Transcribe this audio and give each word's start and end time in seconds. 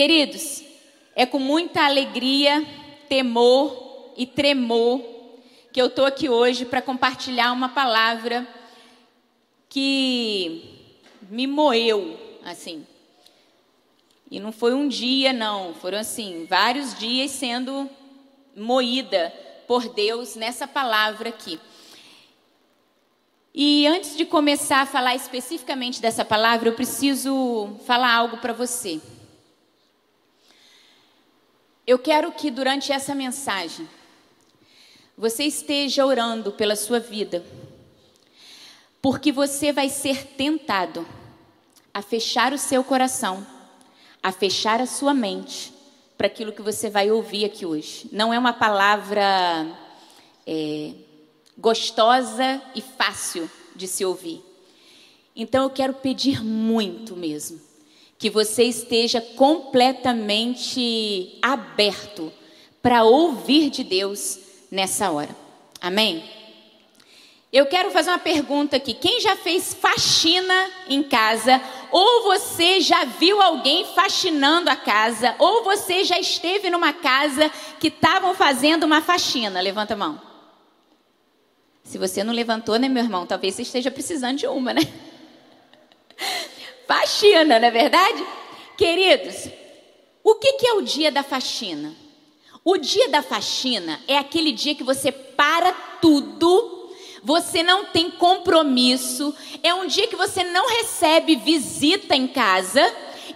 Queridos, 0.00 0.64
é 1.14 1.26
com 1.26 1.38
muita 1.38 1.84
alegria, 1.84 2.66
temor 3.06 4.14
e 4.16 4.24
tremor 4.24 4.98
que 5.70 5.78
eu 5.78 5.88
estou 5.88 6.06
aqui 6.06 6.26
hoje 6.26 6.64
para 6.64 6.80
compartilhar 6.80 7.52
uma 7.52 7.68
palavra 7.68 8.48
que 9.68 10.88
me 11.28 11.46
moeu, 11.46 12.18
assim. 12.42 12.86
E 14.30 14.40
não 14.40 14.52
foi 14.52 14.72
um 14.72 14.88
dia, 14.88 15.34
não, 15.34 15.74
foram 15.74 15.98
assim, 15.98 16.46
vários 16.48 16.98
dias 16.98 17.32
sendo 17.32 17.86
moída 18.56 19.30
por 19.68 19.86
Deus 19.92 20.34
nessa 20.34 20.66
palavra 20.66 21.28
aqui. 21.28 21.60
E 23.54 23.86
antes 23.86 24.16
de 24.16 24.24
começar 24.24 24.80
a 24.80 24.86
falar 24.86 25.14
especificamente 25.14 26.00
dessa 26.00 26.24
palavra, 26.24 26.70
eu 26.70 26.74
preciso 26.74 27.76
falar 27.84 28.14
algo 28.14 28.38
para 28.38 28.54
você. 28.54 28.98
Eu 31.90 31.98
quero 31.98 32.30
que 32.30 32.52
durante 32.52 32.92
essa 32.92 33.16
mensagem 33.16 33.88
você 35.18 35.42
esteja 35.42 36.06
orando 36.06 36.52
pela 36.52 36.76
sua 36.76 37.00
vida, 37.00 37.44
porque 39.02 39.32
você 39.32 39.72
vai 39.72 39.88
ser 39.88 40.24
tentado 40.36 41.04
a 41.92 42.00
fechar 42.00 42.52
o 42.52 42.58
seu 42.58 42.84
coração, 42.84 43.44
a 44.22 44.30
fechar 44.30 44.80
a 44.80 44.86
sua 44.86 45.12
mente 45.12 45.72
para 46.16 46.28
aquilo 46.28 46.52
que 46.52 46.62
você 46.62 46.88
vai 46.88 47.10
ouvir 47.10 47.44
aqui 47.44 47.66
hoje. 47.66 48.08
Não 48.12 48.32
é 48.32 48.38
uma 48.38 48.52
palavra 48.52 49.76
é, 50.46 50.92
gostosa 51.58 52.62
e 52.72 52.80
fácil 52.80 53.50
de 53.74 53.88
se 53.88 54.04
ouvir. 54.04 54.40
Então 55.34 55.64
eu 55.64 55.70
quero 55.70 55.94
pedir 55.94 56.40
muito 56.40 57.16
mesmo 57.16 57.69
que 58.20 58.28
você 58.28 58.64
esteja 58.64 59.22
completamente 59.34 61.38
aberto 61.40 62.30
para 62.82 63.02
ouvir 63.02 63.70
de 63.70 63.82
Deus 63.82 64.38
nessa 64.70 65.10
hora. 65.10 65.34
Amém? 65.80 66.22
Eu 67.50 67.64
quero 67.64 67.90
fazer 67.90 68.10
uma 68.10 68.18
pergunta 68.18 68.76
aqui. 68.76 68.92
Quem 68.92 69.22
já 69.22 69.36
fez 69.36 69.72
faxina 69.72 70.70
em 70.86 71.02
casa? 71.02 71.62
Ou 71.90 72.24
você 72.24 72.82
já 72.82 73.06
viu 73.06 73.40
alguém 73.40 73.86
faxinando 73.86 74.68
a 74.68 74.76
casa? 74.76 75.34
Ou 75.38 75.64
você 75.64 76.04
já 76.04 76.18
esteve 76.18 76.68
numa 76.68 76.92
casa 76.92 77.50
que 77.80 77.88
estavam 77.88 78.34
fazendo 78.34 78.84
uma 78.84 79.00
faxina? 79.00 79.62
Levanta 79.62 79.94
a 79.94 79.96
mão. 79.96 80.20
Se 81.82 81.96
você 81.96 82.22
não 82.22 82.34
levantou, 82.34 82.78
né, 82.78 82.86
meu 82.86 83.02
irmão? 83.02 83.24
Talvez 83.24 83.54
você 83.54 83.62
esteja 83.62 83.90
precisando 83.90 84.36
de 84.36 84.46
uma, 84.46 84.74
né? 84.74 84.82
Faxina, 86.90 87.60
não 87.60 87.68
é 87.68 87.70
verdade? 87.70 88.26
Queridos, 88.76 89.48
o 90.24 90.34
que, 90.34 90.66
é 90.66 90.72
o 90.72 90.82
dia 90.82 91.12
da 91.12 91.22
faxina? 91.22 91.94
O 92.64 92.76
dia 92.76 93.08
da 93.08 93.22
faxina 93.22 94.00
é 94.08 94.18
aquele 94.18 94.50
dia 94.50 94.74
que 94.74 94.82
você 94.82 95.12
para 95.12 95.72
tudo, 96.02 96.90
você 97.22 97.62
não 97.62 97.84
tem 97.86 98.10
compromisso, 98.10 99.32
é 99.62 99.72
um 99.72 99.86
dia 99.86 100.08
que 100.08 100.16
você 100.16 100.42
não 100.42 100.68
recebe 100.68 101.36
visita 101.36 102.16
em 102.16 102.26
casa 102.26 102.82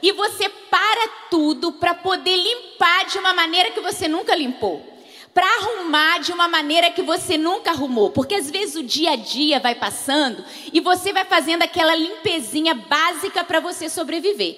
e 0.03 0.11
você 0.11 0.49
para 0.49 1.09
tudo 1.31 1.71
para 1.71 1.95
poder 1.95 2.37
limpar 2.37 3.07
de 3.07 3.19
uma 3.19 3.33
maneira 3.33 3.71
que 3.71 3.81
você 3.81 4.09
nunca 4.09 4.35
limpou 4.35 4.94
para 5.35 5.47
arrumar 5.57 6.21
de 6.21 6.33
uma 6.33 6.47
maneira 6.47 6.93
que 6.93 7.03
você 7.03 7.37
nunca 7.37 7.73
arrumou, 7.73 8.11
porque 8.11 8.37
às 8.37 8.49
vezes 8.49 8.77
o 8.77 8.85
dia 8.85 9.11
a 9.11 9.17
dia 9.17 9.59
vai 9.59 9.75
passando 9.75 10.45
e 10.73 10.79
você 10.79 11.13
vai 11.13 11.25
fazendo 11.25 11.63
aquela 11.63 11.95
limpezinha 11.97 12.73
básica 12.73 13.43
para 13.43 13.59
você 13.59 13.91
sobreviver. 13.91 14.57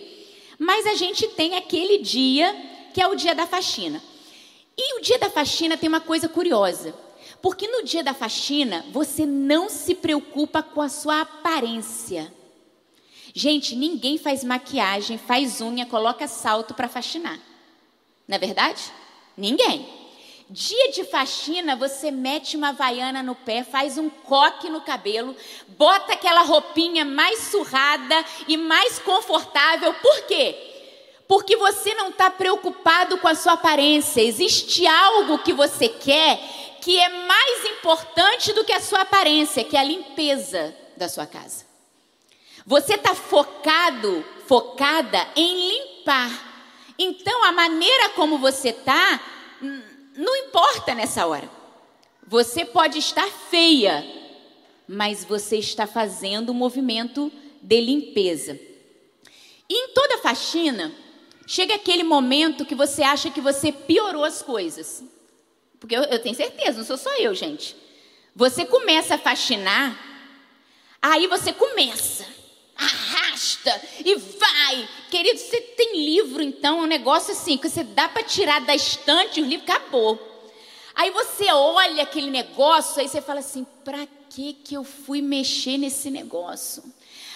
Mas 0.58 0.86
a 0.86 0.94
gente 0.94 1.26
tem 1.28 1.56
aquele 1.56 1.98
dia 1.98 2.54
que 2.92 3.00
é 3.00 3.08
o 3.08 3.14
dia 3.14 3.34
da 3.34 3.46
faxina. 3.46 4.02
E 4.76 4.98
o 4.98 5.02
dia 5.02 5.18
da 5.18 5.30
faxina 5.30 5.78
tem 5.78 5.88
uma 5.88 6.00
coisa 6.00 6.28
curiosa, 6.28 6.94
porque 7.40 7.66
no 7.66 7.82
dia 7.82 8.04
da 8.04 8.12
faxina 8.12 8.84
você 8.92 9.24
não 9.24 9.70
se 9.70 9.94
preocupa 9.94 10.62
com 10.62 10.82
a 10.82 10.90
sua 10.90 11.22
aparência. 11.22 12.30
Gente, 13.34 13.74
ninguém 13.74 14.18
faz 14.18 14.44
maquiagem, 14.44 15.16
faz 15.16 15.60
unha, 15.62 15.86
coloca 15.86 16.28
salto 16.28 16.74
para 16.74 16.88
faxinar. 16.88 17.38
Não 18.28 18.36
é 18.36 18.38
verdade? 18.38 18.82
Ninguém. 19.36 20.05
Dia 20.48 20.92
de 20.92 21.02
faxina, 21.02 21.74
você 21.74 22.12
mete 22.12 22.56
uma 22.56 22.72
vaiana 22.72 23.20
no 23.20 23.34
pé, 23.34 23.64
faz 23.64 23.98
um 23.98 24.08
coque 24.08 24.70
no 24.70 24.80
cabelo, 24.80 25.34
bota 25.76 26.12
aquela 26.12 26.42
roupinha 26.42 27.04
mais 27.04 27.40
surrada 27.50 28.24
e 28.46 28.56
mais 28.56 28.98
confortável. 29.00 29.92
Por 29.94 30.22
quê? 30.22 30.56
Porque 31.26 31.56
você 31.56 31.92
não 31.94 32.10
está 32.10 32.30
preocupado 32.30 33.18
com 33.18 33.26
a 33.26 33.34
sua 33.34 33.54
aparência. 33.54 34.20
Existe 34.20 34.86
algo 34.86 35.38
que 35.38 35.52
você 35.52 35.88
quer 35.88 36.38
que 36.80 36.96
é 36.96 37.08
mais 37.08 37.64
importante 37.64 38.52
do 38.52 38.64
que 38.64 38.72
a 38.72 38.80
sua 38.80 39.00
aparência, 39.00 39.64
que 39.64 39.76
é 39.76 39.80
a 39.80 39.84
limpeza 39.84 40.72
da 40.96 41.08
sua 41.08 41.26
casa. 41.26 41.66
Você 42.64 42.94
está 42.94 43.12
focado, 43.12 44.24
focada 44.46 45.26
em 45.34 45.68
limpar. 45.68 46.30
Então, 46.96 47.42
a 47.42 47.50
maneira 47.50 48.10
como 48.10 48.38
você 48.38 48.68
está 48.68 49.20
não 50.16 50.34
importa 50.36 50.94
nessa 50.94 51.26
hora. 51.26 51.48
Você 52.26 52.64
pode 52.64 52.98
estar 52.98 53.28
feia, 53.28 54.04
mas 54.88 55.24
você 55.24 55.58
está 55.58 55.86
fazendo 55.86 56.50
um 56.50 56.54
movimento 56.54 57.30
de 57.62 57.80
limpeza. 57.80 58.58
E 59.68 59.74
em 59.74 59.88
toda 59.94 60.18
faxina, 60.18 60.92
chega 61.46 61.74
aquele 61.74 62.02
momento 62.02 62.64
que 62.64 62.74
você 62.74 63.02
acha 63.02 63.30
que 63.30 63.40
você 63.40 63.70
piorou 63.70 64.24
as 64.24 64.42
coisas. 64.42 65.04
Porque 65.78 65.96
eu, 65.96 66.02
eu 66.04 66.20
tenho 66.20 66.34
certeza, 66.34 66.78
não 66.78 66.84
sou 66.84 66.96
só 66.96 67.14
eu, 67.18 67.34
gente. 67.34 67.76
Você 68.34 68.64
começa 68.64 69.14
a 69.14 69.18
faxinar, 69.18 69.98
aí 71.00 71.26
você 71.26 71.52
começa 71.52 72.25
e 74.04 74.14
vai. 74.14 74.88
Querido, 75.10 75.38
você 75.38 75.60
tem 75.60 76.04
livro, 76.04 76.42
então, 76.42 76.80
é 76.80 76.82
um 76.82 76.86
negócio 76.86 77.32
assim, 77.32 77.56
que 77.56 77.68
você 77.68 77.84
dá 77.84 78.08
para 78.08 78.22
tirar 78.22 78.60
da 78.60 78.74
estante, 78.74 79.40
o 79.40 79.44
livro 79.44 79.64
acabou. 79.70 80.18
Aí 80.94 81.10
você 81.10 81.52
olha 81.52 82.02
aquele 82.02 82.30
negócio, 82.30 83.00
aí 83.00 83.08
você 83.08 83.20
fala 83.20 83.40
assim: 83.40 83.66
para 83.84 84.06
que 84.30 84.54
que 84.54 84.74
eu 84.74 84.82
fui 84.82 85.20
mexer 85.20 85.76
nesse 85.76 86.10
negócio? 86.10 86.82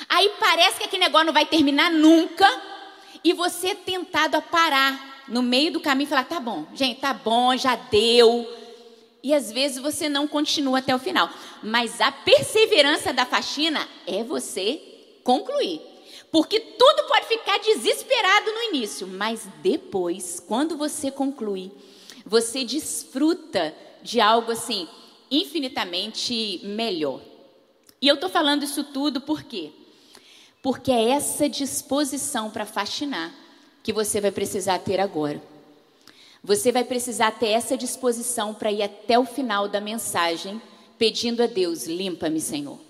Aí 0.08 0.32
parece 0.40 0.78
que 0.78 0.84
aquele 0.84 1.04
negócio 1.04 1.26
não 1.26 1.32
vai 1.32 1.44
terminar 1.44 1.90
nunca, 1.90 2.48
e 3.22 3.32
você 3.32 3.68
é 3.68 3.74
tentado 3.74 4.36
a 4.36 4.42
parar 4.42 5.24
no 5.28 5.42
meio 5.42 5.72
do 5.72 5.80
caminho 5.80 6.06
e 6.06 6.10
falar: 6.10 6.24
tá 6.24 6.40
bom, 6.40 6.66
gente, 6.74 7.00
tá 7.00 7.12
bom, 7.12 7.56
já 7.56 7.76
deu. 7.76 8.48
E 9.22 9.34
às 9.34 9.52
vezes 9.52 9.78
você 9.78 10.08
não 10.08 10.26
continua 10.26 10.78
até 10.78 10.94
o 10.94 10.98
final. 10.98 11.30
Mas 11.62 12.00
a 12.00 12.10
perseverança 12.10 13.12
da 13.12 13.26
faxina 13.26 13.86
é 14.06 14.24
você 14.24 14.80
concluir. 15.22 15.89
Porque 16.30 16.60
tudo 16.60 17.08
pode 17.08 17.26
ficar 17.26 17.58
desesperado 17.58 18.52
no 18.52 18.62
início, 18.74 19.06
mas 19.06 19.48
depois, 19.62 20.38
quando 20.38 20.76
você 20.76 21.10
conclui, 21.10 21.72
você 22.24 22.64
desfruta 22.64 23.74
de 24.02 24.20
algo 24.20 24.52
assim 24.52 24.88
infinitamente 25.30 26.60
melhor. 26.64 27.20
E 28.00 28.08
eu 28.08 28.14
estou 28.14 28.30
falando 28.30 28.62
isso 28.62 28.84
tudo 28.84 29.20
por 29.20 29.42
quê? 29.42 29.70
Porque 30.62 30.90
é 30.90 31.10
essa 31.10 31.48
disposição 31.48 32.50
para 32.50 32.66
fascinar 32.66 33.34
que 33.82 33.92
você 33.92 34.20
vai 34.20 34.30
precisar 34.30 34.78
ter 34.78 35.00
agora. 35.00 35.42
Você 36.42 36.72
vai 36.72 36.84
precisar 36.84 37.32
ter 37.32 37.48
essa 37.48 37.76
disposição 37.76 38.54
para 38.54 38.72
ir 38.72 38.82
até 38.82 39.18
o 39.18 39.26
final 39.26 39.68
da 39.68 39.80
mensagem, 39.80 40.60
pedindo 40.98 41.42
a 41.42 41.46
Deus: 41.46 41.86
limpa-me, 41.86 42.40
Senhor. 42.40 42.89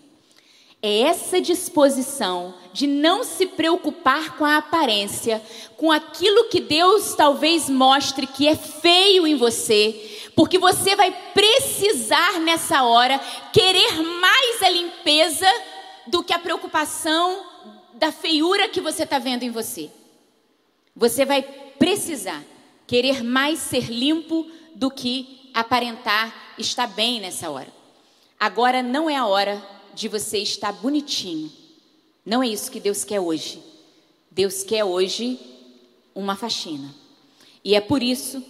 É 0.82 1.02
essa 1.02 1.40
disposição 1.40 2.54
de 2.72 2.86
não 2.86 3.22
se 3.22 3.46
preocupar 3.46 4.36
com 4.38 4.44
a 4.44 4.56
aparência, 4.56 5.42
com 5.76 5.92
aquilo 5.92 6.48
que 6.48 6.60
Deus 6.60 7.14
talvez 7.14 7.68
mostre 7.68 8.26
que 8.26 8.48
é 8.48 8.56
feio 8.56 9.26
em 9.26 9.36
você, 9.36 10.30
porque 10.34 10.58
você 10.58 10.96
vai 10.96 11.12
precisar 11.34 12.40
nessa 12.40 12.82
hora 12.84 13.18
querer 13.52 14.02
mais 14.02 14.62
a 14.62 14.70
limpeza 14.70 15.46
do 16.06 16.22
que 16.22 16.32
a 16.32 16.38
preocupação 16.38 17.44
da 17.94 18.10
feiura 18.10 18.68
que 18.68 18.80
você 18.80 19.02
está 19.02 19.18
vendo 19.18 19.42
em 19.42 19.50
você. 19.50 19.90
Você 20.96 21.26
vai 21.26 21.42
precisar 21.42 22.42
querer 22.86 23.22
mais 23.22 23.58
ser 23.58 23.90
limpo 23.90 24.50
do 24.74 24.90
que 24.90 25.50
aparentar 25.52 26.54
estar 26.58 26.86
bem 26.86 27.20
nessa 27.20 27.50
hora. 27.50 27.68
Agora 28.38 28.82
não 28.82 29.10
é 29.10 29.16
a 29.16 29.26
hora 29.26 29.62
de 29.94 30.08
você 30.08 30.38
estar 30.38 30.72
bonitinho. 30.72 31.50
Não 32.24 32.42
é 32.42 32.48
isso 32.48 32.70
que 32.70 32.80
Deus 32.80 33.04
quer 33.04 33.20
hoje. 33.20 33.62
Deus 34.30 34.62
quer 34.62 34.84
hoje 34.84 35.38
uma 36.14 36.36
faxina. 36.36 36.94
E 37.64 37.74
é 37.74 37.80
por 37.80 38.02
isso 38.02 38.44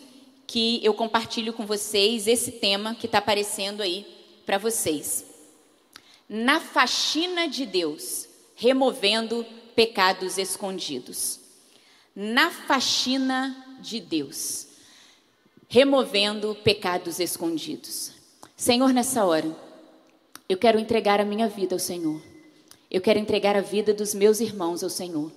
que 0.47 0.81
eu 0.85 0.93
compartilho 0.95 1.53
com 1.53 1.65
vocês 1.65 2.27
esse 2.27 2.53
tema 2.53 2.95
que 2.95 3.07
está 3.07 3.19
aparecendo 3.19 3.83
aí 3.83 4.07
para 4.45 4.59
vocês. 4.59 5.25
Na 6.29 6.61
faxina 6.61 7.49
de 7.49 7.65
Deus, 7.67 8.29
removendo 8.57 9.47
pecados 9.75 10.39
escondidos. 10.39 11.39
na 12.15 12.51
faxina 12.51 13.79
de 13.81 14.01
Deus, 14.01 14.67
removendo 15.69 16.55
pecados 16.57 17.19
escondidos. 17.21 18.13
Senhor, 18.57 18.93
nessa 18.93 19.25
hora, 19.25 19.57
eu 20.51 20.59
quero 20.59 20.81
entregar 20.81 21.21
a 21.21 21.25
minha 21.25 21.47
vida 21.47 21.77
ao 21.77 21.79
Senhor. 21.79 22.21
Eu 22.91 23.01
quero 23.01 23.21
entregar 23.21 23.55
a 23.55 23.61
vida 23.61 23.95
dos 23.95 24.13
meus 24.13 24.41
irmãos 24.41 24.83
ao 24.83 24.91
Senhor. 24.91 25.31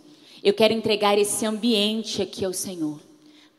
Eu 0.44 0.56
quero 0.56 0.74
entregar 0.74 1.20
esse 1.20 1.46
ambiente 1.46 2.20
aqui 2.20 2.44
ao 2.44 2.52
Senhor. 2.52 3.00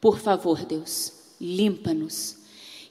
Por 0.00 0.18
favor, 0.18 0.64
Deus, 0.64 1.12
limpa-nos 1.40 2.43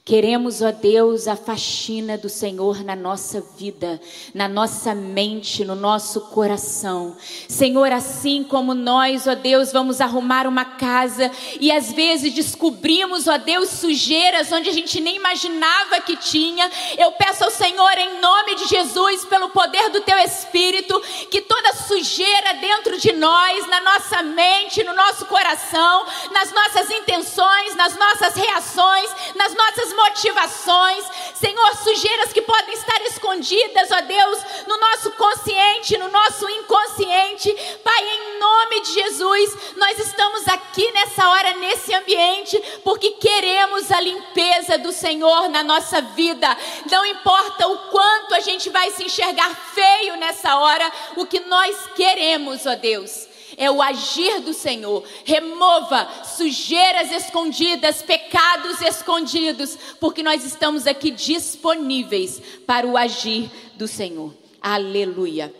Queremos, 0.06 0.60
ó 0.60 0.70
Deus, 0.70 1.26
a 1.26 1.34
faxina 1.34 2.18
do 2.18 2.28
Senhor 2.28 2.84
na 2.84 2.94
nossa 2.94 3.42
vida, 3.56 3.98
na 4.34 4.46
nossa 4.46 4.94
mente, 4.94 5.64
no 5.64 5.74
nosso 5.74 6.20
coração. 6.26 7.16
Senhor, 7.48 7.90
assim 7.90 8.44
como 8.44 8.74
nós, 8.74 9.26
ó 9.26 9.34
Deus, 9.34 9.72
vamos 9.72 10.02
arrumar 10.02 10.46
uma 10.46 10.66
casa 10.66 11.30
e 11.58 11.72
às 11.72 11.90
vezes 11.90 12.34
descobrimos, 12.34 13.26
ó 13.26 13.38
Deus, 13.38 13.70
sujeiras 13.70 14.52
onde 14.52 14.68
a 14.68 14.74
gente 14.74 15.00
nem 15.00 15.16
imaginava 15.16 16.02
que 16.02 16.18
tinha. 16.18 16.70
Eu 16.98 17.12
peço 17.12 17.42
ao 17.42 17.50
Senhor, 17.50 17.96
em 17.96 18.20
nome 18.20 18.56
de 18.56 18.66
Jesus, 18.66 19.24
pelo 19.24 19.48
poder 19.48 19.88
do 19.88 20.02
Teu 20.02 20.18
Espírito, 20.18 21.00
que 21.30 21.40
toda 21.40 21.76
sujeira 21.76 22.52
dentro 22.60 22.98
de 22.98 23.10
nós, 23.14 23.66
na 23.68 23.80
nossa 23.80 24.22
mente, 24.22 24.84
no 24.84 24.92
nosso 24.92 25.24
coração, 25.24 26.04
nas 26.30 26.52
nossas 26.52 26.90
intenções, 26.90 27.74
nas 27.74 27.96
nossas 27.96 28.34
reações, 28.34 29.10
nas 29.34 29.54
nossas 29.54 29.93
motivações, 29.94 31.04
Senhor, 31.34 31.76
sujeiras 31.76 32.32
que 32.32 32.42
podem 32.42 32.74
estar 32.74 33.00
escondidas, 33.02 33.90
ó 33.90 34.00
Deus, 34.00 34.38
no 34.66 34.76
nosso 34.78 35.10
consciente, 35.12 35.98
no 35.98 36.08
nosso 36.08 36.48
inconsciente. 36.48 37.52
Pai, 37.82 38.08
em 38.08 38.38
nome 38.38 38.80
de 38.80 38.92
Jesus, 38.92 39.56
nós 39.76 39.98
estamos 39.98 40.46
aqui 40.48 40.90
nessa 40.92 41.28
hora, 41.28 41.56
nesse 41.56 41.94
ambiente, 41.94 42.56
porque 42.82 43.12
queremos 43.12 43.90
a 43.90 44.00
limpeza 44.00 44.78
do 44.78 44.92
Senhor 44.92 45.48
na 45.48 45.62
nossa 45.62 46.00
vida. 46.00 46.56
Não 46.90 47.04
importa 47.06 47.66
o 47.68 47.78
quanto 47.90 48.34
a 48.34 48.40
gente 48.40 48.70
vai 48.70 48.90
se 48.90 49.04
enxergar 49.04 49.54
feio 49.74 50.16
nessa 50.16 50.56
hora, 50.56 50.90
o 51.16 51.26
que 51.26 51.40
nós 51.40 51.76
queremos, 51.94 52.66
ó 52.66 52.74
Deus 52.74 53.33
é 53.56 53.70
o 53.70 53.80
agir 53.82 54.40
do 54.40 54.52
Senhor. 54.52 55.04
Remova 55.24 56.08
sujeiras 56.24 57.10
escondidas, 57.12 58.02
pecados 58.02 58.80
escondidos, 58.80 59.78
porque 60.00 60.22
nós 60.22 60.44
estamos 60.44 60.86
aqui 60.86 61.10
disponíveis 61.10 62.40
para 62.66 62.86
o 62.86 62.96
agir 62.96 63.50
do 63.76 63.86
Senhor. 63.86 64.34
Aleluia. 64.60 65.54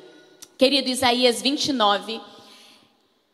Querido 0.56 0.88
Isaías 0.88 1.42
29, 1.42 2.20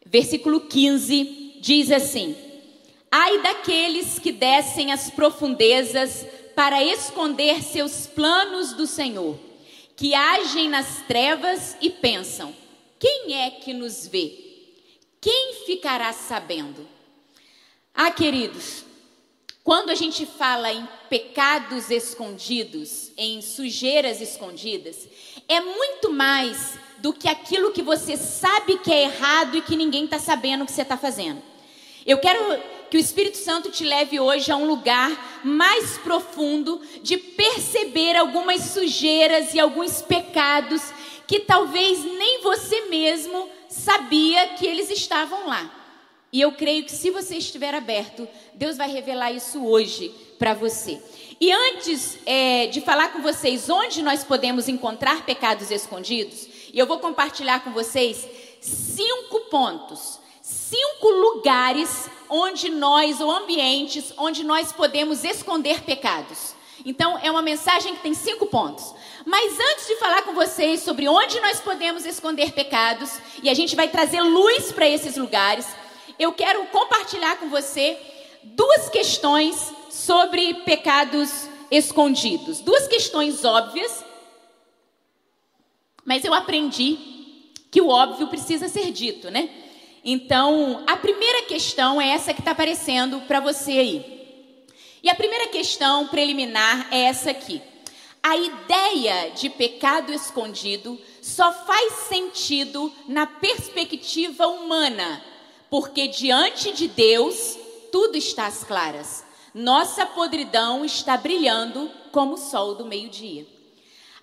versículo 0.07 0.63
15, 0.63 1.59
diz 1.61 1.91
assim: 1.91 2.35
Ai 3.11 3.43
daqueles 3.43 4.19
que 4.19 4.33
descem 4.33 4.93
as 4.93 5.11
profundezas 5.11 6.27
para 6.55 6.83
esconder 6.83 7.63
seus 7.63 8.07
planos 8.07 8.73
do 8.73 8.87
Senhor, 8.87 9.39
que 9.97 10.15
agem 10.15 10.69
nas 10.69 11.03
trevas 11.07 11.77
e 11.81 11.91
pensam: 11.91 12.55
quem 13.01 13.35
é 13.35 13.51
que 13.51 13.73
nos 13.73 14.07
vê? 14.07 14.50
Quem 15.21 15.55
ficará 15.67 16.13
sabendo? 16.13 16.89
Ah, 17.95 18.11
queridos, 18.11 18.85
quando 19.63 19.91
a 19.91 19.95
gente 19.95 20.25
fala 20.25 20.73
em 20.73 20.89
pecados 21.11 21.91
escondidos, 21.91 23.13
em 23.17 23.43
sujeiras 23.43 24.21
escondidas, 24.21 25.07
é 25.47 25.61
muito 25.61 26.11
mais 26.11 26.79
do 26.99 27.13
que 27.13 27.29
aquilo 27.29 27.73
que 27.73 27.83
você 27.83 28.17
sabe 28.17 28.79
que 28.79 28.93
é 28.93 29.03
errado 29.03 29.57
e 29.57 29.63
que 29.63 29.77
ninguém 29.77 30.05
está 30.05 30.19
sabendo 30.19 30.65
que 30.65 30.73
você 30.73 30.83
está 30.83 30.97
fazendo. 30.97 31.43
Eu 32.07 32.19
quero 32.19 32.41
que 32.91 32.97
o 32.97 33.01
Espírito 33.01 33.37
Santo 33.37 33.71
te 33.71 33.85
leve 33.85 34.19
hoje 34.19 34.51
a 34.51 34.57
um 34.57 34.67
lugar 34.67 35.41
mais 35.45 35.99
profundo 35.99 36.81
de 37.03 37.17
perceber 37.17 38.17
algumas 38.17 38.63
sujeiras 38.63 39.55
e 39.55 39.61
alguns 39.61 40.03
pecados 40.03 40.83
que 41.27 41.41
talvez 41.41 42.03
nem 42.05 42.41
você 42.43 42.87
mesmo 42.87 43.49
sabia 43.71 44.49
que 44.49 44.67
eles 44.67 44.91
estavam 44.91 45.47
lá. 45.47 45.71
E 46.33 46.41
eu 46.41 46.53
creio 46.53 46.85
que 46.85 46.93
se 46.93 47.11
você 47.11 47.37
estiver 47.37 47.75
aberto, 47.75 48.29
Deus 48.55 48.77
vai 48.77 48.91
revelar 48.91 49.33
isso 49.33 49.65
hoje 49.65 50.15
para 50.39 50.55
você. 50.55 51.01
E 51.41 51.51
antes 51.53 52.19
é, 52.27 52.67
de 52.67 52.81
falar 52.81 53.13
com 53.13 53.23
vocês 53.23 53.71
onde 53.71 54.03
nós 54.03 54.23
podemos 54.23 54.69
encontrar 54.69 55.25
pecados 55.25 55.71
escondidos, 55.71 56.47
eu 56.75 56.87
vou 56.87 56.99
compartilhar 56.99 57.65
com 57.65 57.73
vocês 57.73 58.29
cinco 58.61 59.41
pontos, 59.51 60.21
cinco 60.43 61.09
lugares 61.09 62.09
onde 62.29 62.71
nós, 62.71 63.21
ou 63.21 63.31
ambientes, 63.31 64.13
onde 64.17 64.45
nós 64.45 64.73
podemos 64.73 65.25
esconder 65.25 65.83
pecados. 65.83 66.55
Então, 66.85 67.19
é 67.19 67.31
uma 67.31 67.43
mensagem 67.43 67.95
que 67.95 68.03
tem 68.03 68.15
cinco 68.15 68.47
pontos. 68.47 68.95
Mas 69.25 69.59
antes 69.59 69.87
de 69.87 69.97
falar 69.97 70.23
com 70.23 70.33
vocês 70.33 70.81
sobre 70.81 71.09
onde 71.09 71.41
nós 71.41 71.61
podemos 71.61 72.05
esconder 72.07 72.53
pecados, 72.53 73.19
e 73.43 73.51
a 73.51 73.55
gente 73.55 73.77
vai 73.77 73.89
trazer 73.89 74.21
luz 74.21 74.73
para 74.73 74.89
esses 74.89 75.17
lugares, 75.17 75.67
eu 76.19 76.33
quero 76.33 76.65
compartilhar 76.67 77.37
com 77.37 77.49
você 77.49 77.99
duas 78.43 78.89
questões 78.89 79.73
sobre 79.91 80.55
pecados 80.65 81.49
escondidos. 81.71 82.61
Duas 82.61 82.87
questões 82.89 83.45
óbvias, 83.45 84.05
mas 86.05 86.25
eu 86.25 86.33
aprendi 86.33 86.99
que 87.71 87.81
o 87.81 87.89
óbvio 87.89 88.29
precisa 88.29 88.69
ser 88.69 88.91
dito, 88.91 89.31
né? 89.31 89.49
Então, 90.05 90.83
a 90.87 90.97
primeira 90.97 91.43
questão 91.43 92.01
é 92.01 92.09
essa 92.09 92.33
que 92.33 92.41
está 92.41 92.53
aparecendo 92.53 93.21
para 93.23 93.39
você 93.39 93.73
aí. 93.73 94.21
E 95.03 95.11
a 95.11 95.15
primeira 95.15 95.49
questão 95.49 96.09
preliminar 96.09 96.89
é 96.91 97.03
essa 97.03 97.31
aqui. 97.31 97.63
A 98.23 98.37
ideia 98.37 99.31
de 99.31 99.49
pecado 99.49 100.13
escondido 100.13 101.01
só 101.23 101.53
faz 101.53 101.93
sentido 102.09 102.93
na 103.09 103.27
perspectiva 103.27 104.47
humana, 104.47 105.25
porque 105.71 106.09
diante 106.09 106.73
de 106.73 106.87
Deus 106.89 107.57
tudo 107.91 108.17
está 108.17 108.47
às 108.47 108.63
claras. 108.63 109.25
Nossa 109.55 110.07
podridão 110.07 110.85
está 110.85 111.17
brilhando 111.17 111.91
como 112.13 112.35
o 112.35 112.39
sol 112.39 112.75
do 112.75 112.85
meio-dia. 112.85 113.47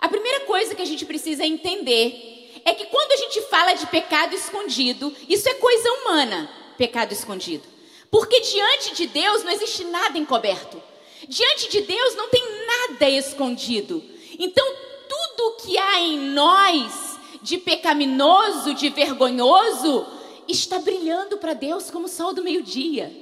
A 0.00 0.08
primeira 0.08 0.40
coisa 0.46 0.74
que 0.74 0.82
a 0.82 0.86
gente 0.86 1.04
precisa 1.04 1.44
entender 1.44 2.60
é 2.64 2.72
que 2.74 2.86
quando 2.86 3.12
a 3.12 3.16
gente 3.16 3.42
fala 3.42 3.74
de 3.74 3.86
pecado 3.86 4.34
escondido, 4.34 5.14
isso 5.28 5.48
é 5.48 5.54
coisa 5.54 5.90
humana, 5.92 6.50
pecado 6.76 7.12
escondido. 7.12 7.64
Porque 8.10 8.40
diante 8.40 8.94
de 8.94 9.06
Deus 9.06 9.42
não 9.42 9.50
existe 9.50 9.84
nada 9.84 10.18
encoberto. 10.18 10.80
Diante 11.26 11.70
de 11.70 11.80
Deus 11.80 12.14
não 12.14 12.28
tem 12.28 12.42
nada 12.66 13.08
escondido. 13.08 14.02
Então, 14.38 14.66
tudo 15.08 15.56
que 15.62 15.76
há 15.78 16.00
em 16.00 16.18
nós 16.30 17.18
de 17.42 17.58
pecaminoso, 17.58 18.74
de 18.74 18.88
vergonhoso, 18.90 20.06
está 20.46 20.78
brilhando 20.78 21.38
para 21.38 21.54
Deus 21.54 21.90
como 21.90 22.06
o 22.06 22.08
sol 22.08 22.32
do 22.32 22.42
meio-dia. 22.42 23.12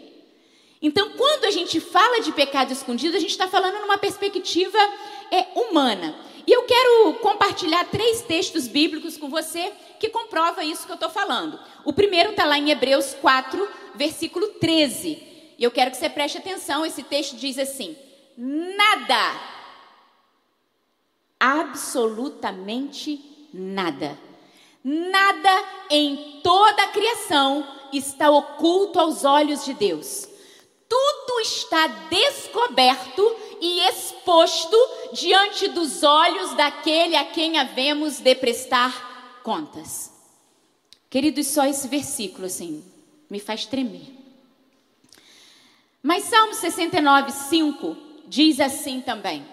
Então, 0.81 1.11
quando 1.17 1.45
a 1.45 1.51
gente 1.51 1.81
fala 1.81 2.21
de 2.21 2.33
pecado 2.33 2.73
escondido, 2.73 3.17
a 3.17 3.21
gente 3.21 3.31
está 3.31 3.49
falando 3.49 3.81
numa 3.81 3.99
perspectiva 3.99 4.79
é, 5.31 5.47
humana. 5.55 6.15
E 6.47 6.53
eu 6.53 6.63
quero 6.63 7.15
compartilhar 7.15 7.85
três 7.87 8.23
textos 8.23 8.69
bíblicos 8.69 9.17
com 9.17 9.29
você 9.29 9.73
que 9.99 10.09
comprova 10.09 10.63
isso 10.63 10.87
que 10.87 10.93
eu 10.93 10.97
estou 10.97 11.11
falando. 11.11 11.59
O 11.85 11.93
primeiro 11.93 12.31
está 12.31 12.45
lá 12.45 12.59
em 12.59 12.71
Hebreus 12.71 13.15
4, 13.21 13.69
versículo 13.95 14.47
13. 14.61 15.36
E 15.59 15.65
eu 15.65 15.71
quero 15.71 15.91
que 15.91 15.97
você 15.97 16.11
preste 16.11 16.39
atenção. 16.39 16.85
Esse 16.85 17.03
texto 17.03 17.37
diz 17.37 17.59
assim: 17.59 17.97
Nada, 18.37 19.41
absolutamente 21.41 23.49
nada, 23.53 24.19
nada 24.85 25.65
em 25.91 26.41
toda 26.43 26.83
a 26.83 26.89
criação 26.89 27.67
está 27.93 28.31
oculto 28.31 29.01
aos 29.01 29.25
olhos 29.25 29.65
de 29.65 29.75
Deus. 29.75 30.29
Tudo 30.89 31.41
está 31.41 31.87
descoberto 32.09 33.37
e 33.61 33.81
exposto 33.89 34.77
diante 35.13 35.69
dos 35.69 36.03
olhos 36.03 36.55
daquele 36.55 37.17
a 37.17 37.25
quem 37.25 37.59
havemos 37.59 38.21
de 38.21 38.35
prestar 38.35 39.41
contas. 39.43 40.13
Queridos, 41.11 41.49
só 41.49 41.65
esse 41.65 41.89
versículo 41.89 42.47
assim 42.47 42.85
me 43.29 43.41
faz 43.41 43.67
tremer. 43.67 44.16
Mas 46.07 46.23
Salmo 46.23 46.55
69, 46.55 47.33
5 47.33 47.97
diz 48.29 48.61
assim 48.61 49.01
também: 49.01 49.45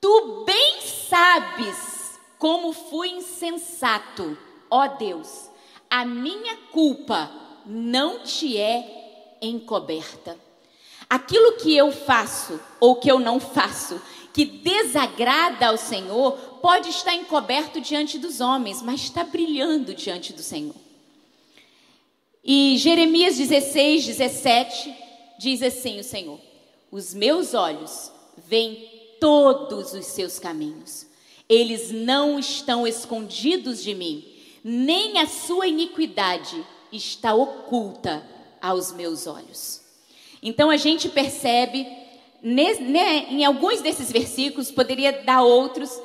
Tu 0.00 0.44
bem 0.46 0.80
sabes 0.80 2.18
como 2.38 2.72
fui 2.72 3.10
insensato, 3.10 4.38
ó 4.70 4.86
Deus, 4.86 5.50
a 5.90 6.06
minha 6.06 6.56
culpa 6.72 7.30
não 7.66 8.20
te 8.20 8.56
é 8.56 9.36
encoberta. 9.42 10.38
Aquilo 11.06 11.58
que 11.58 11.76
eu 11.76 11.92
faço 11.92 12.58
ou 12.80 12.96
que 12.96 13.12
eu 13.12 13.18
não 13.18 13.38
faço, 13.38 14.00
que 14.32 14.46
desagrada 14.46 15.66
ao 15.66 15.76
Senhor, 15.76 16.32
pode 16.62 16.88
estar 16.88 17.14
encoberto 17.14 17.78
diante 17.78 18.18
dos 18.18 18.40
homens, 18.40 18.80
mas 18.80 19.02
está 19.02 19.22
brilhando 19.22 19.94
diante 19.94 20.32
do 20.32 20.42
Senhor. 20.42 20.74
E 22.42 22.78
Jeremias 22.78 23.36
16, 23.36 24.06
17 24.06 25.01
diz 25.42 25.62
assim: 25.62 25.98
o 25.98 26.04
Senhor: 26.04 26.38
Os 26.90 27.12
meus 27.12 27.52
olhos 27.52 28.12
veem 28.48 28.88
todos 29.20 29.92
os 29.92 30.06
seus 30.06 30.38
caminhos, 30.38 31.06
eles 31.48 31.90
não 31.90 32.38
estão 32.38 32.86
escondidos 32.86 33.82
de 33.82 33.94
mim, 33.94 34.24
nem 34.64 35.18
a 35.18 35.26
sua 35.26 35.66
iniquidade 35.66 36.64
está 36.92 37.34
oculta 37.34 38.24
aos 38.60 38.92
meus 38.92 39.26
olhos. 39.26 39.82
Então 40.42 40.70
a 40.70 40.76
gente 40.76 41.08
percebe, 41.08 41.86
né, 42.42 43.26
em 43.30 43.44
alguns 43.44 43.80
desses 43.80 44.10
versículos, 44.10 44.70
poderia 44.70 45.12
dar 45.24 45.42
outros, 45.42 46.00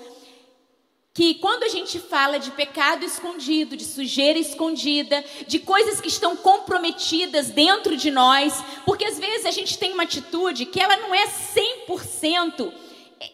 que 1.18 1.34
quando 1.34 1.64
a 1.64 1.68
gente 1.68 1.98
fala 1.98 2.38
de 2.38 2.52
pecado 2.52 3.04
escondido, 3.04 3.76
de 3.76 3.84
sujeira 3.84 4.38
escondida, 4.38 5.26
de 5.48 5.58
coisas 5.58 6.00
que 6.00 6.10
estão 6.10 6.36
comprometidas 6.36 7.50
dentro 7.50 7.98
de 7.98 8.12
nós, 8.12 8.64
porque 8.86 9.04
às 9.04 9.18
vezes 9.18 9.48
a 9.48 9.50
gente 9.50 9.80
tem 9.80 9.94
uma 9.94 10.04
atitude 10.04 10.68
que 10.68 10.80
ela 10.80 10.96
não 10.98 11.16
é 11.16 11.26
100% 11.26 12.72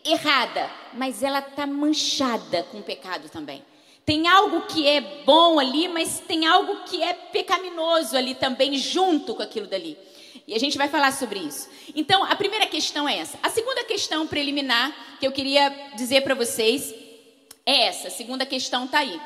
errada, 0.06 0.72
mas 0.94 1.22
ela 1.22 1.40
está 1.40 1.68
manchada 1.68 2.64
com 2.72 2.82
pecado 2.82 3.28
também. 3.28 3.62
Tem 4.06 4.30
algo 4.30 4.62
que 4.62 4.88
é 4.88 5.02
bom 5.26 5.60
ali, 5.60 5.90
mas 5.90 6.22
tem 6.26 6.48
algo 6.48 6.86
que 6.86 7.04
é 7.04 7.12
pecaminoso 7.12 8.16
ali 8.16 8.34
também, 8.34 8.78
junto 8.78 9.36
com 9.36 9.44
aquilo 9.44 9.68
dali. 9.68 9.98
E 10.48 10.56
a 10.56 10.60
gente 10.60 10.78
vai 10.78 10.88
falar 10.88 11.12
sobre 11.12 11.40
isso. 11.40 11.70
Então, 11.94 12.24
a 12.24 12.36
primeira 12.38 12.66
questão 12.66 13.10
é 13.10 13.18
essa. 13.18 13.38
A 13.44 13.50
segunda 13.50 13.84
questão 13.84 14.26
preliminar 14.26 15.18
que 15.20 15.28
eu 15.28 15.34
queria 15.34 15.70
dizer 15.98 16.22
para 16.22 16.34
vocês 16.34 17.03
é 17.66 17.88
essa, 17.88 18.08
a 18.08 18.12
segunda 18.12 18.46
questão 18.46 18.86
está 18.86 19.00
aí. 19.00 19.20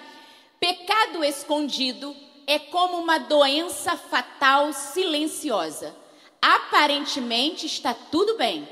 Pecado 0.60 1.24
escondido 1.24 2.15
é 2.46 2.58
como 2.60 2.98
uma 2.98 3.17
doença 3.17 3.98
fatal 3.98 4.72
silenciosa. 4.74 5.96
Aparentemente 6.41 7.65
está 7.65 7.94
tudo 7.94 8.38
bem, 8.38 8.67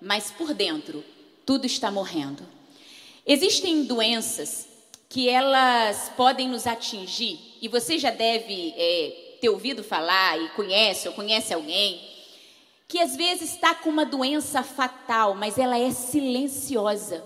mas 0.00 0.30
por 0.30 0.54
dentro 0.54 1.04
tudo 1.44 1.66
está 1.66 1.90
morrendo. 1.90 2.46
Existem 3.26 3.84
doenças 3.84 4.68
que 5.08 5.28
elas 5.28 6.10
podem 6.16 6.48
nos 6.48 6.68
atingir, 6.68 7.38
e 7.60 7.66
você 7.66 7.98
já 7.98 8.10
deve 8.10 8.72
é, 8.76 9.36
ter 9.40 9.48
ouvido 9.48 9.82
falar, 9.82 10.40
e 10.40 10.48
conhece, 10.50 11.08
ou 11.08 11.14
conhece 11.14 11.52
alguém, 11.52 12.00
que 12.86 13.00
às 13.00 13.16
vezes 13.16 13.52
está 13.52 13.74
com 13.74 13.90
uma 13.90 14.06
doença 14.06 14.62
fatal, 14.62 15.34
mas 15.34 15.58
ela 15.58 15.76
é 15.76 15.90
silenciosa. 15.90 17.24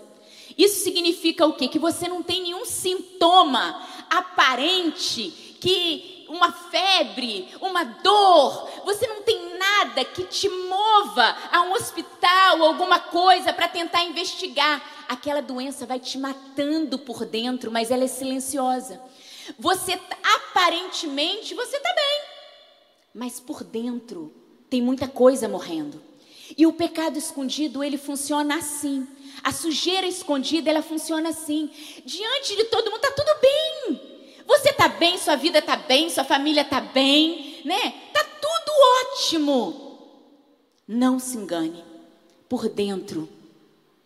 Isso 0.56 0.84
significa 0.84 1.46
o 1.46 1.54
quê? 1.54 1.68
Que 1.68 1.78
você 1.78 2.08
não 2.08 2.22
tem 2.22 2.42
nenhum 2.42 2.64
sintoma 2.64 3.80
aparente, 4.08 5.56
que 5.60 6.26
uma 6.28 6.52
febre, 6.52 7.48
uma 7.60 7.84
dor, 7.84 8.68
você 8.84 9.06
não 9.06 9.22
tem 9.22 9.56
nada 9.58 10.04
que 10.04 10.24
te 10.24 10.48
mova 10.48 11.36
a 11.50 11.62
um 11.62 11.72
hospital 11.72 12.62
alguma 12.62 12.98
coisa 12.98 13.52
para 13.52 13.68
tentar 13.68 14.04
investigar. 14.04 14.82
Aquela 15.08 15.40
doença 15.40 15.86
vai 15.86 16.00
te 16.00 16.18
matando 16.18 16.98
por 16.98 17.24
dentro, 17.24 17.70
mas 17.70 17.90
ela 17.90 18.04
é 18.04 18.08
silenciosa. 18.08 19.00
Você 19.58 19.98
aparentemente 20.22 21.54
você 21.54 21.76
está 21.76 21.92
bem, 21.94 22.20
mas 23.14 23.38
por 23.38 23.62
dentro 23.62 24.32
tem 24.70 24.80
muita 24.80 25.06
coisa 25.06 25.48
morrendo. 25.48 26.02
E 26.56 26.66
o 26.66 26.72
pecado 26.72 27.18
escondido, 27.18 27.82
ele 27.82 27.96
funciona 27.96 28.56
assim. 28.56 29.06
A 29.44 29.52
sujeira 29.52 30.06
escondida, 30.06 30.70
ela 30.70 30.80
funciona 30.80 31.28
assim. 31.28 31.70
Diante 32.02 32.56
de 32.56 32.64
todo 32.64 32.90
mundo, 32.90 33.04
está 33.04 33.10
tudo 33.10 33.40
bem. 33.42 34.00
Você 34.46 34.70
está 34.70 34.88
bem, 34.88 35.18
sua 35.18 35.36
vida 35.36 35.58
está 35.58 35.76
bem, 35.76 36.08
sua 36.08 36.24
família 36.24 36.62
está 36.62 36.80
bem, 36.80 37.60
né? 37.62 37.94
Está 38.06 38.24
tudo 38.24 38.72
ótimo. 39.02 39.98
Não 40.88 41.18
se 41.18 41.36
engane. 41.36 41.84
Por 42.48 42.70
dentro, 42.70 43.28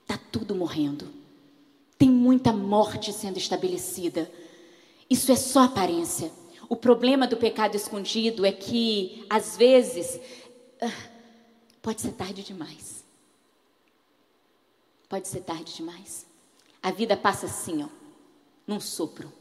está 0.02 0.18
tudo 0.32 0.56
morrendo. 0.56 1.08
Tem 1.96 2.10
muita 2.10 2.52
morte 2.52 3.12
sendo 3.12 3.38
estabelecida. 3.38 4.28
Isso 5.08 5.30
é 5.30 5.36
só 5.36 5.60
aparência. 5.60 6.32
O 6.68 6.74
problema 6.74 7.28
do 7.28 7.36
pecado 7.36 7.76
escondido 7.76 8.44
é 8.44 8.50
que, 8.50 9.24
às 9.30 9.56
vezes, 9.56 10.20
ah, 10.82 11.08
pode 11.80 12.00
ser 12.00 12.12
tarde 12.12 12.42
demais. 12.42 12.97
Pode 15.08 15.26
ser 15.26 15.40
tarde 15.40 15.74
demais. 15.74 16.26
A 16.82 16.90
vida 16.90 17.16
passa 17.16 17.46
assim, 17.46 17.82
ó, 17.82 17.88
num 18.66 18.78
sopro. 18.78 19.32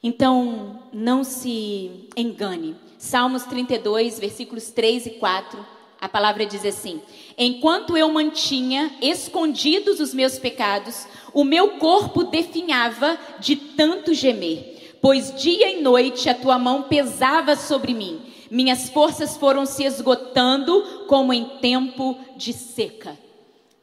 Então, 0.00 0.84
não 0.92 1.24
se 1.24 2.08
engane. 2.16 2.76
Salmos 2.96 3.42
32, 3.44 4.20
versículos 4.20 4.70
3 4.70 5.06
e 5.06 5.10
4, 5.10 5.66
a 6.00 6.08
palavra 6.08 6.46
diz 6.46 6.64
assim: 6.64 7.02
Enquanto 7.36 7.96
eu 7.96 8.08
mantinha 8.12 8.96
escondidos 9.02 9.98
os 9.98 10.14
meus 10.14 10.38
pecados, 10.38 11.04
o 11.32 11.42
meu 11.42 11.78
corpo 11.78 12.22
definhava 12.22 13.18
de 13.40 13.56
tanto 13.56 14.14
gemer, 14.14 14.96
pois 15.02 15.34
dia 15.34 15.70
e 15.70 15.82
noite 15.82 16.28
a 16.28 16.34
tua 16.34 16.60
mão 16.60 16.84
pesava 16.84 17.56
sobre 17.56 17.92
mim. 17.92 18.22
Minhas 18.50 18.88
forças 18.88 19.36
foram 19.36 19.66
se 19.66 19.82
esgotando 19.84 21.06
como 21.08 21.32
em 21.32 21.58
tempo 21.58 22.16
de 22.36 22.52
seca 22.52 23.23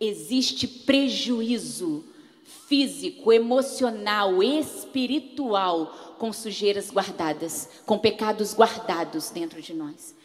existe 0.02 0.68
prejuízo 0.68 2.04
físico, 2.68 3.32
emocional, 3.32 4.42
espiritual 4.42 6.16
com 6.18 6.34
sujeiras 6.34 6.90
guardadas, 6.90 7.70
com 7.86 8.00
pecados 8.00 8.54
guardados 8.54 9.30
dentro 9.30 9.62
de 9.62 9.74
nós. 9.74 10.16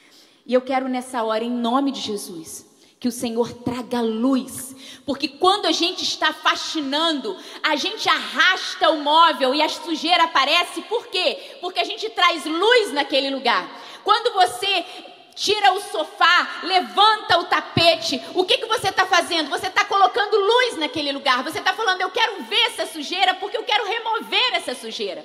E 0.47 0.55
eu 0.55 0.61
quero 0.61 0.89
nessa 0.89 1.23
hora, 1.23 1.45
em 1.45 1.51
nome 1.51 1.93
de 1.93 2.01
Jesus, 2.01 2.65
que 2.99 3.09
o 3.09 3.13
Senhor 3.13 3.53
traga 3.53 4.01
luz, 4.01 4.75
porque 5.05 5.29
quando 5.29 5.67
a 5.67 5.73
gente 5.73 6.03
está 6.03 6.33
faxinando, 6.33 7.37
a 7.63 7.77
gente 7.77 8.09
arrasta 8.09 8.91
o 8.91 9.03
móvel 9.03 9.55
e 9.55 9.61
a 9.61 9.69
sujeira 9.69 10.25
aparece, 10.25 10.83
por 10.83 11.09
quê? 11.09 11.59
Porque 11.61 11.81
a 11.81 11.85
gente 11.85 12.09
traz 12.11 12.47
luz 12.47 12.93
naquele 12.93 13.29
lugar. 13.29 13.69
Quando 14.05 14.33
você 14.33 14.85
tira 15.37 15.75
o 15.75 15.81
sofá, 15.81 16.61
levanta 16.65 17.39
o 17.39 17.45
tapete. 17.45 18.21
O 18.35 18.45
que, 18.45 18.57
que 18.57 18.67
você 18.67 18.89
está 18.89 19.07
fazendo? 19.07 19.51
Você 19.51 19.67
está 19.67 19.85
colocando 19.85 20.35
luz 20.35 20.79
naquele 20.79 21.13
lugar. 21.13 21.45
Você 21.45 21.59
está 21.59 21.75
falando, 21.75 22.01
eu 22.01 22.11
quero 22.11 22.43
ver 22.45 22.63
essa 22.67 22.87
sujeira 22.87 23.35
porque 23.35 23.57
eu 23.57 23.63
quero 23.63 23.87
remover 23.87 24.55
essa 24.55 24.75
sujeira. 24.75 25.25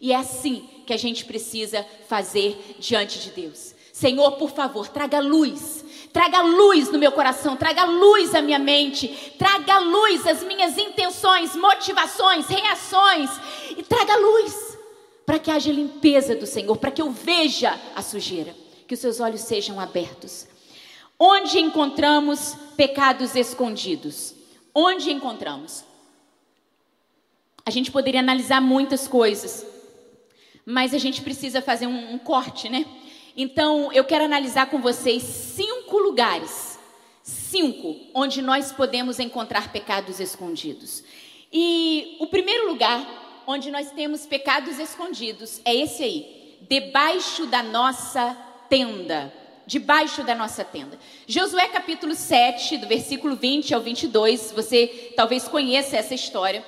E 0.00 0.12
é 0.12 0.16
assim 0.16 0.66
que 0.86 0.94
a 0.94 0.96
gente 0.96 1.24
precisa 1.24 1.84
fazer 2.08 2.76
diante 2.78 3.18
de 3.18 3.30
Deus. 3.32 3.74
Senhor, 3.92 4.32
por 4.32 4.50
favor, 4.52 4.88
traga 4.88 5.18
luz. 5.18 5.84
Traga 6.12 6.40
luz 6.42 6.90
no 6.90 6.98
meu 6.98 7.12
coração, 7.12 7.56
traga 7.56 7.84
luz 7.84 8.34
à 8.34 8.42
minha 8.42 8.58
mente, 8.58 9.06
traga 9.38 9.78
luz 9.78 10.26
às 10.26 10.42
minhas 10.42 10.76
intenções, 10.76 11.54
motivações, 11.54 12.48
reações, 12.48 13.30
e 13.76 13.82
traga 13.84 14.16
luz 14.16 14.76
para 15.24 15.38
que 15.38 15.52
haja 15.52 15.70
limpeza 15.70 16.34
do 16.34 16.46
Senhor, 16.46 16.76
para 16.78 16.90
que 16.90 17.00
eu 17.00 17.12
veja 17.12 17.78
a 17.94 18.02
sujeira 18.02 18.56
que 18.90 18.94
os 18.94 19.00
seus 19.00 19.20
olhos 19.20 19.42
sejam 19.42 19.78
abertos. 19.78 20.48
Onde 21.16 21.60
encontramos 21.60 22.56
pecados 22.76 23.36
escondidos? 23.36 24.34
Onde 24.74 25.12
encontramos? 25.12 25.84
A 27.64 27.70
gente 27.70 27.92
poderia 27.92 28.18
analisar 28.18 28.60
muitas 28.60 29.06
coisas, 29.06 29.64
mas 30.66 30.92
a 30.92 30.98
gente 30.98 31.22
precisa 31.22 31.62
fazer 31.62 31.86
um, 31.86 32.14
um 32.14 32.18
corte, 32.18 32.68
né? 32.68 32.84
Então, 33.36 33.92
eu 33.92 34.04
quero 34.04 34.24
analisar 34.24 34.68
com 34.68 34.80
vocês 34.80 35.22
cinco 35.22 35.96
lugares, 35.98 36.76
cinco, 37.22 37.94
onde 38.12 38.42
nós 38.42 38.72
podemos 38.72 39.20
encontrar 39.20 39.70
pecados 39.70 40.18
escondidos. 40.18 41.04
E 41.52 42.16
o 42.18 42.26
primeiro 42.26 42.66
lugar 42.66 43.44
onde 43.46 43.70
nós 43.70 43.92
temos 43.92 44.26
pecados 44.26 44.80
escondidos 44.80 45.60
é 45.64 45.76
esse 45.76 46.02
aí, 46.02 46.58
debaixo 46.68 47.46
da 47.46 47.62
nossa 47.62 48.49
tenda, 48.70 49.34
debaixo 49.66 50.22
da 50.22 50.34
nossa 50.34 50.64
tenda. 50.64 50.96
Josué 51.26 51.66
capítulo 51.68 52.14
7, 52.14 52.78
do 52.78 52.86
versículo 52.86 53.34
20 53.34 53.74
ao 53.74 53.80
22, 53.80 54.52
você 54.52 55.12
talvez 55.16 55.48
conheça 55.48 55.96
essa 55.96 56.14
história. 56.14 56.64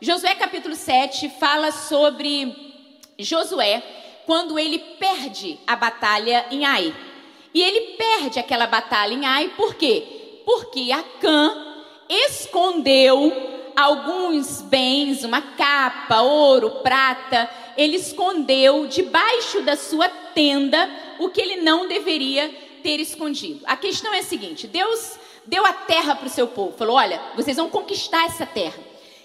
Josué 0.00 0.34
capítulo 0.34 0.76
7 0.76 1.30
fala 1.40 1.72
sobre 1.72 2.54
Josué 3.18 3.82
quando 4.26 4.58
ele 4.58 4.78
perde 4.78 5.58
a 5.66 5.74
batalha 5.74 6.44
em 6.50 6.66
Ai. 6.66 6.94
E 7.54 7.62
ele 7.62 7.96
perde 7.96 8.38
aquela 8.38 8.66
batalha 8.66 9.14
em 9.14 9.24
Ai 9.24 9.48
por 9.56 9.74
quê? 9.76 10.42
Porque 10.44 10.92
Acã 10.92 11.56
escondeu 12.08 13.32
alguns 13.74 14.60
bens, 14.60 15.24
uma 15.24 15.40
capa, 15.40 16.20
ouro, 16.20 16.82
prata, 16.82 17.48
ele 17.76 17.96
escondeu 17.96 18.86
debaixo 18.86 19.60
da 19.62 19.76
sua 19.76 20.08
tenda 20.08 20.90
o 21.18 21.28
que 21.28 21.40
ele 21.40 21.56
não 21.56 21.88
deveria 21.88 22.48
ter 22.82 23.00
escondido. 23.00 23.60
A 23.66 23.76
questão 23.76 24.12
é 24.14 24.20
a 24.20 24.22
seguinte: 24.22 24.66
Deus 24.66 25.18
deu 25.44 25.64
a 25.64 25.72
terra 25.72 26.14
para 26.14 26.26
o 26.26 26.30
seu 26.30 26.46
povo, 26.48 26.76
falou: 26.76 26.96
olha, 26.96 27.20
vocês 27.34 27.56
vão 27.56 27.68
conquistar 27.68 28.26
essa 28.26 28.46
terra. 28.46 28.78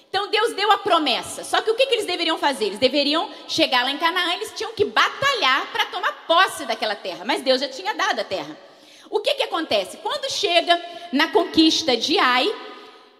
Então 0.09 0.29
Deus 0.29 0.53
deu 0.53 0.69
a 0.71 0.77
promessa. 0.77 1.43
Só 1.43 1.61
que 1.61 1.71
o 1.71 1.75
que, 1.75 1.85
que 1.85 1.93
eles 1.93 2.05
deveriam 2.05 2.37
fazer? 2.37 2.65
Eles 2.65 2.79
deveriam 2.79 3.29
chegar 3.47 3.83
lá 3.83 3.91
em 3.91 3.97
Canaã, 3.97 4.33
eles 4.33 4.51
tinham 4.53 4.73
que 4.73 4.83
batalhar 4.83 5.71
para 5.71 5.85
tomar 5.85 6.11
posse 6.27 6.65
daquela 6.65 6.95
terra. 6.95 7.23
Mas 7.23 7.41
Deus 7.41 7.61
já 7.61 7.69
tinha 7.69 7.93
dado 7.93 8.19
a 8.19 8.23
terra. 8.23 8.57
O 9.09 9.19
que, 9.19 9.33
que 9.35 9.43
acontece? 9.43 9.97
Quando 9.97 10.29
chega 10.29 10.81
na 11.13 11.29
conquista 11.29 11.95
de 11.95 12.17
Ai, 12.17 12.53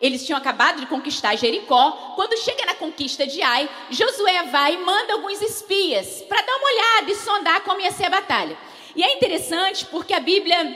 eles 0.02 0.26
tinham 0.26 0.38
acabado 0.38 0.80
de 0.80 0.88
conquistar 0.88 1.36
Jericó. 1.36 2.14
Quando 2.16 2.38
chega 2.38 2.66
na 2.66 2.74
conquista 2.74 3.28
de 3.28 3.42
Ai, 3.42 3.70
Josué 3.92 4.44
vai 4.44 4.74
e 4.74 4.78
manda 4.78 5.14
alguns 5.14 5.42
espias 5.42 6.24
para 6.24 6.42
dar 6.42 6.56
uma 6.56 6.68
olhada 6.68 7.12
e 7.12 7.16
sondar 7.16 7.62
como 7.62 7.80
ia 7.80 7.92
ser 7.92 8.06
a 8.06 8.10
batalha. 8.10 8.58
E 8.96 9.04
é 9.04 9.14
interessante 9.14 9.86
porque 9.86 10.14
a 10.14 10.20
Bíblia 10.20 10.76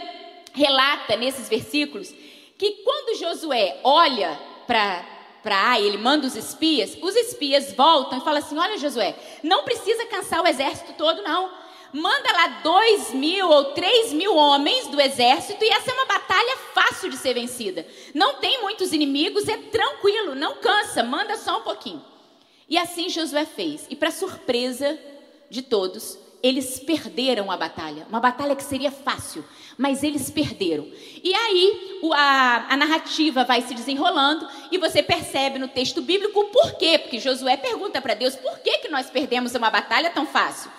relata 0.53 1.17
nesses 1.17 1.49
versículos 1.49 2.13
que 2.57 2.83
quando 2.83 3.17
Josué 3.17 3.79
olha 3.83 4.39
para 4.67 5.15
para 5.41 5.57
Ai, 5.69 5.85
ele 5.85 5.97
manda 5.97 6.25
os 6.25 6.35
espias, 6.35 6.97
os 6.99 7.15
espias 7.15 7.71
voltam 7.71 8.17
e 8.17 8.21
falam 8.21 8.39
assim: 8.39 8.57
Olha, 8.57 8.79
Josué, 8.79 9.15
não 9.43 9.63
precisa 9.63 10.03
cansar 10.07 10.41
o 10.41 10.47
exército 10.47 10.93
todo, 10.93 11.21
não. 11.21 11.51
Manda 11.95 12.29
lá 12.33 12.47
dois 12.61 13.13
mil 13.13 13.47
ou 13.49 13.71
três 13.71 14.11
mil 14.11 14.35
homens 14.35 14.85
do 14.87 14.99
exército 14.99 15.63
e 15.63 15.69
essa 15.69 15.91
é 15.91 15.93
uma 15.93 16.05
batalha 16.05 16.57
fácil 16.73 17.09
de 17.09 17.15
ser 17.15 17.33
vencida. 17.33 17.87
Não 18.13 18.33
tem 18.33 18.61
muitos 18.61 18.91
inimigos, 18.91 19.47
é 19.47 19.55
tranquilo, 19.55 20.35
não 20.35 20.57
cansa, 20.57 21.01
manda 21.03 21.37
só 21.37 21.59
um 21.59 21.61
pouquinho. 21.61 22.03
E 22.67 22.77
assim 22.77 23.07
Josué 23.07 23.45
fez. 23.45 23.87
E 23.89 23.95
para 23.95 24.11
surpresa 24.11 24.99
de 25.49 25.61
todos, 25.61 26.19
eles 26.43 26.81
perderam 26.81 27.49
a 27.49 27.55
batalha. 27.55 28.05
Uma 28.09 28.19
batalha 28.19 28.57
que 28.57 28.63
seria 28.63 28.91
fácil, 28.91 29.45
mas 29.77 30.03
eles 30.03 30.29
perderam. 30.29 30.85
E 31.23 31.33
aí 31.33 32.01
a, 32.13 32.73
a, 32.73 32.75
narrativa 32.75 33.45
vai 33.45 33.61
se 33.61 33.73
desenrolando 33.73 34.45
e 34.69 34.77
você 34.77 35.01
percebe 35.01 35.59
no 35.59 35.69
texto 35.69 36.01
bíblico 36.01 36.41
o 36.41 36.49
porquê. 36.49 36.99
Porque 36.99 37.21
Josué 37.21 37.55
pergunta 37.55 38.01
para 38.01 38.15
Deus 38.15 38.35
por 38.35 38.59
que, 38.59 38.79
que 38.79 38.89
nós 38.89 39.09
perdemos 39.09 39.55
uma 39.55 39.69
batalha 39.69 40.09
tão 40.09 40.25
fácil. 40.27 40.69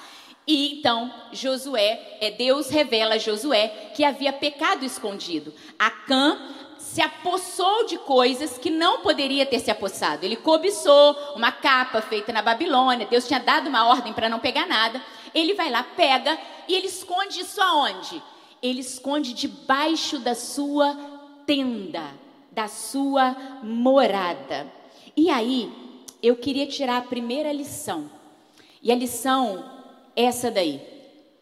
E 0.47 0.79
então 0.79 1.13
Josué, 1.33 2.19
é, 2.21 2.31
Deus 2.31 2.69
revela 2.71 3.17
a 3.17 3.19
Josué 3.19 3.91
que 3.95 4.05
havia 4.05 4.33
pecado 4.33 4.85
escondido. 4.85 5.53
Acã 5.79 6.39
se 6.79 7.03
apossou 7.03 7.85
de 7.85 7.99
coisas 7.99 8.57
que 8.57 8.71
não 8.71 9.01
poderia 9.01 9.45
ter 9.45 9.59
se 9.59 9.71
apossado. 9.71 10.25
Ele 10.25 10.37
cobiçou 10.37 11.17
uma 11.35 11.51
capa 11.51 12.01
feita 12.01 12.33
na 12.33 12.43
Babilônia. 12.43 13.07
Deus 13.07 13.27
tinha 13.27 13.41
dado 13.41 13.69
uma 13.69 13.89
ordem 13.89 14.13
para 14.13 14.29
não 14.29 14.39
pegar 14.39 14.67
nada. 14.67 15.03
Ele 15.35 15.53
vai 15.55 15.69
lá, 15.69 15.83
pega 15.83 16.39
e 16.69 16.75
ele 16.75 16.87
esconde 16.87 17.41
isso 17.41 17.61
aonde? 17.61 18.23
Ele 18.63 18.81
esconde 18.81 19.35
debaixo 19.35 20.19
da 20.21 20.35
sua 20.35 20.97
tenda, 21.45 22.05
da 22.53 22.69
sua 22.69 23.37
morada. 23.63 24.73
E 25.17 25.29
aí, 25.29 25.71
eu 26.23 26.37
queria 26.37 26.67
tirar 26.67 26.99
a 26.99 27.03
primeira 27.03 27.53
lição. 27.53 28.11
E 28.83 28.93
a 28.93 28.95
lição 28.95 29.76
essa 30.17 30.51
daí. 30.51 30.81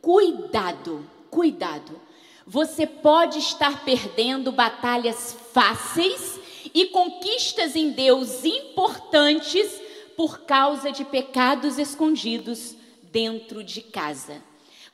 Cuidado, 0.02 1.08
cuidado. 1.30 2.00
Você 2.46 2.86
pode 2.86 3.38
estar 3.38 3.84
perdendo 3.84 4.52
batalhas 4.52 5.34
fáceis 5.52 6.38
e 6.74 6.86
conquistas 6.86 7.74
em 7.76 7.90
Deus 7.90 8.44
importantes 8.44 9.80
por 10.16 10.40
causa 10.40 10.90
de 10.92 11.04
pecados 11.04 11.78
escondidos 11.78 12.74
dentro 13.10 13.64
de 13.64 13.80
casa. 13.80 14.42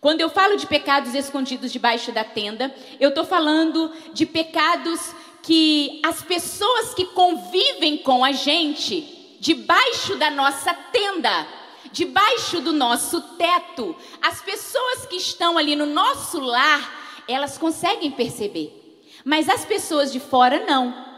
Quando 0.00 0.20
eu 0.20 0.30
falo 0.30 0.56
de 0.56 0.66
pecados 0.66 1.14
escondidos 1.14 1.72
debaixo 1.72 2.12
da 2.12 2.25
tenda, 2.25 2.75
eu 2.99 3.10
estou 3.10 3.25
falando 3.25 3.92
de 4.14 4.25
pecados 4.25 5.14
que 5.42 6.00
as 6.04 6.22
pessoas 6.22 6.94
que 6.94 7.06
convivem 7.06 7.99
com 7.99 8.25
a 8.25 8.32
gente 8.32 9.37
debaixo 9.40 10.16
da 10.16 10.30
nossa 10.30 10.72
tenda, 10.72 11.46
debaixo 11.92 12.61
do 12.61 12.73
nosso 12.73 13.20
teto, 13.37 13.97
as 14.20 14.40
pessoas 14.40 15.06
que 15.06 15.16
estão 15.16 15.59
ali 15.59 15.75
no 15.75 15.87
nosso 15.87 16.40
lar, 16.40 17.23
elas 17.28 17.59
conseguem 17.59 18.11
perceber. 18.11 18.76
Mas 19.25 19.49
as 19.49 19.64
pessoas 19.64 20.12
de 20.12 20.20
fora 20.20 20.64
não. 20.64 21.08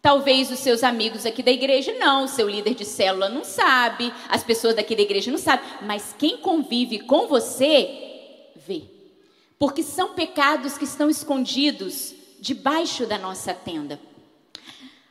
Talvez 0.00 0.50
os 0.50 0.58
seus 0.58 0.82
amigos 0.82 1.24
aqui 1.24 1.42
da 1.42 1.50
igreja 1.50 1.94
não, 1.98 2.24
o 2.24 2.28
seu 2.28 2.48
líder 2.48 2.74
de 2.74 2.84
célula 2.84 3.28
não 3.28 3.42
sabe, 3.42 4.12
as 4.28 4.44
pessoas 4.44 4.74
daqui 4.74 4.94
da 4.94 5.00
igreja 5.00 5.30
não 5.30 5.38
sabem, 5.38 5.64
mas 5.82 6.14
quem 6.18 6.36
convive 6.36 7.00
com 7.00 7.26
você 7.26 8.52
vê. 8.54 8.82
Porque 9.58 9.82
são 9.82 10.12
pecados 10.12 10.76
que 10.76 10.84
estão 10.84 11.08
escondidos 11.08 12.14
debaixo 12.38 13.06
da 13.06 13.16
nossa 13.16 13.54
tenda. 13.54 13.98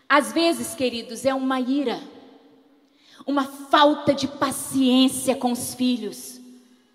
Às 0.08 0.32
vezes, 0.32 0.76
queridos, 0.76 1.26
é 1.26 1.34
uma 1.34 1.60
ira, 1.60 2.00
uma 3.26 3.46
falta 3.46 4.14
de 4.14 4.28
paciência 4.28 5.36
com 5.36 5.52
os 5.52 5.74
filhos. 5.74 6.40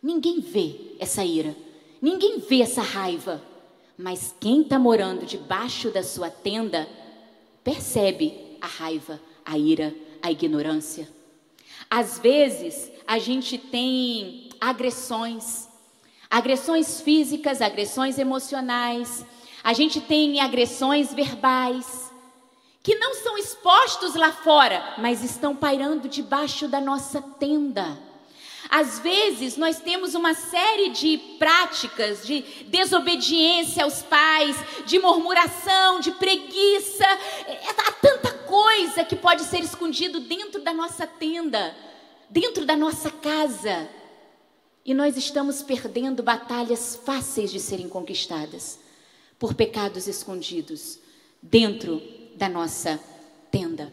Ninguém 0.02 0.40
vê 0.40 0.94
essa 0.98 1.24
ira. 1.24 1.56
Ninguém 2.00 2.38
vê 2.38 2.62
essa 2.62 2.82
raiva, 2.82 3.42
mas 3.96 4.34
quem 4.38 4.62
está 4.62 4.78
morando 4.78 5.26
debaixo 5.26 5.90
da 5.90 6.02
sua 6.02 6.30
tenda 6.30 6.88
percebe 7.64 8.56
a 8.60 8.66
raiva, 8.66 9.20
a 9.44 9.58
ira, 9.58 9.94
a 10.22 10.30
ignorância. 10.30 11.08
Às 11.90 12.18
vezes 12.18 12.90
a 13.06 13.18
gente 13.18 13.58
tem 13.58 14.50
agressões, 14.60 15.68
agressões 16.30 17.00
físicas, 17.00 17.60
agressões 17.60 18.18
emocionais, 18.18 19.24
a 19.64 19.72
gente 19.72 20.00
tem 20.00 20.40
agressões 20.40 21.12
verbais, 21.12 22.07
que 22.82 22.94
não 22.94 23.14
são 23.14 23.36
expostos 23.36 24.14
lá 24.14 24.32
fora, 24.32 24.94
mas 24.98 25.22
estão 25.22 25.54
pairando 25.54 26.08
debaixo 26.08 26.68
da 26.68 26.80
nossa 26.80 27.20
tenda. 27.20 27.98
Às 28.70 28.98
vezes 28.98 29.56
nós 29.56 29.80
temos 29.80 30.14
uma 30.14 30.34
série 30.34 30.90
de 30.90 31.16
práticas 31.38 32.26
de 32.26 32.42
desobediência 32.66 33.84
aos 33.84 34.02
pais, 34.02 34.56
de 34.84 34.98
murmuração, 34.98 36.00
de 36.00 36.12
preguiça. 36.12 37.04
É, 37.46 37.70
há 37.70 37.92
tanta 37.92 38.30
coisa 38.30 39.04
que 39.04 39.16
pode 39.16 39.42
ser 39.44 39.60
escondido 39.60 40.20
dentro 40.20 40.60
da 40.60 40.74
nossa 40.74 41.06
tenda, 41.06 41.74
dentro 42.28 42.66
da 42.66 42.76
nossa 42.76 43.10
casa. 43.10 43.88
E 44.84 44.92
nós 44.92 45.16
estamos 45.16 45.62
perdendo 45.62 46.22
batalhas 46.22 47.00
fáceis 47.04 47.50
de 47.50 47.60
serem 47.60 47.88
conquistadas 47.88 48.78
por 49.38 49.54
pecados 49.54 50.06
escondidos 50.06 50.98
dentro 51.42 52.02
da 52.38 52.48
nossa 52.48 52.98
tenda. 53.50 53.92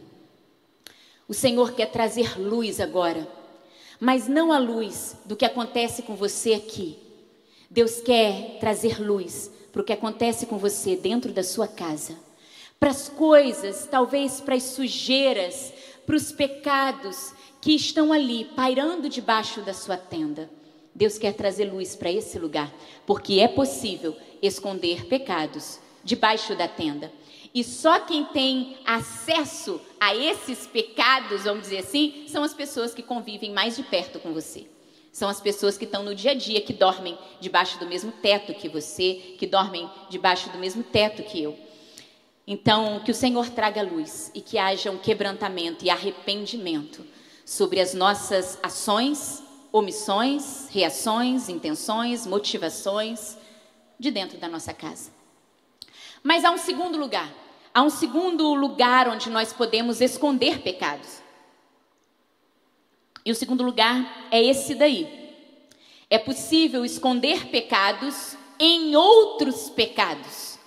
O 1.27 1.33
Senhor 1.33 1.73
quer 1.73 1.91
trazer 1.91 2.39
luz 2.39 2.79
agora 2.79 3.27
mas 3.99 4.27
não 4.27 4.51
a 4.51 4.57
luz 4.57 5.15
do 5.25 5.35
que 5.35 5.45
acontece 5.45 6.01
com 6.01 6.15
você 6.15 6.53
aqui. 6.53 6.97
Deus 7.69 8.01
quer 8.01 8.57
trazer 8.59 9.01
luz 9.01 9.51
para 9.71 9.81
o 9.81 9.85
que 9.85 9.93
acontece 9.93 10.45
com 10.45 10.57
você 10.57 10.95
dentro 10.95 11.33
da 11.33 11.43
sua 11.43 11.67
casa, 11.67 12.15
para 12.79 12.91
as 12.91 13.09
coisas, 13.09 13.87
talvez 13.89 14.39
para 14.39 14.55
as 14.55 14.63
sujeiras, 14.63 15.73
para 16.05 16.15
os 16.15 16.31
pecados 16.31 17.33
que 17.61 17.73
estão 17.73 18.13
ali 18.13 18.45
pairando 18.55 19.09
debaixo 19.09 19.61
da 19.61 19.73
sua 19.73 19.97
tenda. 19.97 20.49
Deus 20.93 21.17
quer 21.17 21.33
trazer 21.33 21.65
luz 21.65 21.95
para 21.95 22.11
esse 22.11 22.39
lugar, 22.39 22.73
porque 23.05 23.39
é 23.39 23.47
possível 23.47 24.15
esconder 24.41 25.05
pecados 25.07 25.79
debaixo 26.03 26.55
da 26.55 26.67
tenda. 26.67 27.11
E 27.55 27.63
só 27.63 28.01
quem 28.01 28.25
tem 28.25 28.75
acesso 28.85 29.79
a 29.97 30.13
esses 30.13 30.67
pecados, 30.67 31.45
vamos 31.45 31.63
dizer 31.63 31.77
assim, 31.77 32.25
são 32.27 32.43
as 32.43 32.53
pessoas 32.53 32.93
que 32.93 33.01
convivem 33.01 33.53
mais 33.53 33.77
de 33.77 33.83
perto 33.83 34.19
com 34.19 34.33
você. 34.33 34.67
São 35.09 35.29
as 35.29 35.39
pessoas 35.39 35.77
que 35.77 35.85
estão 35.85 36.03
no 36.03 36.13
dia 36.13 36.31
a 36.31 36.33
dia, 36.33 36.59
que 36.59 36.73
dormem 36.73 37.17
debaixo 37.39 37.79
do 37.79 37.85
mesmo 37.85 38.11
teto 38.11 38.53
que 38.53 38.67
você, 38.67 39.35
que 39.39 39.47
dormem 39.47 39.89
debaixo 40.09 40.49
do 40.49 40.57
mesmo 40.57 40.83
teto 40.83 41.23
que 41.23 41.41
eu. 41.41 41.57
Então, 42.45 42.99
que 42.99 43.11
o 43.11 43.15
Senhor 43.15 43.49
traga 43.49 43.81
luz 43.81 44.29
e 44.35 44.41
que 44.41 44.57
haja 44.57 44.91
um 44.91 44.97
quebrantamento 44.97 45.85
e 45.85 45.89
arrependimento 45.89 47.05
sobre 47.45 47.79
as 47.79 47.93
nossas 47.93 48.59
ações, 48.61 49.41
omissões, 49.71 50.67
reações, 50.71 51.47
intenções, 51.47 52.27
motivações 52.27 53.37
de 53.97 54.11
dentro 54.11 54.37
da 54.37 54.49
nossa 54.49 54.73
casa. 54.73 55.09
Mas 56.21 56.43
há 56.43 56.51
um 56.51 56.57
segundo 56.57 56.97
lugar 56.97 57.44
Há 57.75 57.81
um 57.81 57.89
segundo 57.89 58.53
lugar 58.53 59.09
onde 59.09 59.29
nós 59.29 59.51
podemos 59.51 59.99
esconder 59.99 60.59
pecados. 60.59 61.21
E 63.25 63.29
o 63.29 63.35
segundo 63.35 63.65
lugar 63.65 64.29
é 64.31 64.41
esse 64.41 64.73
daí. 64.73 65.05
É 66.09 66.17
possível 66.17 66.85
esconder 66.85 67.47
pecados 67.47 68.37
em 68.57 68.95
outros 68.95 69.69
pecados. 69.69 70.57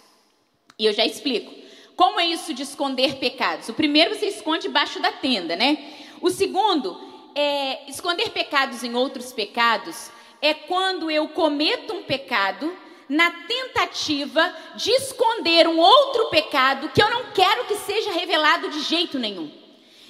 E 0.78 0.84
eu 0.84 0.92
já 0.92 1.06
explico. 1.06 1.50
Como 1.96 2.20
é 2.20 2.26
isso 2.26 2.52
de 2.52 2.62
esconder 2.62 3.16
pecados? 3.16 3.70
O 3.70 3.72
primeiro 3.72 4.14
você 4.14 4.26
esconde 4.26 4.64
debaixo 4.64 5.00
da 5.00 5.10
tenda, 5.10 5.56
né? 5.56 5.78
O 6.20 6.28
segundo 6.28 7.00
é 7.34 7.88
esconder 7.88 8.28
pecados 8.32 8.84
em 8.84 8.94
outros 8.94 9.32
pecados 9.32 10.10
é 10.42 10.52
quando 10.52 11.10
eu 11.10 11.26
cometo 11.28 11.94
um 11.94 12.02
pecado 12.02 12.70
na 13.08 13.30
tentativa 13.30 14.54
de 14.76 14.90
esconder 14.90 15.66
um 15.66 15.78
outro 15.78 16.26
pecado 16.26 16.90
que 16.90 17.02
eu 17.02 17.08
não 17.08 17.32
quero 17.32 17.64
que 17.64 17.76
seja 17.76 18.12
revelado 18.12 18.68
de 18.68 18.80
jeito 18.80 19.18
nenhum. 19.18 19.50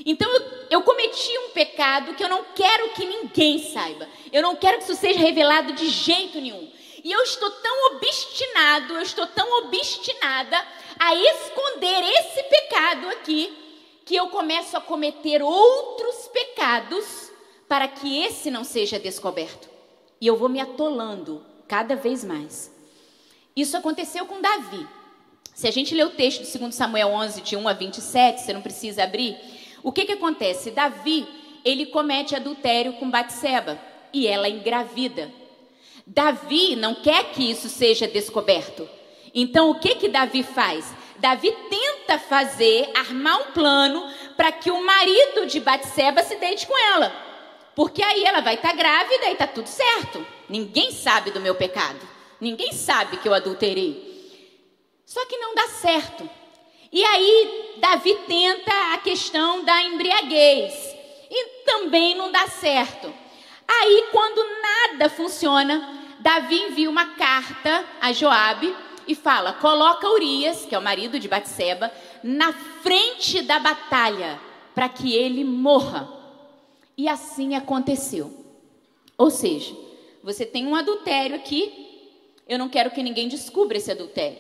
Então 0.05 0.31
eu, 0.33 0.43
eu, 0.71 0.83
cometi 0.83 1.31
um 1.39 1.51
pecado 1.51 2.15
que 2.15 2.25
eu 2.25 2.29
não 2.29 2.45
quero 2.55 2.91
que 2.91 3.05
ninguém 3.05 3.59
saiba. 3.73 4.09
Eu 4.33 4.43
não 4.43 4.57
quero 4.57 4.79
que 4.79 4.85
isso 4.85 4.95
seja 4.95 5.19
revelado 5.19 5.73
de 5.73 5.89
jeito 5.89 6.41
nenhum. 6.41 6.71
E 7.05 7.13
eu 7.13 7.23
estou 7.23 7.51
tão 7.51 7.95
obstinado, 7.95 8.95
eu 8.95 9.03
estou 9.03 9.27
tão 9.27 9.65
obstinada 9.65 10.57
a 10.99 11.15
esconder 11.15 12.03
esse 12.03 12.43
pecado 12.45 13.09
aqui, 13.11 13.57
que 14.05 14.17
eu 14.17 14.29
começo 14.29 14.77
a 14.77 14.81
cometer 14.81 15.43
outros 15.43 16.29
pecados 16.29 17.31
para 17.69 17.87
que 17.87 18.23
esse 18.25 18.51
não 18.51 18.65
seja 18.65 18.99
descoberto. 18.99 19.69
E 20.21 20.27
eu 20.27 20.37
vou 20.37 20.49
me 20.49 20.61
atolando 20.61 21.45
cada 21.69 21.95
vez 21.95 22.25
mais. 22.25 22.78
Isso 23.59 23.77
aconteceu 23.77 24.25
com 24.25 24.41
Davi. 24.41 24.87
Se 25.53 25.67
a 25.67 25.73
gente 25.73 25.93
ler 25.93 26.07
o 26.07 26.11
texto 26.11 26.45
de 26.45 26.59
2 26.59 26.73
Samuel 26.73 27.09
11, 27.09 27.41
de 27.41 27.57
1 27.57 27.67
a 27.67 27.73
27, 27.73 28.41
você 28.41 28.53
não 28.53 28.63
precisa 28.63 29.03
abrir, 29.03 29.37
o 29.83 29.91
que, 29.91 30.05
que 30.05 30.13
acontece? 30.13 30.71
Davi, 30.71 31.27
ele 31.65 31.87
comete 31.87 32.37
adultério 32.37 32.93
com 32.93 33.11
Batseba 33.11 33.77
e 34.13 34.29
ela 34.29 34.49
engravida. 34.49 35.33
Davi 36.07 36.77
não 36.77 36.95
quer 36.95 37.33
que 37.33 37.51
isso 37.51 37.69
seja 37.69 38.07
descoberto. 38.07 38.89
Então, 39.35 39.71
o 39.71 39.81
que 39.81 39.97
que 39.97 40.09
Davi 40.09 40.45
faz? 40.45 40.95
Davi 41.17 41.53
tenta 41.69 42.17
fazer, 42.17 42.89
armar 42.95 43.41
um 43.41 43.51
plano 43.51 44.09
para 44.37 44.53
que 44.53 44.71
o 44.71 44.87
marido 44.87 45.47
de 45.47 45.59
Batseba 45.59 46.23
se 46.23 46.37
deite 46.37 46.65
com 46.65 46.79
ela. 46.95 47.13
Porque 47.75 48.05
aí 48.05 48.23
ela 48.23 48.41
vai 48.41 48.55
estar 48.55 48.71
tá 48.71 48.77
grávida 48.77 49.27
e 49.27 49.33
está 49.33 49.49
tudo 49.49 49.67
certo. 49.67 50.25
Ninguém 50.49 50.93
sabe 50.93 51.33
do 51.33 51.41
meu 51.41 51.57
pecado. 51.57 52.18
Ninguém 52.41 52.73
sabe 52.73 53.17
que 53.17 53.29
eu 53.29 53.35
adulterei. 53.35 54.09
Só 55.05 55.25
que 55.27 55.37
não 55.39 55.55
dá 55.55 55.69
certo. 55.69 56.29
E 56.93 57.05
aí 57.05 57.75
Davi 57.79 58.15
tenta 58.27 58.95
a 58.95 58.99
questão 58.99 59.65
da 59.65 59.83
embriaguez. 59.83 60.75
E 61.31 61.65
também 61.65 62.15
não 62.15 62.31
dá 62.31 62.47
certo. 62.47 63.13
Aí 63.67 64.05
quando 64.11 64.43
nada 64.63 65.11
funciona, 65.11 66.07
Davi 66.21 66.61
envia 66.63 66.89
uma 66.89 67.15
carta 67.15 67.85
a 68.01 68.13
Joabe 68.13 68.75
e 69.07 69.15
fala: 69.15 69.53
"Coloca 69.53 70.09
Urias, 70.09 70.65
que 70.65 70.75
é 70.75 70.79
o 70.79 70.83
marido 70.83 71.19
de 71.19 71.29
Batseba, 71.29 71.93
na 72.23 72.53
frente 72.53 73.43
da 73.43 73.59
batalha, 73.59 74.41
para 74.75 74.89
que 74.89 75.15
ele 75.15 75.45
morra". 75.45 76.09
E 76.97 77.09
assim 77.09 77.55
aconteceu. 77.55 78.33
Ou 79.17 79.31
seja, 79.31 79.77
você 80.23 80.47
tem 80.47 80.67
um 80.67 80.75
adultério 80.75 81.37
aqui, 81.37 81.88
eu 82.49 82.59
não 82.59 82.69
quero 82.69 82.91
que 82.91 83.03
ninguém 83.03 83.29
descubra 83.29 83.77
esse 83.77 83.91
adultério. 83.91 84.39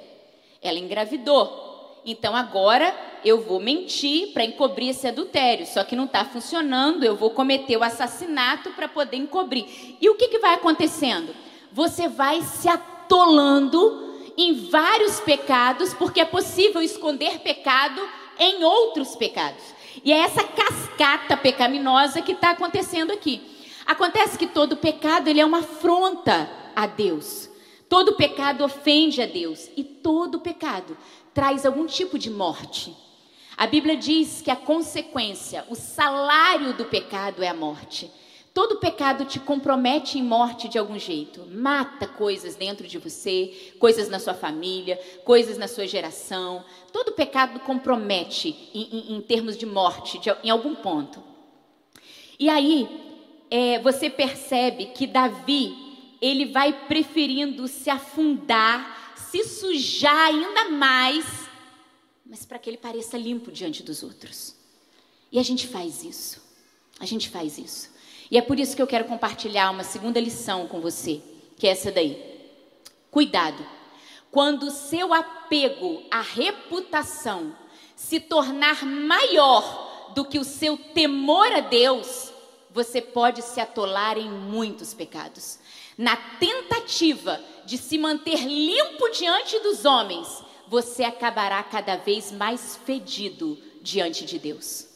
Ela 0.62 0.78
engravidou. 0.78 2.00
Então 2.04 2.34
agora 2.34 2.94
eu 3.24 3.42
vou 3.42 3.60
mentir 3.60 4.32
para 4.32 4.44
encobrir 4.44 4.88
esse 4.88 5.06
adultério. 5.06 5.66
Só 5.66 5.84
que 5.84 5.94
não 5.94 6.04
está 6.04 6.24
funcionando, 6.24 7.04
eu 7.04 7.14
vou 7.14 7.30
cometer 7.30 7.76
o 7.76 7.84
assassinato 7.84 8.70
para 8.70 8.88
poder 8.88 9.18
encobrir. 9.18 9.66
E 10.00 10.08
o 10.08 10.14
que, 10.14 10.28
que 10.28 10.38
vai 10.38 10.54
acontecendo? 10.54 11.34
Você 11.72 12.08
vai 12.08 12.40
se 12.40 12.68
atolando 12.68 14.08
em 14.36 14.54
vários 14.70 15.20
pecados, 15.20 15.92
porque 15.92 16.20
é 16.20 16.24
possível 16.24 16.80
esconder 16.80 17.40
pecado 17.40 18.00
em 18.38 18.64
outros 18.64 19.16
pecados. 19.16 19.62
E 20.04 20.12
é 20.12 20.18
essa 20.18 20.44
cascata 20.44 21.36
pecaminosa 21.36 22.22
que 22.22 22.32
está 22.32 22.50
acontecendo 22.50 23.12
aqui. 23.12 23.42
Acontece 23.84 24.38
que 24.38 24.46
todo 24.46 24.76
pecado 24.76 25.28
ele 25.28 25.40
é 25.40 25.44
uma 25.44 25.58
afronta 25.58 26.48
a 26.74 26.86
Deus. 26.86 27.47
Todo 27.88 28.16
pecado 28.16 28.64
ofende 28.64 29.22
a 29.22 29.26
Deus 29.26 29.70
e 29.76 29.82
todo 29.82 30.40
pecado 30.40 30.96
traz 31.32 31.64
algum 31.64 31.86
tipo 31.86 32.18
de 32.18 32.30
morte. 32.30 32.94
A 33.56 33.66
Bíblia 33.66 33.96
diz 33.96 34.40
que 34.40 34.50
a 34.50 34.56
consequência, 34.56 35.64
o 35.68 35.74
salário 35.74 36.74
do 36.74 36.84
pecado 36.84 37.42
é 37.42 37.48
a 37.48 37.54
morte. 37.54 38.10
Todo 38.54 38.76
pecado 38.76 39.24
te 39.24 39.38
compromete 39.38 40.18
em 40.18 40.22
morte 40.22 40.68
de 40.68 40.78
algum 40.78 40.98
jeito. 40.98 41.46
Mata 41.46 42.06
coisas 42.06 42.56
dentro 42.56 42.86
de 42.88 42.98
você, 42.98 43.72
coisas 43.78 44.08
na 44.08 44.18
sua 44.18 44.34
família, 44.34 44.98
coisas 45.24 45.56
na 45.56 45.68
sua 45.68 45.86
geração. 45.86 46.64
Todo 46.92 47.12
pecado 47.12 47.60
compromete 47.60 48.70
em, 48.74 48.88
em, 48.92 49.16
em 49.16 49.20
termos 49.20 49.56
de 49.56 49.64
morte, 49.64 50.18
de, 50.18 50.30
em 50.42 50.50
algum 50.50 50.74
ponto. 50.74 51.22
E 52.38 52.48
aí, 52.48 52.88
é, 53.50 53.78
você 53.78 54.10
percebe 54.10 54.86
que 54.86 55.06
Davi, 55.06 55.87
ele 56.20 56.46
vai 56.46 56.86
preferindo 56.86 57.68
se 57.68 57.90
afundar 57.90 58.98
se 59.30 59.44
sujar 59.44 60.28
ainda 60.28 60.70
mais, 60.70 61.24
mas 62.24 62.46
para 62.46 62.58
que 62.58 62.70
ele 62.70 62.78
pareça 62.78 63.18
limpo 63.18 63.52
diante 63.52 63.82
dos 63.82 64.02
outros. 64.02 64.54
E 65.30 65.38
a 65.38 65.42
gente 65.42 65.66
faz 65.66 66.02
isso. 66.02 66.42
A 66.98 67.04
gente 67.04 67.28
faz 67.28 67.58
isso. 67.58 67.90
E 68.30 68.38
é 68.38 68.42
por 68.42 68.58
isso 68.58 68.74
que 68.74 68.82
eu 68.82 68.86
quero 68.86 69.04
compartilhar 69.04 69.70
uma 69.70 69.84
segunda 69.84 70.18
lição 70.18 70.66
com 70.66 70.80
você, 70.80 71.20
que 71.56 71.66
é 71.66 71.70
essa 71.70 71.92
daí. 71.92 72.38
Cuidado. 73.10 73.64
Quando 74.30 74.64
o 74.64 74.70
seu 74.70 75.12
apego 75.12 76.02
à 76.10 76.20
reputação 76.20 77.56
se 77.96 78.20
tornar 78.20 78.84
maior 78.84 80.12
do 80.14 80.24
que 80.24 80.38
o 80.38 80.44
seu 80.44 80.76
temor 80.76 81.50
a 81.52 81.60
Deus, 81.60 82.32
você 82.70 83.00
pode 83.00 83.42
se 83.42 83.60
atolar 83.60 84.18
em 84.18 84.30
muitos 84.30 84.94
pecados. 84.94 85.58
Na 85.98 86.16
tentativa 86.16 87.42
de 87.66 87.76
se 87.76 87.98
manter 87.98 88.46
limpo 88.46 89.08
diante 89.10 89.58
dos 89.58 89.84
homens, 89.84 90.44
você 90.68 91.02
acabará 91.02 91.60
cada 91.64 91.96
vez 91.96 92.30
mais 92.30 92.76
fedido 92.76 93.58
diante 93.82 94.24
de 94.24 94.38
Deus. 94.38 94.86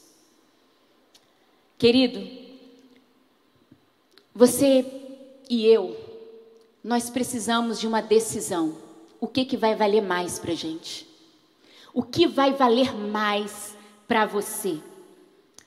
Querido, 1.76 2.24
você 4.32 4.86
e 5.50 5.66
eu, 5.66 5.98
nós 6.84 7.10
precisamos 7.10 7.80
de 7.80 7.88
uma 7.88 8.00
decisão. 8.00 8.78
O 9.20 9.26
que, 9.26 9.44
que 9.44 9.56
vai 9.56 9.74
valer 9.74 10.02
mais 10.02 10.38
para 10.38 10.54
gente? 10.54 11.06
O 11.92 12.02
que 12.02 12.28
vai 12.28 12.52
valer 12.52 12.94
mais 12.94 13.76
para 14.06 14.24
você? 14.24 14.80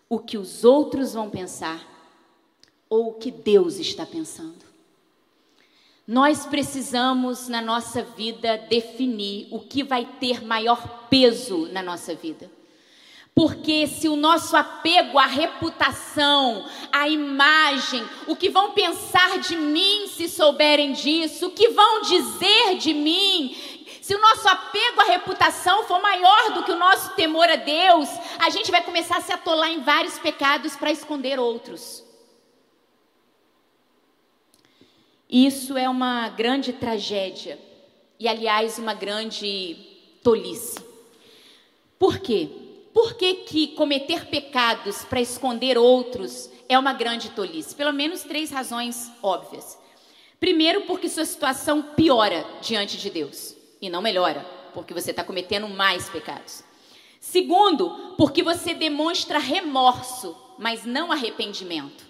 O 0.07 0.17
que 0.17 0.37
os 0.37 0.63
outros 0.63 1.13
vão 1.13 1.29
pensar 1.29 1.85
ou 2.89 3.09
o 3.09 3.13
que 3.15 3.29
Deus 3.29 3.75
está 3.75 4.05
pensando? 4.05 4.64
Nós 6.07 6.45
precisamos, 6.45 7.47
na 7.47 7.61
nossa 7.61 8.03
vida, 8.03 8.57
definir 8.69 9.47
o 9.49 9.59
que 9.59 9.83
vai 9.83 10.05
ter 10.19 10.45
maior 10.45 11.07
peso 11.09 11.67
na 11.71 11.81
nossa 11.81 12.13
vida. 12.13 12.51
Porque 13.33 13.87
se 13.87 14.07
o 14.07 14.15
nosso 14.15 14.55
apego 14.55 15.17
à 15.17 15.25
reputação, 15.25 16.65
à 16.91 17.09
imagem, 17.09 18.07
o 18.27 18.35
que 18.35 18.49
vão 18.49 18.71
pensar 18.71 19.39
de 19.39 19.57
mim 19.57 20.07
se 20.07 20.29
souberem 20.29 20.93
disso, 20.93 21.47
o 21.47 21.51
que 21.51 21.69
vão 21.69 22.03
dizer 22.03 22.77
de 22.77 22.93
mim, 22.93 23.53
se 23.99 24.15
o 24.15 24.21
nosso 24.21 24.47
apego 24.47 25.01
à 25.01 25.05
reputação 25.05 25.83
for 25.85 25.99
maior 25.99 26.53
do 26.53 26.63
que 26.63 26.71
o 26.71 26.77
nosso 26.77 27.15
temor 27.15 27.49
a 27.49 27.55
Deus, 27.55 28.07
a 28.39 28.51
gente 28.51 28.69
vai 28.69 28.83
começar 28.83 29.17
a 29.17 29.21
se 29.21 29.33
atolar 29.33 29.71
em 29.71 29.81
vários 29.81 30.19
pecados 30.19 30.75
para 30.75 30.91
esconder 30.91 31.39
outros. 31.39 32.04
Isso 35.29 35.77
é 35.77 35.89
uma 35.89 36.29
grande 36.29 36.71
tragédia 36.73 37.59
e, 38.19 38.27
aliás, 38.27 38.77
uma 38.77 38.93
grande 38.93 39.75
tolice. 40.23 40.79
Por 41.97 42.19
quê? 42.19 42.49
Por 42.93 43.15
que, 43.15 43.33
que 43.35 43.67
cometer 43.69 44.27
pecados 44.27 45.03
para 45.03 45.19
esconder 45.19 45.77
outros 45.77 46.49
é 46.69 46.77
uma 46.77 46.93
grande 46.93 47.29
tolice? 47.31 47.75
Pelo 47.75 47.91
menos 47.91 48.23
três 48.23 48.51
razões 48.51 49.11
óbvias. 49.21 49.77
Primeiro, 50.39 50.81
porque 50.81 51.09
sua 51.09 51.25
situação 51.25 51.81
piora 51.81 52.45
diante 52.61 52.97
de 52.97 53.09
Deus 53.09 53.55
e 53.81 53.89
não 53.89 54.01
melhora, 54.01 54.45
porque 54.73 54.93
você 54.93 55.11
está 55.11 55.23
cometendo 55.23 55.67
mais 55.67 56.07
pecados. 56.09 56.63
Segundo, 57.19 58.13
porque 58.17 58.43
você 58.43 58.73
demonstra 58.73 59.39
remorso, 59.39 60.37
mas 60.59 60.85
não 60.85 61.11
arrependimento. 61.11 62.05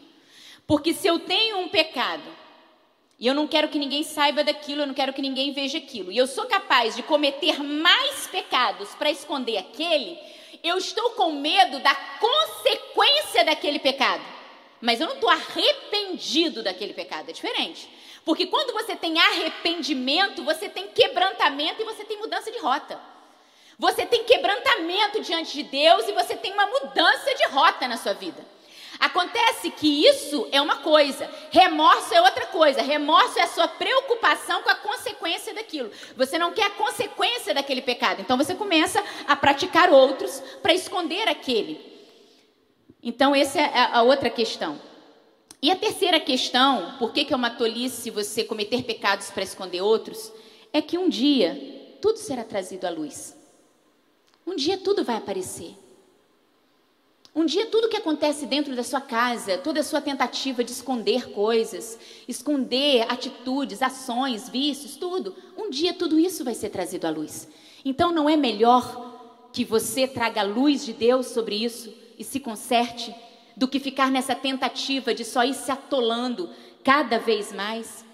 Porque 0.67 0.93
se 0.93 1.07
eu 1.07 1.19
tenho 1.19 1.59
um 1.59 1.69
pecado 1.69 2.29
e 3.17 3.27
eu 3.27 3.33
não 3.33 3.47
quero 3.47 3.69
que 3.69 3.79
ninguém 3.79 4.03
saiba 4.03 4.43
daquilo, 4.43 4.81
eu 4.81 4.87
não 4.87 4.93
quero 4.93 5.13
que 5.13 5.21
ninguém 5.21 5.53
veja 5.53 5.77
aquilo. 5.77 6.11
E 6.11 6.17
eu 6.17 6.27
sou 6.27 6.45
capaz 6.45 6.95
de 6.95 7.03
cometer 7.03 7.63
mais 7.63 8.27
pecados 8.27 8.89
para 8.95 9.09
esconder 9.09 9.57
aquele. 9.57 10.19
Eu 10.61 10.77
estou 10.77 11.11
com 11.11 11.31
medo 11.31 11.79
da 11.79 11.95
consequência 11.95 13.45
daquele 13.45 13.79
pecado. 13.79 14.23
Mas 14.81 14.99
eu 14.99 15.07
não 15.07 15.15
estou 15.15 15.29
arrependido 15.29 16.61
daquele 16.61 16.93
pecado. 16.93 17.29
É 17.29 17.33
diferente. 17.33 17.89
Porque 18.25 18.47
quando 18.47 18.73
você 18.73 18.95
tem 18.95 19.17
arrependimento, 19.17 20.43
você 20.43 20.67
tem 20.67 20.87
quebrantamento 20.89 21.81
e 21.81 21.85
você 21.85 22.03
tem 22.03 22.17
mudança 22.17 22.51
de 22.51 22.57
rota. 22.59 22.99
Você 23.79 24.05
tem 24.05 24.23
quebrantamento 24.23 25.21
diante 25.21 25.53
de 25.53 25.63
Deus 25.63 26.07
e 26.07 26.11
você 26.11 26.35
tem 26.35 26.51
uma 26.51 26.65
mudança 26.65 27.33
de 27.33 27.45
rota 27.47 27.87
na 27.87 27.97
sua 27.97 28.13
vida. 28.13 28.43
Acontece 28.99 29.71
que 29.71 30.05
isso 30.07 30.47
é 30.51 30.61
uma 30.61 30.77
coisa, 30.77 31.29
remorso 31.51 32.13
é 32.13 32.21
outra 32.21 32.45
coisa. 32.47 32.81
Remorso 32.81 33.37
é 33.39 33.43
a 33.43 33.47
sua 33.47 33.67
preocupação 33.67 34.61
com 34.63 34.69
a 34.69 34.75
consequência 34.75 35.53
daquilo. 35.53 35.91
Você 36.15 36.37
não 36.37 36.53
quer 36.53 36.65
a 36.65 36.71
consequência 36.71 37.53
daquele 37.53 37.81
pecado, 37.81 38.21
então 38.21 38.37
você 38.37 38.55
começa 38.55 39.03
a 39.27 39.35
praticar 39.35 39.89
outros 39.89 40.41
para 40.61 40.73
esconder 40.73 41.27
aquele. 41.27 41.93
Então, 43.01 43.35
essa 43.35 43.59
é 43.59 43.89
a 43.91 44.01
outra 44.01 44.29
questão. 44.29 44.81
E 45.61 45.71
a 45.71 45.75
terceira 45.75 46.19
questão, 46.19 46.95
por 46.97 47.11
que, 47.13 47.25
que 47.25 47.33
é 47.33 47.35
uma 47.35 47.49
tolice 47.49 48.09
você 48.09 48.43
cometer 48.43 48.83
pecados 48.83 49.29
para 49.29 49.43
esconder 49.43 49.81
outros, 49.81 50.31
é 50.73 50.81
que 50.81 50.97
um 50.97 51.07
dia 51.07 51.97
tudo 52.01 52.17
será 52.17 52.43
trazido 52.43 52.85
à 52.85 52.89
luz. 52.89 53.35
Um 54.45 54.55
dia 54.55 54.77
tudo 54.77 55.03
vai 55.03 55.15
aparecer. 55.15 55.75
Um 57.35 57.43
dia, 57.43 57.65
tudo 57.65 57.89
que 57.89 57.97
acontece 57.97 58.45
dentro 58.45 58.73
da 58.77 58.83
sua 58.83 59.01
casa, 59.01 59.57
toda 59.57 59.81
a 59.81 59.83
sua 59.83 59.99
tentativa 59.99 60.63
de 60.63 60.71
esconder 60.71 61.31
coisas, 61.31 61.99
esconder 62.29 63.05
atitudes, 63.11 63.81
ações, 63.81 64.47
vícios, 64.47 64.95
tudo, 64.95 65.35
um 65.57 65.69
dia 65.69 65.93
tudo 65.93 66.17
isso 66.17 66.45
vai 66.45 66.53
ser 66.53 66.69
trazido 66.69 67.05
à 67.05 67.09
luz. 67.09 67.49
Então, 67.83 68.13
não 68.13 68.29
é 68.29 68.37
melhor 68.37 69.49
que 69.51 69.65
você 69.65 70.07
traga 70.07 70.39
a 70.39 70.45
luz 70.45 70.85
de 70.85 70.93
Deus 70.93 71.27
sobre 71.27 71.61
isso 71.61 71.93
e 72.17 72.23
se 72.23 72.39
conserte, 72.39 73.13
do 73.57 73.67
que 73.67 73.79
ficar 73.79 74.09
nessa 74.09 74.35
tentativa 74.35 75.13
de 75.13 75.25
só 75.25 75.43
ir 75.43 75.53
se 75.53 75.71
atolando 75.71 76.49
cada 76.85 77.17
vez 77.17 77.51
mais? 77.51 78.05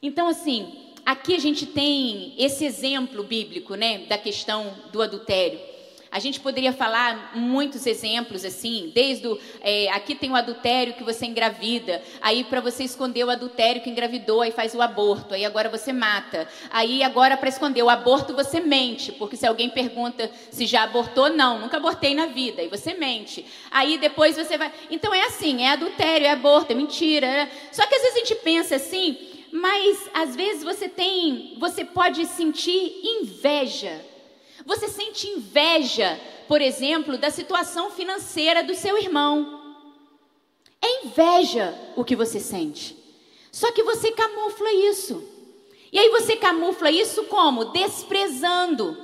Então, 0.00 0.28
assim, 0.28 0.92
aqui 1.04 1.34
a 1.34 1.38
gente 1.38 1.66
tem 1.66 2.34
esse 2.38 2.64
exemplo 2.64 3.24
bíblico, 3.24 3.74
né, 3.74 4.06
da 4.06 4.16
questão 4.16 4.72
do 4.92 5.02
adultério. 5.02 5.69
A 6.12 6.18
gente 6.18 6.40
poderia 6.40 6.72
falar 6.72 7.36
muitos 7.36 7.86
exemplos 7.86 8.44
assim, 8.44 8.90
desde 8.92 9.28
o, 9.28 9.38
é, 9.60 9.88
aqui 9.90 10.16
tem 10.16 10.28
o 10.28 10.34
adultério 10.34 10.94
que 10.94 11.04
você 11.04 11.24
engravida, 11.24 12.02
aí 12.20 12.42
para 12.42 12.60
você 12.60 12.82
esconder 12.82 13.22
o 13.24 13.30
adultério 13.30 13.80
que 13.80 13.88
engravidou, 13.88 14.40
aí 14.40 14.50
faz 14.50 14.74
o 14.74 14.82
aborto, 14.82 15.34
aí 15.34 15.44
agora 15.44 15.68
você 15.68 15.92
mata. 15.92 16.48
Aí 16.68 17.04
agora 17.04 17.36
para 17.36 17.48
esconder 17.48 17.84
o 17.84 17.88
aborto 17.88 18.34
você 18.34 18.58
mente, 18.58 19.12
porque 19.12 19.36
se 19.36 19.46
alguém 19.46 19.70
pergunta 19.70 20.28
se 20.50 20.66
já 20.66 20.82
abortou, 20.82 21.30
não, 21.30 21.60
nunca 21.60 21.76
abortei 21.76 22.12
na 22.12 22.26
vida, 22.26 22.60
aí 22.60 22.66
você 22.66 22.92
mente. 22.94 23.46
Aí 23.70 23.96
depois 23.96 24.36
você 24.36 24.58
vai. 24.58 24.72
Então 24.90 25.14
é 25.14 25.22
assim, 25.22 25.62
é 25.62 25.70
adultério, 25.70 26.26
é 26.26 26.30
aborto, 26.30 26.72
é 26.72 26.74
mentira. 26.74 27.26
É... 27.26 27.48
Só 27.70 27.86
que 27.86 27.94
às 27.94 28.02
vezes 28.02 28.16
a 28.16 28.18
gente 28.18 28.34
pensa 28.42 28.74
assim, 28.74 29.16
mas 29.52 30.10
às 30.12 30.34
vezes 30.34 30.64
você 30.64 30.88
tem, 30.88 31.56
você 31.60 31.84
pode 31.84 32.26
sentir 32.26 33.00
inveja 33.04 34.09
você 34.64 34.88
sente 34.88 35.26
inveja, 35.26 36.20
por 36.46 36.60
exemplo, 36.60 37.18
da 37.18 37.30
situação 37.30 37.90
financeira 37.90 38.62
do 38.62 38.74
seu 38.74 38.98
irmão. 38.98 39.76
É 40.82 41.04
inveja 41.04 41.74
o 41.96 42.04
que 42.04 42.16
você 42.16 42.40
sente. 42.40 42.96
Só 43.52 43.70
que 43.72 43.82
você 43.82 44.12
camufla 44.12 44.72
isso. 44.72 45.22
E 45.92 45.98
aí 45.98 46.08
você 46.10 46.36
camufla 46.36 46.90
isso 46.90 47.24
como? 47.24 47.66
Desprezando. 47.66 48.96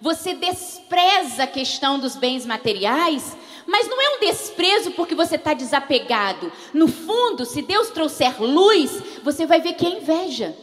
Você 0.00 0.34
despreza 0.34 1.44
a 1.44 1.46
questão 1.46 1.98
dos 1.98 2.16
bens 2.16 2.46
materiais, 2.46 3.36
mas 3.66 3.88
não 3.88 4.00
é 4.00 4.16
um 4.16 4.20
desprezo 4.20 4.92
porque 4.92 5.14
você 5.14 5.36
está 5.36 5.52
desapegado. 5.52 6.52
No 6.72 6.88
fundo, 6.88 7.44
se 7.44 7.60
Deus 7.62 7.90
trouxer 7.90 8.40
luz, 8.40 9.02
você 9.22 9.46
vai 9.46 9.60
ver 9.60 9.74
que 9.74 9.86
é 9.86 9.90
inveja. 9.90 10.56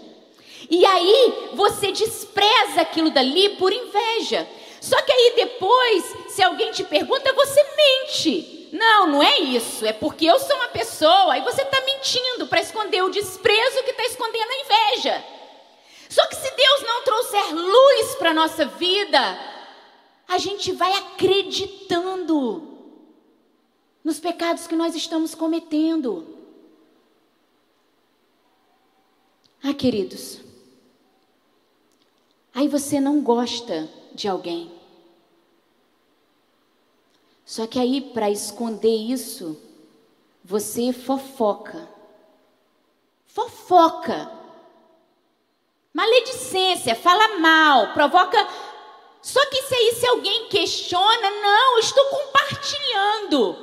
E 0.70 0.86
aí 0.86 1.50
você 1.54 1.92
despreza 1.92 2.82
aquilo 2.82 3.10
dali 3.10 3.50
por 3.58 3.72
inveja. 3.72 4.48
Só 4.82 5.02
que 5.02 5.12
aí 5.12 5.34
depois, 5.36 6.16
se 6.30 6.44
alguém 6.44 6.72
te 6.72 6.84
pergunta, 6.84 7.34
você 7.34 7.64
mente. 7.76 8.70
Não, 8.72 9.08
não 9.08 9.24
é 9.24 9.40
isso. 9.40 9.86
É 9.86 9.94
porque 9.94 10.26
eu 10.26 10.38
sou 10.40 10.56
uma 10.56 10.68
pessoa 10.68 11.38
e 11.38 11.42
você 11.42 11.62
está 11.62 11.82
mentindo 11.82 12.48
para 12.48 12.62
esconder 12.62 13.04
o 13.04 13.10
desprezo 13.10 13.84
que 13.84 13.92
está 13.92 14.04
escondendo 14.04 14.50
a 14.50 14.60
inveja. 14.60 15.26
Só 16.10 16.26
que 16.28 16.36
se 16.36 16.50
Deus 16.52 16.84
não 16.84 17.04
trouxer 17.04 17.54
luz 17.54 18.16
para 18.16 18.32
a 18.32 18.34
nossa 18.34 18.66
vida, 18.66 19.40
a 20.28 20.38
gente 20.38 20.72
vai 20.72 20.94
acreditando 20.94 22.78
nos 24.04 24.20
pecados 24.20 24.68
que 24.68 24.76
nós 24.76 24.96
estamos 24.96 25.34
cometendo. 25.36 26.36
Ah, 29.64 29.74
queridos, 29.74 30.40
Aí 32.58 32.68
você 32.68 33.00
não 33.00 33.22
gosta 33.22 33.88
de 34.16 34.28
alguém. 34.28 34.72
Só 37.46 37.68
que 37.68 37.78
aí, 37.78 38.02
para 38.02 38.32
esconder 38.32 38.96
isso, 38.96 39.62
você 40.44 40.92
fofoca. 40.92 41.88
Fofoca. 43.28 44.32
Maledicência, 45.94 46.96
fala 46.96 47.38
mal, 47.38 47.94
provoca. 47.94 48.40
Só 49.22 49.46
que 49.52 49.62
se 49.62 49.76
aí, 49.76 49.94
se 49.94 50.08
alguém 50.08 50.50
questiona, 50.50 51.30
não, 51.30 51.78
estou 51.78 52.06
compartilhando. 52.06 53.56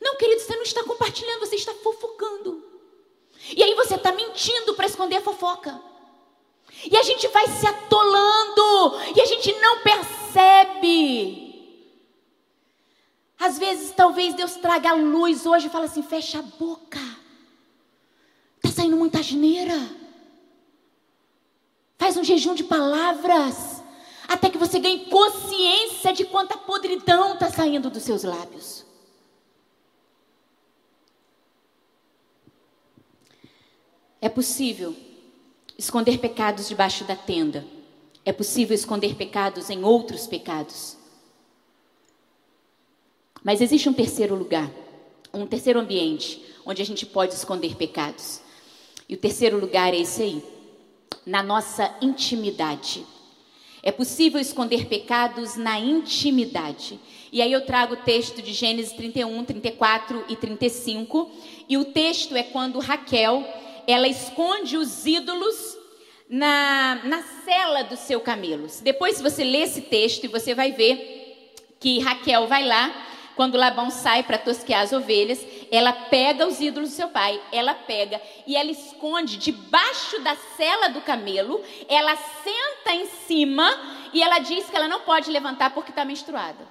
Não, 0.00 0.16
querido, 0.16 0.40
você 0.40 0.56
não 0.56 0.62
está 0.62 0.82
compartilhando, 0.82 1.40
você 1.40 1.56
está 1.56 1.74
fofocando. 1.74 2.64
E 3.54 3.62
aí 3.62 3.74
você 3.74 3.96
está 3.96 4.12
mentindo 4.12 4.72
para 4.72 4.86
esconder 4.86 5.16
a 5.16 5.22
fofoca. 5.22 5.91
E 6.90 6.96
a 6.96 7.02
gente 7.02 7.28
vai 7.28 7.46
se 7.46 7.66
atolando 7.66 8.98
e 9.14 9.20
a 9.20 9.26
gente 9.26 9.52
não 9.60 9.82
percebe. 9.82 11.42
Às 13.38 13.58
vezes, 13.58 13.92
talvez 13.92 14.34
Deus 14.34 14.56
traga 14.56 14.90
a 14.90 14.94
luz 14.94 15.46
hoje 15.46 15.66
e 15.66 15.70
fala 15.70 15.84
assim: 15.84 16.02
fecha 16.02 16.38
a 16.40 16.42
boca. 16.42 17.00
Está 18.56 18.82
saindo 18.82 18.96
muita 18.96 19.20
asneira. 19.20 19.78
Faz 21.98 22.16
um 22.16 22.24
jejum 22.24 22.54
de 22.54 22.64
palavras. 22.64 23.82
Até 24.28 24.48
que 24.48 24.58
você 24.58 24.78
ganhe 24.78 25.06
consciência 25.06 26.12
de 26.12 26.24
quanta 26.24 26.56
podridão 26.56 27.34
está 27.34 27.50
saindo 27.50 27.90
dos 27.90 28.02
seus 28.02 28.24
lábios. 28.24 28.84
É 34.20 34.28
possível 34.28 34.96
esconder 35.82 36.18
pecados 36.18 36.68
debaixo 36.68 37.02
da 37.02 37.16
tenda. 37.16 37.66
É 38.24 38.32
possível 38.32 38.72
esconder 38.72 39.16
pecados 39.16 39.68
em 39.68 39.82
outros 39.82 40.28
pecados. 40.28 40.96
Mas 43.42 43.60
existe 43.60 43.88
um 43.88 43.92
terceiro 43.92 44.36
lugar, 44.36 44.70
um 45.34 45.44
terceiro 45.44 45.80
ambiente 45.80 46.40
onde 46.64 46.80
a 46.80 46.84
gente 46.84 47.04
pode 47.04 47.34
esconder 47.34 47.74
pecados. 47.74 48.40
E 49.08 49.14
o 49.14 49.18
terceiro 49.18 49.58
lugar 49.58 49.92
é 49.92 49.98
esse 49.98 50.22
aí, 50.22 50.44
na 51.26 51.42
nossa 51.42 51.92
intimidade. 52.00 53.04
É 53.82 53.90
possível 53.90 54.40
esconder 54.40 54.86
pecados 54.86 55.56
na 55.56 55.80
intimidade. 55.80 57.00
E 57.32 57.42
aí 57.42 57.52
eu 57.52 57.66
trago 57.66 57.94
o 57.94 58.04
texto 58.04 58.40
de 58.40 58.52
Gênesis 58.52 58.92
31, 58.92 59.44
34 59.44 60.26
e 60.28 60.36
35. 60.36 61.28
E 61.68 61.76
o 61.76 61.86
texto 61.86 62.36
é 62.36 62.44
quando 62.44 62.78
Raquel 62.78 63.44
ela 63.86 64.08
esconde 64.08 64.76
os 64.76 65.06
ídolos 65.06 65.76
na, 66.28 67.00
na 67.04 67.22
cela 67.44 67.82
do 67.82 67.96
seu 67.96 68.20
camelo. 68.20 68.66
Depois, 68.82 69.20
você 69.20 69.44
ler 69.44 69.62
esse 69.62 69.82
texto, 69.82 70.28
você 70.30 70.54
vai 70.54 70.72
ver 70.72 71.54
que 71.78 71.98
Raquel 71.98 72.46
vai 72.46 72.64
lá, 72.64 73.06
quando 73.34 73.56
Labão 73.56 73.90
sai 73.90 74.22
para 74.22 74.38
tosquear 74.38 74.82
as 74.82 74.92
ovelhas, 74.92 75.44
ela 75.70 75.92
pega 75.92 76.46
os 76.46 76.60
ídolos 76.60 76.90
do 76.90 76.94
seu 76.94 77.08
pai, 77.08 77.40
ela 77.50 77.74
pega 77.74 78.20
e 78.46 78.56
ela 78.56 78.70
esconde 78.70 79.36
debaixo 79.36 80.20
da 80.20 80.36
cela 80.56 80.88
do 80.88 81.00
camelo, 81.00 81.62
ela 81.88 82.14
senta 82.16 82.94
em 82.94 83.06
cima 83.26 83.68
e 84.12 84.22
ela 84.22 84.38
diz 84.38 84.68
que 84.68 84.76
ela 84.76 84.88
não 84.88 85.00
pode 85.00 85.30
levantar 85.30 85.70
porque 85.70 85.90
está 85.90 86.04
menstruada. 86.04 86.66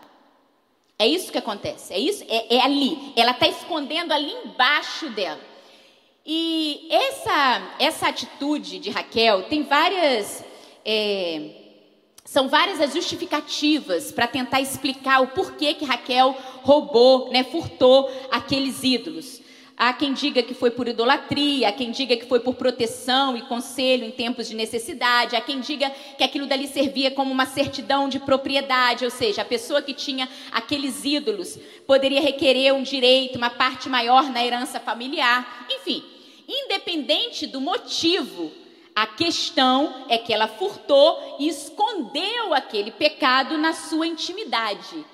É 0.98 1.08
isso 1.08 1.32
que 1.32 1.38
acontece, 1.38 1.92
é 1.94 2.00
isso, 2.00 2.24
é, 2.30 2.56
é 2.56 2.62
ali. 2.62 3.12
Ela 3.16 3.32
está 3.32 3.48
escondendo 3.48 4.12
ali 4.12 4.32
embaixo 4.46 5.10
dela. 5.10 5.51
E 6.26 6.88
essa, 6.90 7.76
essa 7.80 8.08
atitude 8.08 8.80
de 8.80 8.90
Raquel 8.90 9.44
tem 9.44 9.64
várias. 9.64 10.44
É, 10.86 11.62
são 12.24 12.48
várias 12.48 12.80
as 12.80 12.94
justificativas 12.94 14.12
para 14.12 14.28
tentar 14.28 14.62
explicar 14.62 15.22
o 15.22 15.28
porquê 15.28 15.74
que 15.74 15.84
Raquel 15.84 16.38
roubou, 16.62 17.30
né, 17.32 17.44
furtou 17.44 18.10
aqueles 18.32 18.84
ídolos. 18.84 19.42
Há 19.76 19.94
quem 19.94 20.14
diga 20.14 20.44
que 20.44 20.54
foi 20.54 20.70
por 20.70 20.88
idolatria, 20.88 21.70
há 21.70 21.72
quem 21.72 21.90
diga 21.90 22.16
que 22.16 22.28
foi 22.28 22.40
por 22.40 22.54
proteção 22.54 23.36
e 23.36 23.42
conselho 23.42 24.06
em 24.06 24.12
tempos 24.12 24.48
de 24.48 24.56
necessidade, 24.56 25.36
há 25.36 25.42
quem 25.42 25.60
diga 25.60 25.90
que 26.18 26.24
aquilo 26.24 26.46
dali 26.46 26.68
servia 26.68 27.10
como 27.10 27.32
uma 27.32 27.48
certidão 27.48 28.08
de 28.08 28.20
propriedade, 28.20 29.04
ou 29.04 29.10
seja, 29.10 29.42
a 29.42 29.46
pessoa 29.46 29.82
que 29.82 29.94
tinha 29.94 30.30
aqueles 30.52 31.04
ídolos 31.04 31.58
poderia 31.88 32.22
requerer 32.22 32.76
um 32.76 32.84
direito, 32.84 33.38
uma 33.38 33.50
parte 33.50 33.90
maior 33.90 34.30
na 34.30 34.46
herança 34.46 34.80
familiar. 34.80 35.66
Enfim, 35.68 36.04
independente 36.52 37.48
do 37.48 37.62
motivo, 37.62 38.52
a 38.94 39.08
questão 39.08 40.06
é 40.10 40.18
que 40.18 40.34
ela 40.34 40.48
furtou 40.48 41.38
e 41.40 41.48
escondeu 41.48 42.54
aquele 42.54 42.92
pecado 42.92 43.58
na 43.58 43.74
sua 43.74 44.06
intimidade. 44.06 45.06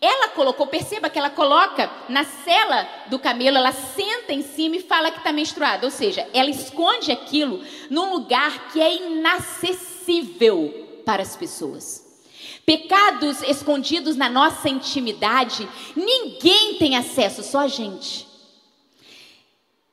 Ela 0.00 0.28
colocou, 0.28 0.66
perceba 0.66 1.08
que 1.08 1.18
ela 1.18 1.30
coloca 1.30 1.90
na 2.08 2.24
cela 2.24 2.88
do 3.06 3.18
camelo, 3.18 3.56
ela 3.56 3.72
senta 3.72 4.32
em 4.32 4.42
cima 4.42 4.76
e 4.76 4.82
fala 4.82 5.10
que 5.10 5.18
está 5.18 5.32
menstruada. 5.32 5.86
Ou 5.86 5.90
seja, 5.90 6.28
ela 6.32 6.50
esconde 6.50 7.12
aquilo 7.12 7.62
num 7.88 8.12
lugar 8.12 8.72
que 8.72 8.80
é 8.80 8.96
inacessível 8.96 11.00
para 11.04 11.22
as 11.22 11.36
pessoas. 11.36 12.04
Pecados 12.64 13.42
escondidos 13.42 14.16
na 14.16 14.28
nossa 14.28 14.68
intimidade, 14.68 15.68
ninguém 15.94 16.74
tem 16.74 16.96
acesso, 16.96 17.42
só 17.42 17.60
a 17.60 17.68
gente. 17.68 18.26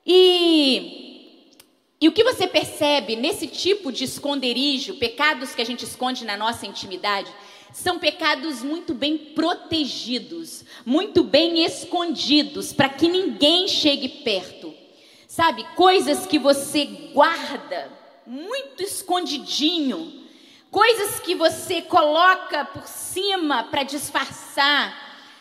E, 0.06 1.54
e 2.02 2.08
o 2.08 2.12
que 2.12 2.24
você 2.24 2.46
percebe 2.46 3.16
nesse 3.16 3.48
tipo 3.48 3.92
de 3.92 4.04
esconderijo, 4.04 4.96
pecados 4.96 5.56
que 5.56 5.62
a 5.62 5.66
gente 5.66 5.86
esconde 5.86 6.26
na 6.26 6.36
nossa 6.36 6.66
intimidade, 6.66 7.32
são 7.74 7.98
pecados 7.98 8.62
muito 8.62 8.94
bem 8.94 9.18
protegidos, 9.18 10.64
muito 10.86 11.24
bem 11.24 11.66
escondidos, 11.66 12.72
para 12.72 12.90
que 12.90 13.08
ninguém 13.08 13.68
chegue 13.68 14.10
perto. 14.10 14.74
Sabe, 15.28 15.66
coisas 15.76 16.28
que 16.28 16.38
você 16.38 16.86
guarda 17.14 17.92
muito 18.28 18.84
escondidinho, 18.84 20.28
coisas 20.70 21.20
que 21.20 21.34
você 21.34 21.82
coloca 21.82 22.66
por 22.66 22.88
cima 22.88 23.64
para 23.64 23.82
disfarçar, 23.82 24.96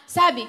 sabe? 0.07 0.48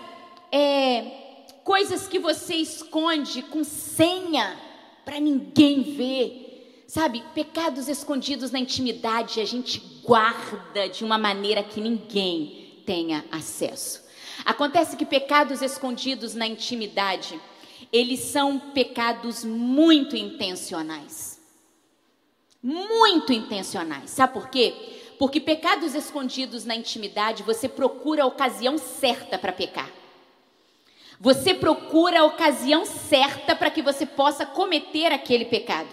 É, 0.49 1.22
coisas 1.63 2.07
que 2.07 2.19
você 2.19 2.55
esconde 2.55 3.41
com 3.43 3.63
senha 3.63 4.57
para 5.05 5.19
ninguém 5.19 5.81
ver. 5.81 6.83
Sabe, 6.87 7.23
pecados 7.33 7.87
escondidos 7.87 8.51
na 8.51 8.59
intimidade 8.59 9.41
a 9.41 9.45
gente 9.45 9.79
guarda 10.03 10.87
de 10.89 11.03
uma 11.03 11.17
maneira 11.17 11.63
que 11.63 11.81
ninguém 11.81 12.83
tenha 12.85 13.25
acesso. 13.31 14.03
Acontece 14.45 14.95
que 14.95 15.05
pecados 15.05 15.61
escondidos 15.61 16.35
na 16.35 16.45
intimidade, 16.45 17.39
eles 17.91 18.19
são 18.19 18.59
pecados 18.59 19.43
muito 19.43 20.15
intencionais. 20.15 21.39
Muito 22.61 23.33
intencionais. 23.33 24.09
Sabe 24.11 24.33
por 24.33 24.49
quê? 24.49 24.73
Porque 25.17 25.39
pecados 25.39 25.95
escondidos 25.95 26.65
na 26.65 26.75
intimidade, 26.75 27.43
você 27.43 27.69
procura 27.69 28.23
a 28.23 28.27
ocasião 28.27 28.77
certa 28.77 29.37
para 29.37 29.51
pecar. 29.51 30.02
Você 31.19 31.53
procura 31.53 32.21
a 32.21 32.25
ocasião 32.25 32.85
certa 32.85 33.55
para 33.55 33.69
que 33.69 33.81
você 33.81 34.05
possa 34.05 34.45
cometer 34.45 35.11
aquele 35.11 35.45
pecado. 35.45 35.89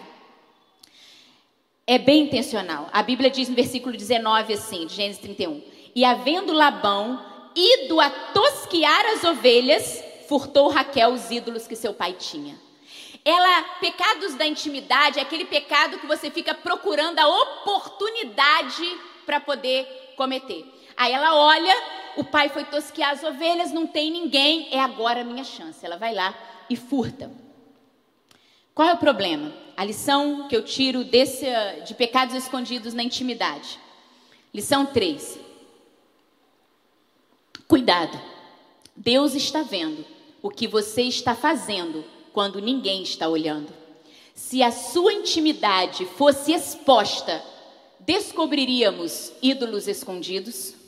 É 1.87 1.99
bem 1.99 2.25
intencional. 2.25 2.89
A 2.93 3.03
Bíblia 3.03 3.31
diz 3.31 3.49
no 3.49 3.55
versículo 3.55 3.97
19 3.97 4.53
assim, 4.53 4.87
de 4.87 4.95
Gênesis 4.95 5.21
31. 5.21 5.63
E 5.95 6.05
havendo 6.05 6.53
Labão 6.53 7.25
ido 7.55 8.01
a 8.01 8.09
tosquiar 8.11 9.05
as 9.07 9.25
ovelhas, 9.25 10.03
furtou 10.29 10.69
Raquel 10.69 11.11
os 11.11 11.31
ídolos 11.31 11.67
que 11.67 11.75
seu 11.75 11.93
pai 11.93 12.13
tinha. 12.13 12.57
Ela, 13.25 13.63
pecados 13.81 14.35
da 14.35 14.47
intimidade, 14.47 15.19
é 15.19 15.23
aquele 15.23 15.45
pecado 15.45 15.99
que 15.99 16.07
você 16.07 16.31
fica 16.31 16.55
procurando 16.55 17.19
a 17.19 17.29
oportunidade 17.29 18.99
para 19.27 19.41
poder 19.41 19.87
cometer. 20.17 20.65
Aí 20.97 21.13
ela 21.13 21.35
olha 21.35 21.75
o 22.21 22.25
pai 22.25 22.49
foi 22.49 22.65
tosquear 22.65 23.13
as 23.13 23.25
ovelhas, 23.25 23.73
não 23.73 23.87
tem 23.87 24.11
ninguém, 24.11 24.69
é 24.71 24.79
agora 24.79 25.23
a 25.23 25.25
minha 25.25 25.45
chance. 25.45 25.85
Ela 25.85 25.97
vai 25.97 26.15
lá 26.15 26.35
e 26.69 26.77
furta. 26.77 27.31
Qual 28.75 28.89
é 28.89 28.93
o 28.93 28.99
problema? 28.99 29.53
A 29.77 29.85
lição 29.85 30.47
que 30.49 30.57
eu 30.57 30.65
tiro 30.65 31.03
desse, 31.03 31.47
de 31.87 31.95
pecados 31.95 32.35
escondidos 32.35 32.95
na 32.95 33.03
intimidade. 33.03 33.79
Lição 34.53 34.87
3. 34.87 35.39
Cuidado. 37.67 38.21
Deus 38.95 39.35
está 39.35 39.63
vendo 39.63 40.05
o 40.43 40.51
que 40.51 40.69
você 40.69 41.03
está 41.03 41.35
fazendo 41.35 42.05
quando 42.33 42.61
ninguém 42.61 43.03
está 43.03 43.29
olhando. 43.29 43.73
Se 44.35 44.63
a 44.63 44.71
sua 44.71 45.13
intimidade 45.13 46.05
fosse 46.05 46.53
exposta, 46.53 47.43
descobriríamos 48.01 49.33
ídolos 49.43 49.89
escondidos? 49.89 50.80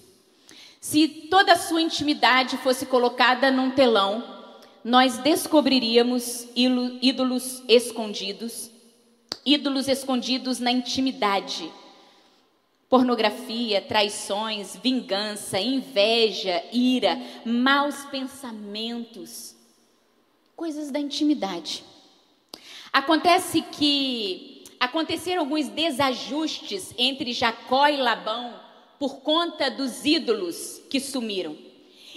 Se 0.82 1.06
toda 1.06 1.52
a 1.52 1.56
sua 1.56 1.80
intimidade 1.80 2.56
fosse 2.56 2.86
colocada 2.86 3.52
num 3.52 3.70
telão, 3.70 4.50
nós 4.82 5.16
descobriríamos 5.18 6.48
ídolos 6.56 7.62
escondidos, 7.68 8.68
ídolos 9.46 9.86
escondidos 9.86 10.58
na 10.58 10.72
intimidade. 10.72 11.72
Pornografia, 12.88 13.80
traições, 13.80 14.76
vingança, 14.82 15.60
inveja, 15.60 16.64
ira, 16.72 17.16
maus 17.46 18.04
pensamentos, 18.06 19.54
coisas 20.56 20.90
da 20.90 20.98
intimidade. 20.98 21.84
Acontece 22.92 23.62
que 23.62 24.64
aconteceram 24.80 25.42
alguns 25.42 25.68
desajustes 25.68 26.92
entre 26.98 27.32
Jacó 27.32 27.86
e 27.86 27.98
Labão 27.98 28.61
por 29.02 29.16
conta 29.16 29.68
dos 29.68 30.04
ídolos 30.04 30.80
que 30.88 31.00
sumiram. 31.00 31.58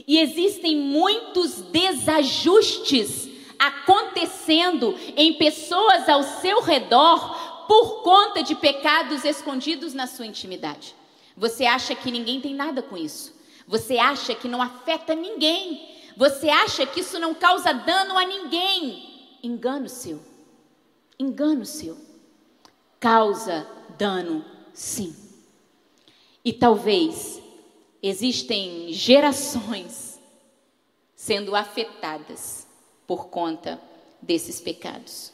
E 0.06 0.20
existem 0.20 0.78
muitos 0.78 1.64
desajustes 1.72 3.28
acontecendo 3.58 4.96
em 5.18 5.34
pessoas 5.34 6.08
ao 6.08 6.22
seu 6.22 6.62
redor 6.62 7.66
por 7.68 8.04
conta 8.04 8.44
de 8.44 8.54
pecados 8.54 9.26
escondidos 9.26 9.96
na 9.96 10.06
sua 10.06 10.28
intimidade. 10.28 10.94
Você 11.36 11.66
acha 11.66 11.96
que 11.96 12.12
ninguém 12.12 12.40
tem 12.40 12.54
nada 12.54 12.84
com 12.84 12.96
isso. 12.96 13.34
Você 13.68 13.98
acha 13.98 14.36
que 14.36 14.48
não 14.48 14.62
afeta 14.62 15.16
ninguém. 15.16 15.90
Você 16.16 16.50
acha 16.50 16.86
que 16.86 17.00
isso 17.00 17.18
não 17.18 17.34
causa 17.34 17.74
dano 17.74 18.16
a 18.16 18.28
ninguém. 18.28 19.40
Engano 19.42 19.90
seu. 19.90 20.22
Engano 21.18 21.66
seu. 21.66 21.98
Causa 23.00 23.66
dano, 23.98 24.46
sim. 24.72 25.25
E 26.46 26.54
talvez 26.54 27.42
existem 28.04 28.94
gerações 28.94 30.20
sendo 31.16 31.56
afetadas 31.56 32.68
por 33.08 33.30
conta 33.30 33.82
desses 34.22 34.62
pecados. 34.62 35.34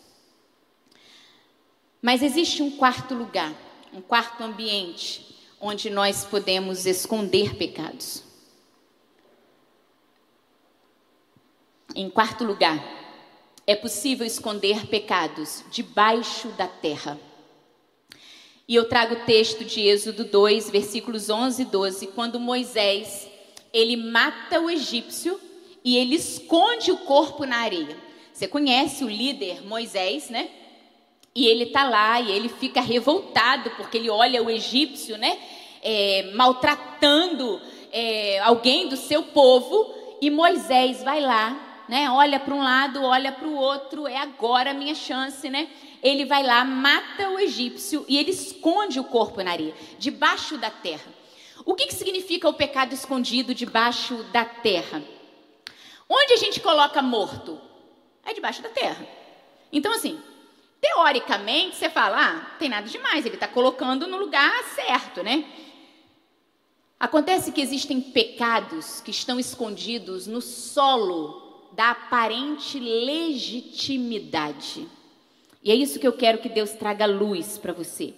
Mas 2.02 2.24
existe 2.24 2.64
um 2.64 2.72
quarto 2.72 3.14
lugar, 3.14 3.54
um 3.94 4.02
quarto 4.02 4.42
ambiente 4.42 5.38
onde 5.60 5.90
nós 5.90 6.24
podemos 6.24 6.86
esconder 6.86 7.56
pecados. 7.56 8.24
Em 11.94 12.10
quarto 12.10 12.46
lugar, 12.46 12.82
é 13.68 13.76
possível 13.76 14.26
esconder 14.26 14.88
pecados 14.88 15.64
debaixo 15.70 16.48
da 16.50 16.68
terra. 16.68 17.20
E 18.72 18.76
eu 18.76 18.88
trago 18.88 19.16
o 19.16 19.26
texto 19.26 19.66
de 19.66 19.82
Êxodo 19.82 20.24
2, 20.24 20.70
versículos 20.70 21.30
11 21.30 21.62
e 21.62 21.66
12, 21.66 22.08
quando 22.08 22.40
Moisés, 22.40 23.30
ele 23.74 23.98
mata 23.98 24.62
o 24.62 24.70
egípcio 24.70 25.38
e 25.84 25.98
ele 25.98 26.16
esconde 26.16 26.90
o 26.90 27.00
corpo 27.00 27.44
na 27.44 27.58
areia. 27.58 27.98
Você 28.32 28.48
conhece 28.48 29.04
o 29.04 29.10
líder 29.10 29.62
Moisés, 29.68 30.30
né? 30.30 30.50
E 31.36 31.48
ele 31.48 31.66
tá 31.66 31.84
lá 31.84 32.22
e 32.22 32.32
ele 32.32 32.48
fica 32.48 32.80
revoltado 32.80 33.72
porque 33.72 33.98
ele 33.98 34.10
olha 34.10 34.42
o 34.42 34.50
egípcio, 34.50 35.18
né? 35.18 35.38
É, 35.84 36.32
maltratando 36.34 37.60
é, 37.92 38.40
alguém 38.40 38.88
do 38.88 38.96
seu 38.96 39.22
povo 39.22 39.94
e 40.22 40.30
Moisés 40.30 41.04
vai 41.04 41.20
lá, 41.20 41.84
né? 41.90 42.10
Olha 42.10 42.40
para 42.40 42.56
um 42.56 42.64
lado, 42.64 43.04
olha 43.04 43.34
para 43.34 43.50
o 43.50 43.54
outro, 43.54 44.08
é 44.08 44.16
agora 44.16 44.72
a 44.72 44.74
minha 44.74 44.96
chance, 44.96 45.50
né? 45.50 45.68
Ele 46.02 46.26
vai 46.26 46.44
lá, 46.44 46.66
mata 46.66 47.30
o 47.30 47.40
egípcio 47.40 48.06
e 48.08 48.18
ele 48.18 48.32
esconde 48.32 49.00
o 49.00 49.04
corpo 49.04 49.42
na 49.42 49.52
areia, 49.52 49.76
debaixo 50.00 50.58
da 50.58 50.70
terra. 50.70 51.22
O 51.64 51.76
que, 51.76 51.88
que 51.88 51.94
significa 51.94 52.50
o 52.50 52.54
pecado 52.54 52.94
escondido 52.94 53.54
debaixo 53.54 54.24
da 54.32 54.44
terra? 54.44 55.04
Onde 56.10 56.34
a 56.34 56.38
gente 56.38 56.60
coloca 56.60 57.02
morto? 57.02 57.60
É 58.26 58.34
debaixo 58.34 58.62
da 58.62 58.70
terra. 58.70 59.08
Então, 59.72 59.94
assim, 59.94 60.20
teoricamente, 60.82 61.76
você 61.76 61.90
fala, 61.90 62.18
ah, 62.20 62.40
tem 62.58 62.68
nada 62.68 62.88
demais, 62.88 63.26
ele 63.26 63.36
está 63.36 63.48
colocando 63.48 64.08
no 64.08 64.18
lugar 64.18 64.64
certo, 64.76 65.24
né? 65.24 65.46
Acontece 67.00 67.52
que 67.52 67.62
existem 67.62 68.02
pecados 68.02 69.02
que 69.02 69.12
estão 69.12 69.40
escondidos 69.40 70.26
no 70.28 70.42
solo 70.42 71.70
da 71.72 71.92
aparente 71.92 72.80
legitimidade. 72.80 74.88
E 75.64 75.72
é 75.72 75.76
isso 75.76 76.00
que 76.00 76.08
eu 76.08 76.14
quero 76.14 76.40
que 76.40 76.50
Deus 76.50 76.72
traga 76.72 77.06
luz 77.06 77.58
para 77.58 77.74
você. 77.74 78.14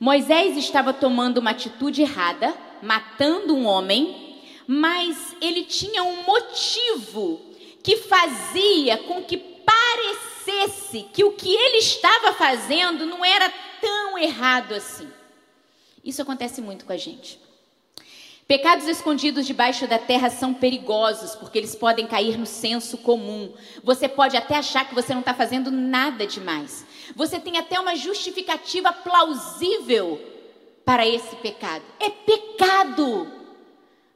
Moisés 0.00 0.56
estava 0.56 0.92
tomando 0.92 1.38
uma 1.38 1.50
atitude 1.50 2.02
errada, 2.02 2.54
matando 2.82 3.54
um 3.54 3.66
homem, 3.66 4.40
mas 4.66 5.36
ele 5.40 5.64
tinha 5.64 6.02
um 6.04 6.22
motivo 6.22 7.40
que 7.82 7.96
fazia 7.96 8.98
com 8.98 9.22
que 9.22 9.36
parecesse 9.36 11.06
que 11.12 11.24
o 11.24 11.32
que 11.32 11.52
ele 11.52 11.78
estava 11.78 12.32
fazendo 12.32 13.04
não 13.06 13.24
era 13.24 13.52
tão 13.80 14.16
errado 14.18 14.74
assim. 14.74 15.08
Isso 16.04 16.22
acontece 16.22 16.60
muito 16.60 16.84
com 16.84 16.92
a 16.92 16.96
gente. 16.96 17.38
Pecados 18.48 18.88
escondidos 18.88 19.46
debaixo 19.46 19.86
da 19.86 19.98
terra 19.98 20.30
são 20.30 20.54
perigosos, 20.54 21.34
porque 21.34 21.58
eles 21.58 21.76
podem 21.76 22.06
cair 22.06 22.38
no 22.38 22.46
senso 22.46 22.96
comum. 22.96 23.52
Você 23.84 24.08
pode 24.08 24.38
até 24.38 24.56
achar 24.56 24.88
que 24.88 24.94
você 24.94 25.12
não 25.12 25.20
está 25.20 25.34
fazendo 25.34 25.70
nada 25.70 26.26
demais. 26.26 26.86
Você 27.14 27.38
tem 27.38 27.58
até 27.58 27.78
uma 27.78 27.94
justificativa 27.94 28.90
plausível 28.90 30.18
para 30.82 31.06
esse 31.06 31.36
pecado. 31.36 31.84
É 32.00 32.08
pecado. 32.08 33.30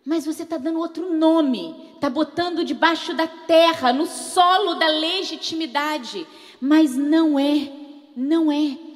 Mas 0.02 0.24
você 0.24 0.44
está 0.44 0.56
dando 0.56 0.78
outro 0.78 1.14
nome, 1.14 1.92
está 1.94 2.08
botando 2.08 2.64
debaixo 2.64 3.12
da 3.12 3.26
terra, 3.26 3.92
no 3.92 4.06
solo 4.06 4.76
da 4.76 4.86
legitimidade. 4.86 6.26
Mas 6.58 6.96
não 6.96 7.38
é, 7.38 7.70
não 8.16 8.50
é. 8.50 8.91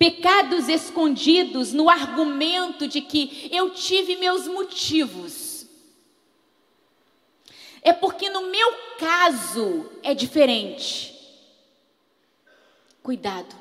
Pecados 0.00 0.66
escondidos 0.66 1.74
no 1.74 1.90
argumento 1.90 2.88
de 2.88 3.02
que 3.02 3.50
eu 3.52 3.68
tive 3.68 4.16
meus 4.16 4.48
motivos. 4.48 5.66
É 7.82 7.92
porque 7.92 8.30
no 8.30 8.50
meu 8.50 8.72
caso 8.98 9.90
é 10.02 10.14
diferente. 10.14 11.14
Cuidado, 13.02 13.54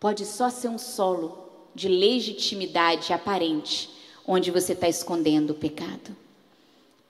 pode 0.00 0.24
só 0.24 0.48
ser 0.48 0.68
um 0.68 0.78
solo 0.78 1.46
de 1.74 1.88
legitimidade 1.88 3.12
aparente 3.12 3.90
onde 4.26 4.50
você 4.50 4.72
está 4.72 4.88
escondendo 4.88 5.50
o 5.50 5.56
pecado. 5.56 6.16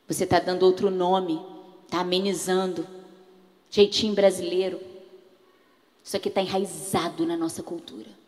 Você 0.09 0.24
está 0.24 0.41
dando 0.41 0.64
outro 0.64 0.91
nome, 0.91 1.41
está 1.85 2.01
amenizando. 2.01 2.85
Jeitinho 3.70 4.12
brasileiro. 4.12 4.80
Isso 6.03 6.16
aqui 6.16 6.28
está 6.28 6.43
enraizado 6.43 7.24
na 7.24 7.37
nossa 7.37 7.62
cultura. 7.62 8.24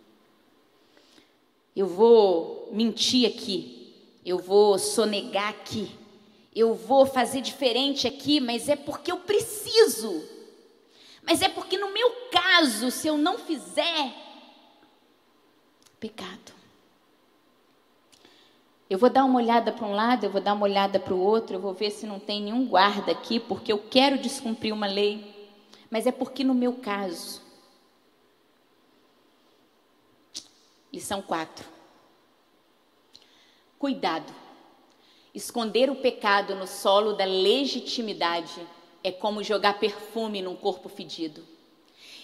Eu 1.77 1.87
vou 1.87 2.71
mentir 2.73 3.29
aqui, 3.29 3.95
eu 4.25 4.39
vou 4.39 4.79
sonegar 4.79 5.51
aqui, 5.51 5.91
eu 6.55 6.75
vou 6.75 7.05
fazer 7.05 7.43
diferente 7.43 8.09
aqui, 8.09 8.41
mas 8.41 8.67
é 8.69 8.75
porque 8.75 9.13
eu 9.13 9.19
preciso. 9.19 10.25
Mas 11.23 11.43
é 11.43 11.49
porque 11.51 11.77
no 11.77 11.93
meu 11.93 12.11
caso, 12.33 12.91
se 12.91 13.07
eu 13.07 13.19
não 13.19 13.37
fizer, 13.37 14.15
pecado. 16.01 16.55
Eu 18.89 18.99
vou 18.99 19.11
dar 19.11 19.25
uma 19.25 19.39
olhada 19.39 19.73
para 19.73 19.87
um 19.87 19.95
lado, 19.95 20.25
eu 20.25 20.31
vou 20.31 20.41
dar 20.41 20.55
uma 20.55 20.65
olhada 20.65 20.99
para 21.01 21.13
o 21.13 21.21
outro, 21.21 21.57
eu 21.57 21.61
vou 21.61 21.75
ver 21.75 21.91
se 21.91 22.07
não 22.07 22.21
tem 22.21 22.41
nenhum 22.41 22.67
guarda 22.67 23.11
aqui, 23.13 23.41
porque 23.41 23.73
eu 23.73 23.79
quero 23.79 24.17
descumprir 24.17 24.73
uma 24.73 24.87
lei, 24.87 25.51
mas 25.91 26.07
é 26.07 26.13
porque 26.13 26.43
no 26.45 26.55
meu 26.55 26.75
caso. 26.75 27.46
Lição 30.97 31.21
4. 31.21 31.63
Cuidado. 33.79 34.33
Esconder 35.35 35.91
o 35.91 35.97
pecado 35.97 36.55
no 36.55 36.67
solo 36.67 37.13
da 37.13 37.27
legitimidade 37.27 38.67
é 39.05 39.13
como 39.13 39.45
jogar 39.45 39.79
perfume 39.79 40.41
num 40.41 40.57
corpo 40.57 40.89
fedido. 40.89 41.45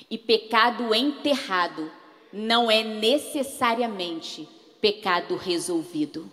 E 0.08 0.16
pecado 0.16 0.94
enterrado 0.94 1.92
não 2.32 2.70
é 2.70 2.82
necessariamente 2.82 4.48
pecado 4.80 5.36
resolvido. 5.36 6.32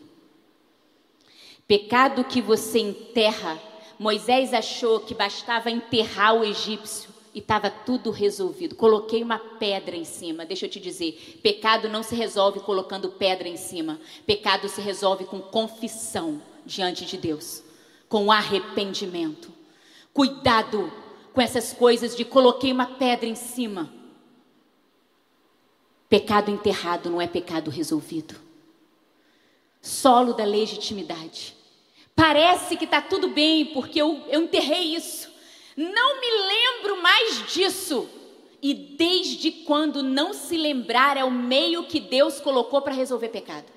Pecado 1.68 2.24
que 2.24 2.42
você 2.42 2.80
enterra, 2.80 3.62
Moisés 4.00 4.54
achou 4.54 5.02
que 5.02 5.14
bastava 5.14 5.70
enterrar 5.70 6.36
o 6.36 6.46
egípcio 6.46 7.19
e 7.34 7.40
estava 7.40 7.70
tudo 7.70 8.12
resolvido. 8.12 8.76
Coloquei 8.76 9.22
uma 9.22 9.38
pedra 9.38 9.96
em 9.96 10.04
cima. 10.04 10.46
Deixa 10.46 10.66
eu 10.66 10.70
te 10.70 10.80
dizer: 10.80 11.40
pecado 11.44 11.88
não 11.90 12.04
se 12.04 12.16
resolve 12.16 12.60
colocando 12.60 13.10
pedra 13.10 13.48
em 13.48 13.58
cima. 13.58 14.00
Pecado 14.26 14.68
se 14.68 14.82
resolve 14.82 15.26
com 15.26 15.40
confissão 15.40 16.42
diante 16.66 17.06
de 17.06 17.18
Deus, 17.18 17.64
com 18.08 18.32
arrependimento. 18.32 19.52
Cuidado 20.14 20.92
com 21.34 21.42
essas 21.42 21.72
coisas 21.72 22.16
de 22.16 22.26
coloquei 22.26 22.72
uma 22.72 22.86
pedra 22.86 23.28
em 23.28 23.36
cima. 23.36 23.94
Pecado 26.10 26.50
enterrado 26.50 27.10
não 27.10 27.22
é 27.22 27.28
pecado 27.28 27.70
resolvido. 27.70 28.36
Solo 29.82 30.34
da 30.34 30.44
legitimidade. 30.44 31.56
Parece 32.16 32.76
que 32.76 32.84
está 32.84 33.02
tudo 33.02 33.30
bem, 33.30 33.68
porque 33.68 34.02
eu, 34.02 34.22
eu 34.28 34.42
enterrei 34.42 34.96
isso. 34.96 35.29
Não 35.80 36.20
me 36.20 36.30
lembro 36.30 37.02
mais 37.02 37.54
disso. 37.54 38.10
E 38.62 38.74
desde 38.74 39.50
quando 39.50 40.04
não 40.04 40.34
se 40.34 40.58
lembrar 40.58 41.16
é 41.16 41.24
o 41.24 41.32
meio 41.32 41.86
que 41.86 42.02
Deus 42.02 42.42
colocou 42.42 42.82
para 42.82 42.94
resolver 42.94 43.30
pecado. 43.30 43.72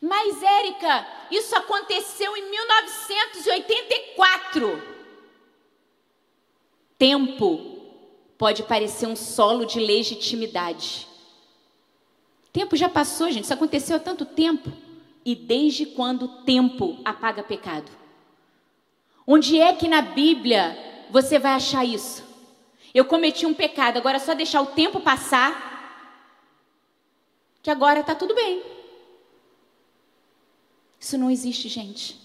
Mas, 0.00 0.40
Érica, 0.40 1.04
isso 1.28 1.56
aconteceu 1.56 2.36
em 2.36 2.48
1984. 2.50 4.80
Tempo 6.96 7.82
pode 8.38 8.62
parecer 8.62 9.08
um 9.08 9.16
solo 9.16 9.64
de 9.64 9.80
legitimidade. 9.80 11.08
Tempo 12.52 12.76
já 12.76 12.88
passou, 12.88 13.28
gente, 13.32 13.42
isso 13.42 13.54
aconteceu 13.54 13.96
há 13.96 13.98
tanto 13.98 14.24
tempo. 14.24 14.70
E 15.24 15.34
desde 15.34 15.84
quando 15.84 16.26
o 16.26 16.42
tempo 16.44 17.00
apaga 17.04 17.42
pecado? 17.42 18.05
Onde 19.26 19.58
é 19.58 19.74
que 19.74 19.88
na 19.88 20.00
Bíblia 20.00 21.06
você 21.10 21.38
vai 21.38 21.52
achar 21.52 21.84
isso? 21.84 22.24
Eu 22.94 23.04
cometi 23.04 23.44
um 23.44 23.52
pecado, 23.52 23.96
agora 23.96 24.16
é 24.16 24.20
só 24.20 24.34
deixar 24.34 24.62
o 24.62 24.66
tempo 24.66 25.00
passar, 25.00 25.66
que 27.62 27.70
agora 27.70 28.00
está 28.00 28.14
tudo 28.14 28.34
bem. 28.34 28.62
Isso 31.00 31.18
não 31.18 31.30
existe, 31.30 31.68
gente. 31.68 32.18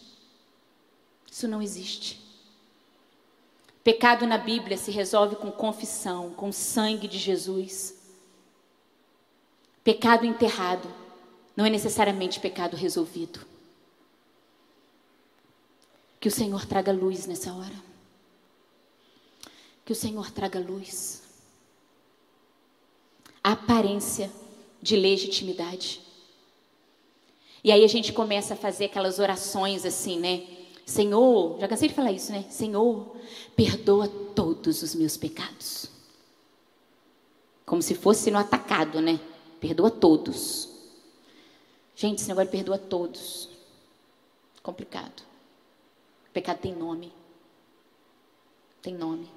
Isso 1.29 1.47
não 1.47 1.61
existe. 1.61 2.21
Pecado 3.83 4.27
na 4.27 4.37
Bíblia 4.37 4.77
se 4.77 4.91
resolve 4.91 5.35
com 5.35 5.51
confissão, 5.51 6.31
com 6.31 6.51
sangue 6.51 7.07
de 7.07 7.17
Jesus. 7.17 7.99
Pecado 9.83 10.25
enterrado 10.25 10.87
não 11.55 11.65
é 11.65 11.69
necessariamente 11.69 12.39
pecado 12.39 12.77
resolvido. 12.77 13.50
Que 16.22 16.28
o 16.28 16.32
Senhor 16.32 16.65
traga 16.67 16.91
luz 16.91 17.26
nessa 17.26 17.51
hora. 17.51 17.84
Que 19.84 19.91
o 19.91 19.95
Senhor 19.95 20.30
traga 20.30 20.59
luz. 20.59 21.24
A 23.43 23.53
aparência 23.53 24.32
de 24.80 24.95
legitimidade. 24.95 25.99
E 27.63 27.72
aí 27.72 27.84
a 27.84 27.88
gente 27.88 28.13
começa 28.13 28.53
a 28.53 28.57
fazer 28.57 28.86
aquelas 28.86 29.17
orações 29.17 29.84
assim, 29.84 30.19
né? 30.19 30.47
Senhor, 30.86 31.59
já 31.59 31.67
cansei 31.67 31.89
de 31.89 31.95
falar 31.95 32.11
isso, 32.11 32.32
né? 32.32 32.45
Senhor, 32.51 33.15
perdoa 33.55 34.07
todos 34.07 34.84
os 34.84 34.93
meus 34.93 35.17
pecados. 35.17 35.88
Como 37.65 37.82
se 37.82 37.95
fosse 37.95 38.30
no 38.30 38.38
atacado, 38.38 39.01
né? 39.01 39.19
Perdoa 39.59 39.89
todos. 39.89 40.69
Gente, 41.95 42.19
esse 42.19 42.28
negócio 42.28 42.51
perdoa 42.51 42.78
todos. 42.78 43.49
Complicado. 44.61 45.30
O 46.32 46.34
pecado 46.34 46.59
tem 46.59 46.73
nome. 46.73 47.11
Tem 48.82 48.93
nome. 48.93 49.27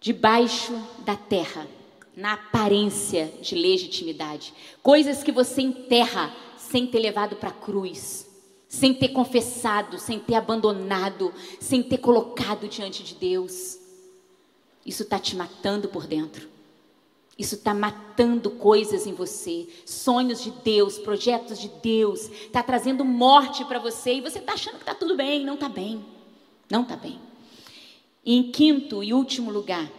Debaixo 0.00 0.72
da 1.04 1.14
terra, 1.14 1.68
na 2.16 2.32
aparência 2.32 3.32
de 3.40 3.54
legitimidade, 3.54 4.52
coisas 4.82 5.22
que 5.22 5.30
você 5.30 5.62
enterra 5.62 6.34
sem 6.58 6.88
ter 6.88 6.98
levado 6.98 7.36
para 7.36 7.50
a 7.50 7.52
cruz, 7.52 8.28
sem 8.68 8.92
ter 8.92 9.10
confessado, 9.10 9.96
sem 9.96 10.18
ter 10.18 10.34
abandonado, 10.34 11.32
sem 11.60 11.80
ter 11.80 11.98
colocado 11.98 12.66
diante 12.66 13.04
de 13.04 13.14
Deus. 13.14 13.78
Isso 14.84 15.04
está 15.04 15.20
te 15.20 15.36
matando 15.36 15.88
por 15.88 16.08
dentro. 16.08 16.49
Isso 17.40 17.54
está 17.54 17.72
matando 17.72 18.50
coisas 18.50 19.06
em 19.06 19.14
você, 19.14 19.66
sonhos 19.86 20.42
de 20.42 20.50
Deus, 20.50 20.98
projetos 20.98 21.58
de 21.58 21.68
Deus, 21.68 22.28
está 22.28 22.62
trazendo 22.62 23.02
morte 23.02 23.64
para 23.64 23.78
você 23.78 24.16
e 24.16 24.20
você 24.20 24.40
está 24.40 24.52
achando 24.52 24.74
que 24.74 24.82
está 24.82 24.94
tudo 24.94 25.16
bem, 25.16 25.42
não 25.42 25.54
está 25.54 25.66
bem, 25.66 26.04
não 26.70 26.82
está 26.82 26.96
bem. 26.96 27.18
E 28.22 28.36
em 28.36 28.52
quinto 28.52 29.02
e 29.02 29.14
último 29.14 29.50
lugar, 29.50 29.90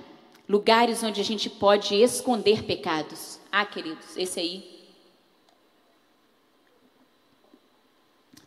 lugares 0.48 1.02
onde 1.02 1.20
a 1.20 1.24
gente 1.24 1.50
pode 1.50 1.96
esconder 1.96 2.64
pecados. 2.64 3.40
Ah, 3.52 3.66
queridos, 3.66 4.16
esse 4.16 4.40
aí. 4.40 4.86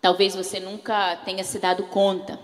Talvez 0.01 0.37
você 0.37 0.61
nunca 0.61 1.17
tenha 1.25 1.43
se 1.43 1.59
dado 1.59 1.83
conta, 1.89 2.39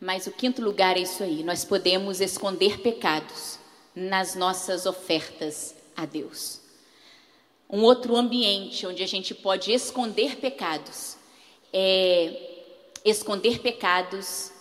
mas 0.00 0.28
o 0.28 0.30
quinto 0.30 0.62
lugar 0.62 0.96
é 0.96 1.00
isso 1.00 1.24
aí: 1.24 1.42
nós 1.42 1.64
podemos 1.64 2.20
esconder 2.20 2.78
pecados 2.78 3.65
nas 3.96 4.34
nossas 4.34 4.84
ofertas 4.84 5.74
a 5.96 6.04
Deus. 6.04 6.60
Um 7.68 7.82
outro 7.82 8.14
ambiente 8.14 8.86
onde 8.86 9.02
a 9.02 9.08
gente 9.08 9.34
pode 9.34 9.72
esconder 9.72 10.36
pecados 10.36 11.16
é 11.72 12.52
esconder 13.04 13.60
pecados 13.60 14.52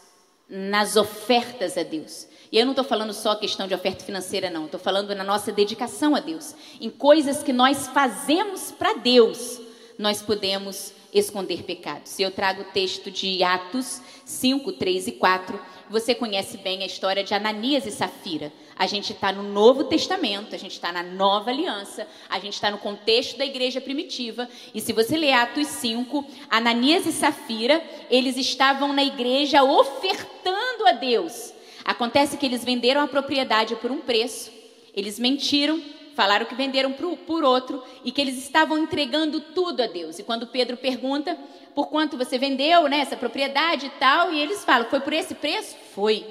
nas 0.47 0.95
ofertas 0.95 1.77
a 1.77 1.83
Deus. 1.83 2.27
E 2.51 2.57
eu 2.57 2.65
não 2.65 2.71
estou 2.71 2.86
falando 2.86 3.13
só 3.13 3.36
questão 3.36 3.67
de 3.67 3.73
oferta 3.73 4.05
financeira, 4.05 4.49
não. 4.49 4.65
Estou 4.65 4.79
falando 4.79 5.13
na 5.13 5.23
nossa 5.23 5.51
dedicação 5.51 6.15
a 6.15 6.19
Deus. 6.19 6.55
Em 6.79 6.89
coisas 6.89 7.43
que 7.43 7.51
nós 7.51 7.88
fazemos 7.88 8.71
para 8.71 8.93
Deus, 8.93 9.59
nós 9.97 10.21
podemos 10.21 10.93
esconder 11.16 11.63
pecados. 11.63 12.20
Eu 12.20 12.30
trago 12.30 12.61
o 12.61 12.66
texto 12.66 13.09
de 13.09 13.41
Atos 13.41 14.01
5, 14.26 14.74
3 14.74 15.07
e 15.07 15.11
4. 15.13 15.59
Você 15.89 16.13
conhece 16.13 16.57
bem 16.57 16.84
a 16.84 16.86
história 16.86 17.24
de 17.24 17.34
Ananias 17.34 17.86
e 17.86 17.91
Safira. 17.91 18.51
A 18.76 18.86
gente 18.86 19.13
está 19.13 19.32
no 19.32 19.43
Novo 19.43 19.86
Testamento, 19.86 20.53
a 20.53 20.57
gente 20.57 20.74
está 20.74 20.91
na 20.91 21.01
Nova 21.01 21.51
Aliança, 21.51 22.05
a 22.30 22.38
gente 22.39 22.53
está 22.53 22.70
no 22.70 22.78
contexto 22.80 23.38
da 23.38 23.45
igreja 23.45 23.80
primitiva. 23.80 24.49
E 24.74 24.82
se 24.82 24.91
você 24.91 25.16
ler 25.16 25.32
Atos 25.32 25.68
5, 25.68 26.26
Ananias 26.49 27.05
e 27.05 27.13
Safira, 27.13 27.82
eles 28.09 28.36
estavam 28.36 28.91
na 28.91 29.03
igreja 29.03 29.63
ofertando 29.63 30.86
a 30.88 30.91
Deus. 30.91 31.53
Acontece 31.86 32.36
que 32.36 32.45
eles 32.45 32.66
venderam 32.66 32.99
a 33.01 33.07
propriedade 33.07 33.76
por 33.76 33.91
um 33.91 34.01
preço, 34.01 34.51
eles 34.93 35.20
mentiram, 35.20 35.80
falaram 36.16 36.45
que 36.45 36.55
venderam 36.55 36.93
por 36.93 37.43
outro 37.43 37.84
e 38.03 38.11
que 38.11 38.22
eles 38.22 38.38
estavam 38.38 38.78
entregando 38.78 39.39
tudo 39.39 39.84
a 39.84 39.88
Deus. 39.88 40.18
E 40.18 40.24
quando 40.24 40.47
Pedro 40.47 40.78
pergunta 40.78 41.38
por 41.76 41.88
quanto 41.88 42.18
você 42.18 42.38
vendeu 42.38 42.88
né, 42.88 42.99
essa 42.99 43.18
propriedade 43.18 43.88
e 43.88 43.89
tal, 43.91 44.34
e 44.34 44.39
eles 44.39 44.63
falam: 44.63 44.89
foi 44.89 45.01
por 45.01 45.13
esse 45.13 45.36
preço? 45.36 45.76
Foi. 45.93 46.26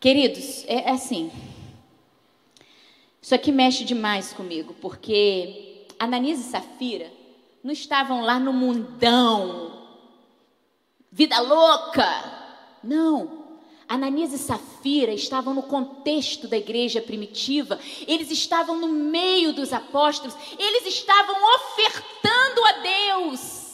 Queridos, 0.00 0.64
é, 0.66 0.88
é 0.88 0.90
assim. 0.90 1.30
Isso 3.22 3.34
aqui 3.34 3.50
mexe 3.50 3.84
demais 3.84 4.34
comigo, 4.34 4.74
porque 4.82 5.86
Ananias 5.98 6.40
e 6.40 6.42
Safira 6.42 7.10
não 7.62 7.72
estavam 7.72 8.20
lá 8.20 8.38
no 8.38 8.52
mundão, 8.52 9.86
vida 11.10 11.40
louca. 11.40 12.04
Não. 12.82 13.43
Ananias 13.88 14.32
e 14.32 14.38
Safira 14.38 15.12
estavam 15.12 15.52
no 15.52 15.62
contexto 15.62 16.48
da 16.48 16.56
igreja 16.56 17.00
primitiva, 17.00 17.78
eles 18.06 18.30
estavam 18.30 18.76
no 18.76 18.88
meio 18.88 19.52
dos 19.52 19.72
apóstolos, 19.72 20.34
eles 20.58 20.86
estavam 20.86 21.36
ofertando 21.56 22.64
a 22.64 22.72
Deus. 22.72 23.64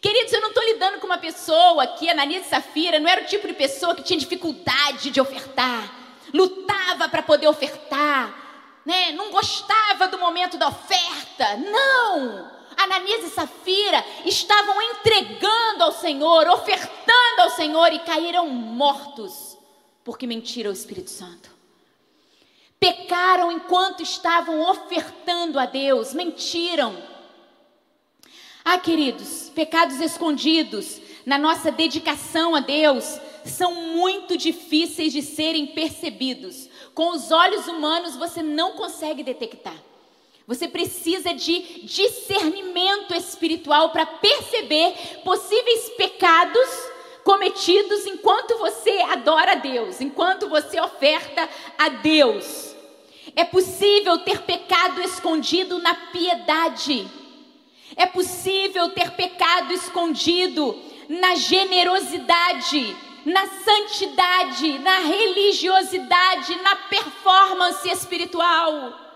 Queridos, 0.00 0.32
eu 0.32 0.40
não 0.40 0.50
estou 0.50 0.62
lidando 0.62 0.98
com 0.98 1.06
uma 1.06 1.18
pessoa 1.18 1.86
que, 1.86 2.08
Ananias 2.08 2.46
e 2.46 2.50
Safira, 2.50 3.00
não 3.00 3.08
era 3.08 3.22
o 3.22 3.26
tipo 3.26 3.46
de 3.46 3.54
pessoa 3.54 3.94
que 3.94 4.02
tinha 4.02 4.18
dificuldade 4.18 5.10
de 5.10 5.20
ofertar, 5.20 5.92
lutava 6.32 7.08
para 7.08 7.22
poder 7.22 7.48
ofertar, 7.48 8.80
né? 8.84 9.12
não 9.12 9.30
gostava 9.30 10.08
do 10.08 10.18
momento 10.18 10.56
da 10.56 10.68
oferta. 10.68 11.56
Não! 11.56 12.57
Ananias 12.78 13.24
e 13.24 13.30
Safira 13.30 14.04
estavam 14.24 14.80
entregando 14.80 15.84
ao 15.84 15.92
Senhor, 15.92 16.48
ofertando 16.48 17.42
ao 17.42 17.50
Senhor 17.50 17.92
e 17.92 17.98
caíram 17.98 18.48
mortos 18.48 19.58
porque 20.08 20.26
mentiram 20.26 20.70
ao 20.70 20.74
Espírito 20.74 21.10
Santo. 21.10 21.50
Pecaram 22.80 23.52
enquanto 23.52 24.02
estavam 24.02 24.58
ofertando 24.70 25.60
a 25.60 25.66
Deus, 25.66 26.14
mentiram. 26.14 26.96
Ah, 28.64 28.78
queridos, 28.78 29.50
pecados 29.54 30.00
escondidos 30.00 30.98
na 31.26 31.36
nossa 31.36 31.70
dedicação 31.70 32.54
a 32.54 32.60
Deus 32.60 33.20
são 33.44 33.74
muito 33.74 34.34
difíceis 34.34 35.12
de 35.12 35.20
serem 35.20 35.66
percebidos. 35.66 36.70
Com 36.94 37.10
os 37.10 37.30
olhos 37.30 37.68
humanos 37.68 38.16
você 38.16 38.42
não 38.42 38.72
consegue 38.72 39.22
detectar. 39.22 39.76
Você 40.48 40.66
precisa 40.66 41.34
de 41.34 41.82
discernimento 41.84 43.14
espiritual 43.14 43.90
para 43.90 44.06
perceber 44.06 44.94
possíveis 45.22 45.90
pecados 45.90 46.68
cometidos 47.22 48.06
enquanto 48.06 48.56
você 48.56 48.90
adora 49.10 49.52
a 49.52 49.56
Deus, 49.56 50.00
enquanto 50.00 50.48
você 50.48 50.80
oferta 50.80 51.46
a 51.76 51.90
Deus. 51.90 52.74
É 53.36 53.44
possível 53.44 54.16
ter 54.20 54.40
pecado 54.40 55.02
escondido 55.02 55.80
na 55.80 55.94
piedade. 55.94 57.06
É 57.94 58.06
possível 58.06 58.88
ter 58.88 59.10
pecado 59.10 59.74
escondido 59.74 60.74
na 61.10 61.34
generosidade, 61.34 62.96
na 63.22 63.46
santidade, 63.46 64.78
na 64.78 65.00
religiosidade, 65.00 66.56
na 66.62 66.74
performance 66.74 67.86
espiritual. 67.90 69.07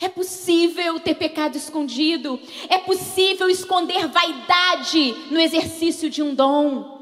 É 0.00 0.08
possível 0.08 0.98
ter 1.00 1.14
pecado 1.14 1.56
escondido. 1.56 2.40
É 2.68 2.78
possível 2.78 3.48
esconder 3.48 4.06
vaidade 4.08 5.12
no 5.30 5.40
exercício 5.40 6.10
de 6.10 6.22
um 6.22 6.34
dom. 6.34 6.94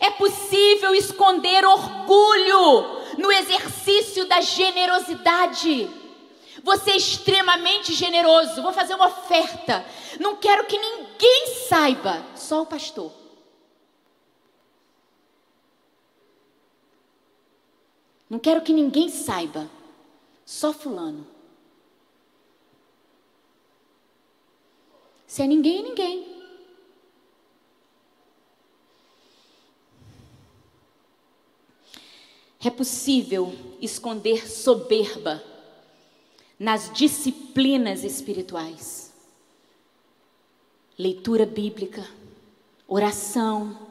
É 0.00 0.10
possível 0.10 0.94
esconder 0.94 1.64
orgulho 1.64 3.02
no 3.18 3.30
exercício 3.30 4.26
da 4.26 4.40
generosidade. 4.40 5.90
Você 6.62 6.92
é 6.92 6.96
extremamente 6.96 7.92
generoso. 7.92 8.62
Vou 8.62 8.72
fazer 8.72 8.94
uma 8.94 9.08
oferta. 9.08 9.84
Não 10.20 10.36
quero 10.36 10.64
que 10.66 10.78
ninguém 10.78 11.46
saiba, 11.68 12.24
só 12.36 12.62
o 12.62 12.66
pastor. 12.66 13.12
Não 18.30 18.38
quero 18.38 18.62
que 18.62 18.72
ninguém 18.72 19.10
saiba, 19.10 19.68
só 20.46 20.72
Fulano. 20.72 21.26
Se 25.32 25.40
é 25.40 25.46
ninguém, 25.46 25.82
ninguém. 25.82 26.26
É 32.62 32.68
possível 32.68 33.50
esconder 33.80 34.46
soberba 34.46 35.42
nas 36.58 36.92
disciplinas 36.92 38.04
espirituais. 38.04 39.10
Leitura 40.98 41.46
bíblica, 41.46 42.06
oração, 42.86 43.88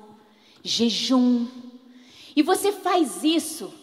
jejum. 0.64 1.48
E 2.36 2.44
você 2.44 2.72
faz 2.72 3.24
isso, 3.24 3.74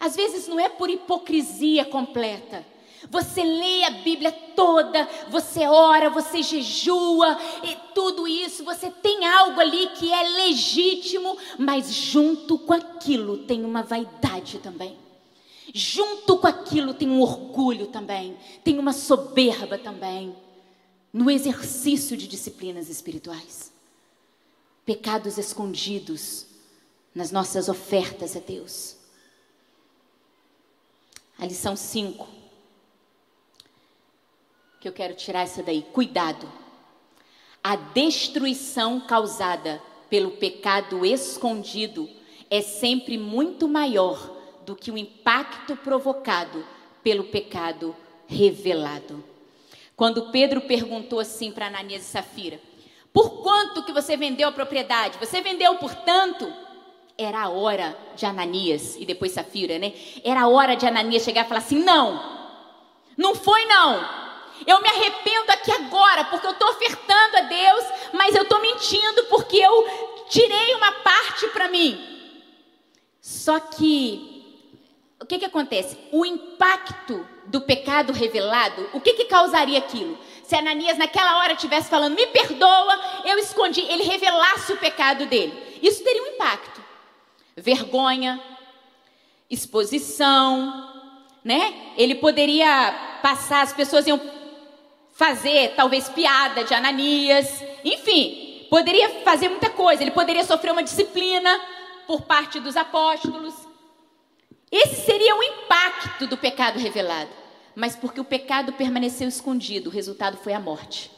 às 0.00 0.16
vezes 0.16 0.48
não 0.48 0.58
é 0.58 0.70
por 0.70 0.88
hipocrisia 0.88 1.84
completa, 1.84 2.64
você 3.10 3.42
lê 3.42 3.84
a 3.84 3.90
Bíblia 3.90 4.32
toda, 4.32 5.08
você 5.28 5.66
ora, 5.66 6.10
você 6.10 6.42
jejua 6.42 7.38
e 7.62 7.76
tudo 7.94 8.26
isso, 8.28 8.64
você 8.64 8.90
tem 8.90 9.26
algo 9.26 9.60
ali 9.60 9.88
que 9.90 10.12
é 10.12 10.22
legítimo, 10.22 11.36
mas 11.58 11.92
junto 11.92 12.58
com 12.58 12.72
aquilo 12.72 13.38
tem 13.38 13.64
uma 13.64 13.82
vaidade 13.82 14.58
também. 14.58 14.96
Junto 15.74 16.38
com 16.38 16.46
aquilo 16.46 16.94
tem 16.94 17.08
um 17.08 17.20
orgulho 17.20 17.86
também, 17.86 18.36
tem 18.62 18.78
uma 18.78 18.92
soberba 18.92 19.78
também, 19.78 20.36
no 21.12 21.30
exercício 21.30 22.16
de 22.16 22.26
disciplinas 22.26 22.88
espirituais. 22.88 23.72
Pecados 24.84 25.38
escondidos 25.38 26.46
nas 27.14 27.30
nossas 27.30 27.68
ofertas 27.68 28.36
a 28.36 28.40
Deus. 28.40 28.96
A 31.38 31.46
lição 31.46 31.76
5 31.76 32.41
que 34.82 34.88
eu 34.88 34.92
quero 34.92 35.14
tirar 35.14 35.42
essa 35.42 35.62
daí. 35.62 35.86
Cuidado. 35.92 36.50
A 37.62 37.76
destruição 37.76 38.98
causada 38.98 39.80
pelo 40.10 40.32
pecado 40.32 41.06
escondido 41.06 42.10
é 42.50 42.60
sempre 42.60 43.16
muito 43.16 43.68
maior 43.68 44.18
do 44.66 44.74
que 44.74 44.90
o 44.90 44.98
impacto 44.98 45.76
provocado 45.76 46.66
pelo 47.00 47.24
pecado 47.24 47.94
revelado. 48.26 49.22
Quando 49.94 50.32
Pedro 50.32 50.62
perguntou 50.62 51.20
assim 51.20 51.52
para 51.52 51.68
Ananias 51.68 52.02
e 52.02 52.06
Safira: 52.06 52.60
Por 53.12 53.40
quanto 53.40 53.84
que 53.84 53.92
você 53.92 54.16
vendeu 54.16 54.48
a 54.48 54.52
propriedade? 54.52 55.16
Você 55.18 55.40
vendeu 55.40 55.76
por 55.76 55.94
tanto? 55.94 56.52
Era 57.16 57.42
a 57.42 57.50
hora 57.50 57.96
de 58.16 58.26
Ananias 58.26 58.96
e 58.98 59.06
depois 59.06 59.30
Safira, 59.30 59.78
né? 59.78 59.92
Era 60.24 60.42
a 60.42 60.48
hora 60.48 60.74
de 60.74 60.84
Ananias 60.84 61.22
chegar 61.22 61.44
e 61.44 61.48
falar 61.48 61.60
assim: 61.60 61.84
Não, 61.84 62.20
não 63.16 63.36
foi 63.36 63.64
não. 63.66 64.21
Eu 64.66 64.80
me 64.80 64.88
arrependo 64.88 65.50
aqui 65.50 65.72
agora, 65.72 66.24
porque 66.24 66.46
eu 66.46 66.52
estou 66.52 66.68
ofertando 66.70 67.36
a 67.36 67.40
Deus, 67.42 67.84
mas 68.12 68.34
eu 68.34 68.42
estou 68.42 68.60
mentindo 68.60 69.24
porque 69.24 69.56
eu 69.58 70.24
tirei 70.28 70.74
uma 70.74 70.92
parte 70.92 71.46
para 71.48 71.68
mim. 71.68 72.12
Só 73.20 73.60
que, 73.60 74.44
o 75.20 75.26
que, 75.26 75.38
que 75.38 75.44
acontece? 75.44 75.96
O 76.10 76.24
impacto 76.26 77.26
do 77.46 77.60
pecado 77.60 78.12
revelado, 78.12 78.88
o 78.92 79.00
que, 79.00 79.12
que 79.14 79.24
causaria 79.26 79.78
aquilo? 79.78 80.18
Se 80.42 80.56
Ananias 80.56 80.98
naquela 80.98 81.38
hora 81.38 81.52
estivesse 81.52 81.88
falando, 81.88 82.14
me 82.14 82.26
perdoa, 82.26 83.00
eu 83.24 83.38
escondi, 83.38 83.80
ele 83.80 84.02
revelasse 84.02 84.72
o 84.72 84.76
pecado 84.76 85.26
dele. 85.26 85.78
Isso 85.82 86.02
teria 86.02 86.22
um 86.22 86.34
impacto. 86.34 86.82
Vergonha, 87.56 88.42
exposição, 89.48 90.90
né? 91.44 91.92
Ele 91.96 92.14
poderia 92.14 93.18
passar, 93.22 93.62
as 93.62 93.72
pessoas 93.72 94.06
iam 94.06 94.18
fazer 95.22 95.74
talvez 95.76 96.08
piada 96.08 96.64
de 96.64 96.74
Ananias, 96.74 97.62
enfim, 97.84 98.66
poderia 98.68 99.08
fazer 99.22 99.48
muita 99.48 99.70
coisa. 99.70 100.02
Ele 100.02 100.10
poderia 100.10 100.42
sofrer 100.42 100.72
uma 100.72 100.82
disciplina 100.82 101.60
por 102.08 102.22
parte 102.22 102.58
dos 102.58 102.76
apóstolos. 102.76 103.54
Esse 104.68 105.04
seria 105.04 105.36
o 105.36 105.42
impacto 105.44 106.26
do 106.26 106.36
pecado 106.36 106.80
revelado. 106.80 107.30
Mas 107.72 107.94
porque 107.94 108.20
o 108.20 108.24
pecado 108.24 108.72
permaneceu 108.72 109.28
escondido, 109.28 109.90
o 109.90 109.92
resultado 109.92 110.38
foi 110.38 110.54
a 110.54 110.60
morte. 110.60 111.08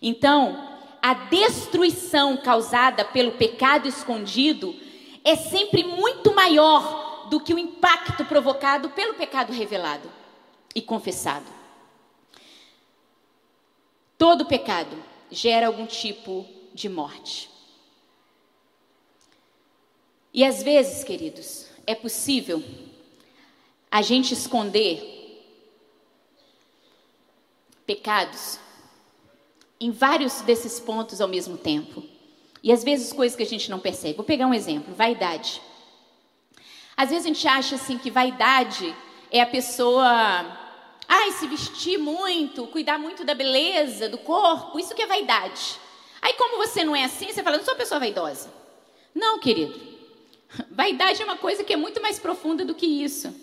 Então, 0.00 0.78
a 1.02 1.14
destruição 1.14 2.36
causada 2.36 3.04
pelo 3.04 3.32
pecado 3.32 3.88
escondido 3.88 4.72
é 5.24 5.34
sempre 5.34 5.82
muito 5.82 6.32
maior 6.32 7.26
do 7.28 7.40
que 7.40 7.52
o 7.52 7.58
impacto 7.58 8.24
provocado 8.24 8.90
pelo 8.90 9.14
pecado 9.14 9.52
revelado 9.52 10.08
e 10.72 10.80
confessado. 10.80 11.57
Todo 14.18 14.46
pecado 14.46 15.02
gera 15.30 15.68
algum 15.68 15.86
tipo 15.86 16.44
de 16.74 16.88
morte. 16.88 17.48
E 20.34 20.44
às 20.44 20.62
vezes, 20.62 21.04
queridos, 21.04 21.66
é 21.86 21.94
possível 21.94 22.62
a 23.90 24.02
gente 24.02 24.34
esconder 24.34 25.14
pecados 27.86 28.58
em 29.80 29.90
vários 29.90 30.42
desses 30.42 30.78
pontos 30.78 31.20
ao 31.20 31.28
mesmo 31.28 31.56
tempo. 31.56 32.02
E 32.62 32.72
às 32.72 32.82
vezes 32.82 33.12
coisas 33.12 33.36
que 33.36 33.42
a 33.42 33.46
gente 33.46 33.70
não 33.70 33.78
percebe. 33.78 34.14
Vou 34.14 34.24
pegar 34.24 34.46
um 34.46 34.52
exemplo: 34.52 34.94
vaidade. 34.94 35.62
Às 36.96 37.10
vezes 37.10 37.24
a 37.24 37.28
gente 37.28 37.46
acha 37.46 37.76
assim 37.76 37.96
que 37.96 38.10
vaidade 38.10 38.94
é 39.30 39.40
a 39.40 39.46
pessoa, 39.46 40.57
ai, 41.08 41.32
se 41.32 41.46
vestir 41.46 41.98
muito, 41.98 42.66
cuidar 42.66 42.98
muito 42.98 43.24
da 43.24 43.34
beleza, 43.34 44.08
do 44.08 44.18
corpo, 44.18 44.78
isso 44.78 44.94
que 44.94 45.02
é 45.02 45.06
vaidade. 45.06 45.80
Aí 46.20 46.34
como 46.34 46.58
você 46.58 46.84
não 46.84 46.94
é 46.94 47.04
assim, 47.04 47.32
você 47.32 47.42
fala, 47.42 47.56
não 47.56 47.64
sou 47.64 47.74
pessoa 47.74 47.98
vaidosa. 47.98 48.52
Não, 49.14 49.38
querido. 49.38 49.80
Vaidade 50.70 51.20
é 51.20 51.24
uma 51.24 51.36
coisa 51.36 51.64
que 51.64 51.72
é 51.72 51.76
muito 51.76 52.00
mais 52.00 52.18
profunda 52.18 52.64
do 52.64 52.74
que 52.74 52.86
isso. 52.86 53.34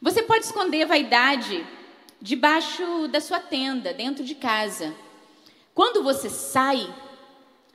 Você 0.00 0.22
pode 0.22 0.44
esconder 0.44 0.86
vaidade 0.86 1.66
debaixo 2.20 3.08
da 3.08 3.20
sua 3.20 3.40
tenda, 3.40 3.92
dentro 3.92 4.24
de 4.24 4.34
casa. 4.34 4.94
Quando 5.74 6.02
você 6.02 6.28
sai, 6.28 6.92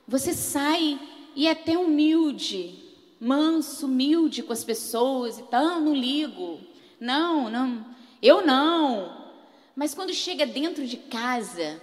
você 0.08 0.34
sai 0.34 1.00
e 1.36 1.48
é 1.48 1.52
até 1.52 1.78
humilde, 1.78 2.80
manso, 3.20 3.86
humilde 3.86 4.44
com 4.44 4.54
as 4.54 4.64
pessoas 4.64 5.40
e 5.40 5.44
tal, 5.44 5.80
não 5.80 5.94
ligo. 5.94 6.60
Não, 7.00 7.50
não, 7.50 7.86
eu 8.24 8.46
não. 8.46 9.24
Mas 9.76 9.94
quando 9.94 10.14
chega 10.14 10.46
dentro 10.46 10.88
de 10.88 10.98
casa, 10.98 11.82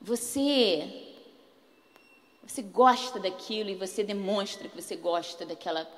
você 0.00 1.08
você 2.42 2.62
gosta 2.62 3.20
daquilo 3.20 3.70
e 3.70 3.76
você 3.76 4.02
demonstra 4.02 4.68
que 4.68 4.80
você 4.80 4.96
gosta 4.96 5.46
daquela 5.46 5.88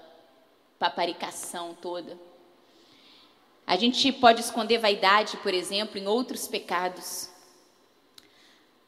paparicação 0.78 1.74
toda. 1.80 2.18
A 3.66 3.76
gente 3.76 4.12
pode 4.12 4.40
esconder 4.40 4.78
vaidade, 4.78 5.36
por 5.38 5.54
exemplo, 5.54 5.98
em 5.98 6.06
outros 6.06 6.46
pecados. 6.46 7.30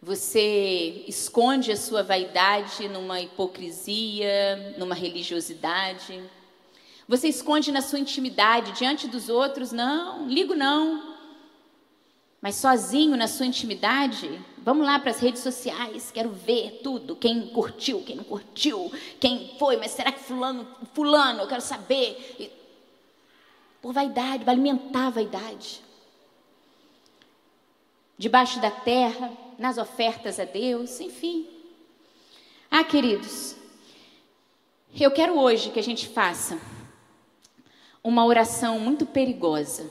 Você 0.02 1.04
esconde 1.08 1.72
a 1.72 1.76
sua 1.76 2.02
vaidade 2.02 2.86
numa 2.88 3.20
hipocrisia, 3.20 4.74
numa 4.76 4.94
religiosidade. 4.94 6.22
Você 7.06 7.28
esconde 7.28 7.70
na 7.70 7.82
sua 7.82 7.98
intimidade 7.98 8.72
diante 8.72 9.06
dos 9.06 9.28
outros, 9.28 9.72
não, 9.72 10.26
ligo 10.26 10.54
não. 10.54 11.14
Mas 12.40 12.56
sozinho 12.56 13.16
na 13.16 13.28
sua 13.28 13.46
intimidade, 13.46 14.40
vamos 14.58 14.86
lá 14.86 14.98
para 14.98 15.10
as 15.10 15.20
redes 15.20 15.42
sociais, 15.42 16.10
quero 16.10 16.30
ver 16.30 16.80
tudo, 16.82 17.16
quem 17.16 17.48
curtiu, 17.48 18.02
quem 18.02 18.16
não 18.16 18.24
curtiu, 18.24 18.90
quem 19.20 19.54
foi, 19.58 19.76
mas 19.76 19.90
será 19.92 20.12
que 20.12 20.20
fulano, 20.20 20.66
fulano, 20.94 21.40
eu 21.40 21.46
quero 21.46 21.60
saber. 21.60 22.52
Por 23.80 23.92
vaidade, 23.92 24.44
vai 24.44 24.54
alimentar 24.54 25.06
a 25.06 25.10
vaidade. 25.10 25.82
Debaixo 28.16 28.60
da 28.60 28.70
terra, 28.70 29.30
nas 29.58 29.76
ofertas 29.76 30.40
a 30.40 30.44
Deus, 30.44 31.00
enfim. 31.00 31.46
Ah, 32.70 32.84
queridos, 32.84 33.56
eu 34.98 35.10
quero 35.10 35.38
hoje 35.38 35.70
que 35.70 35.78
a 35.78 35.82
gente 35.82 36.08
faça 36.08 36.58
uma 38.04 38.26
oração 38.26 38.78
muito 38.78 39.06
perigosa. 39.06 39.90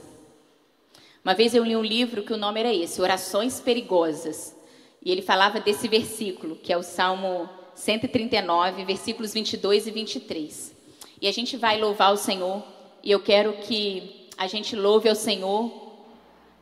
Uma 1.26 1.34
vez 1.34 1.56
eu 1.56 1.64
li 1.64 1.76
um 1.76 1.82
livro 1.82 2.22
que 2.22 2.32
o 2.32 2.38
nome 2.38 2.60
era 2.60 2.72
esse, 2.72 3.02
Orações 3.02 3.60
Perigosas. 3.60 4.56
E 5.04 5.12
ele 5.12 5.24
falava 5.24 5.60
desse 5.60 5.88
versículo, 5.88 6.56
que 6.56 6.72
é 6.72 6.78
o 6.78 6.84
Salmo 6.84 7.50
139, 7.74 8.86
versículos 8.86 9.34
22 9.34 9.88
e 9.88 9.92
23. 9.92 10.76
E 11.20 11.28
a 11.28 11.32
gente 11.32 11.58
vai 11.58 11.80
louvar 11.80 12.14
o 12.14 12.18
Senhor, 12.18 12.64
e 13.04 13.10
eu 13.10 13.20
quero 13.20 13.54
que 13.54 14.28
a 14.38 14.46
gente 14.46 14.76
louve 14.76 15.10
ao 15.10 15.16
Senhor 15.16 15.72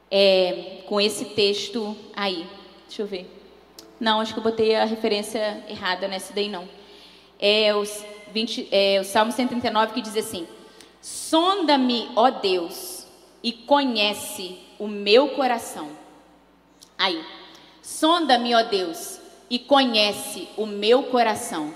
é, 0.09 0.83
com 0.87 1.01
esse 1.01 1.25
texto 1.25 1.95
aí. 2.15 2.47
Deixa 2.87 3.01
eu 3.01 3.07
ver. 3.07 3.29
Não, 3.99 4.21
acho 4.21 4.33
que 4.33 4.39
eu 4.39 4.43
botei 4.43 4.75
a 4.75 4.85
referência 4.85 5.63
errada 5.67 6.07
nessa 6.07 6.33
daí, 6.33 6.49
não. 6.49 6.67
É 7.39 7.75
o, 7.75 7.83
20, 8.31 8.69
é 8.71 8.99
o 9.01 9.03
Salmo 9.03 9.31
139 9.31 9.93
que 9.93 10.01
diz 10.01 10.15
assim: 10.15 10.47
Sonda-me, 11.01 12.11
ó 12.15 12.29
Deus, 12.29 13.07
e 13.41 13.51
conhece 13.51 14.59
o 14.77 14.87
meu 14.87 15.29
coração. 15.29 15.89
Aí, 16.95 17.25
sonda-me, 17.81 18.53
ó 18.53 18.61
Deus, 18.61 19.19
e 19.49 19.57
conhece 19.57 20.47
o 20.55 20.67
meu 20.67 21.03
coração. 21.03 21.73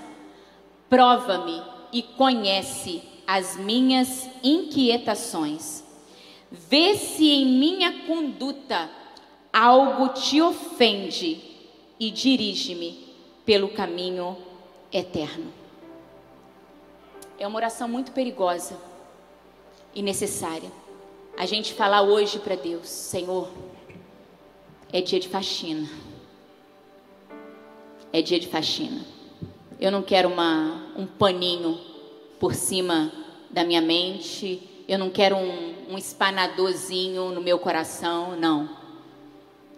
Prova-me 0.88 1.60
e 1.92 2.02
conhece 2.02 3.02
as 3.26 3.56
minhas 3.56 4.30
inquietações. 4.44 5.82
Vê 6.48 6.94
se 6.94 7.28
em 7.28 7.46
minha 7.46 8.06
conduta 8.06 8.88
algo 9.52 10.10
te 10.10 10.40
ofende 10.40 11.42
e 11.98 12.12
dirige-me 12.12 13.12
pelo 13.44 13.70
caminho 13.70 14.36
eterno. 14.92 15.52
É 17.36 17.46
uma 17.46 17.56
oração 17.56 17.88
muito 17.88 18.12
perigosa 18.12 18.78
e 19.96 20.02
necessária. 20.02 20.70
A 21.38 21.46
gente 21.46 21.72
falar 21.72 22.02
hoje 22.02 22.38
para 22.38 22.54
Deus, 22.54 22.86
Senhor, 22.86 23.48
é 24.92 25.00
dia 25.00 25.18
de 25.18 25.26
faxina. 25.26 25.88
É 28.12 28.20
dia 28.20 28.38
de 28.38 28.46
faxina. 28.46 29.00
Eu 29.80 29.90
não 29.90 30.02
quero 30.02 30.28
uma, 30.28 30.86
um 30.96 31.06
paninho 31.06 31.80
por 32.38 32.54
cima 32.54 33.10
da 33.50 33.64
minha 33.64 33.80
mente. 33.80 34.84
Eu 34.86 34.98
não 34.98 35.08
quero 35.08 35.34
um, 35.34 35.92
um 35.92 35.98
espanadorzinho 35.98 37.30
no 37.30 37.40
meu 37.40 37.58
coração. 37.58 38.36
Não. 38.38 38.68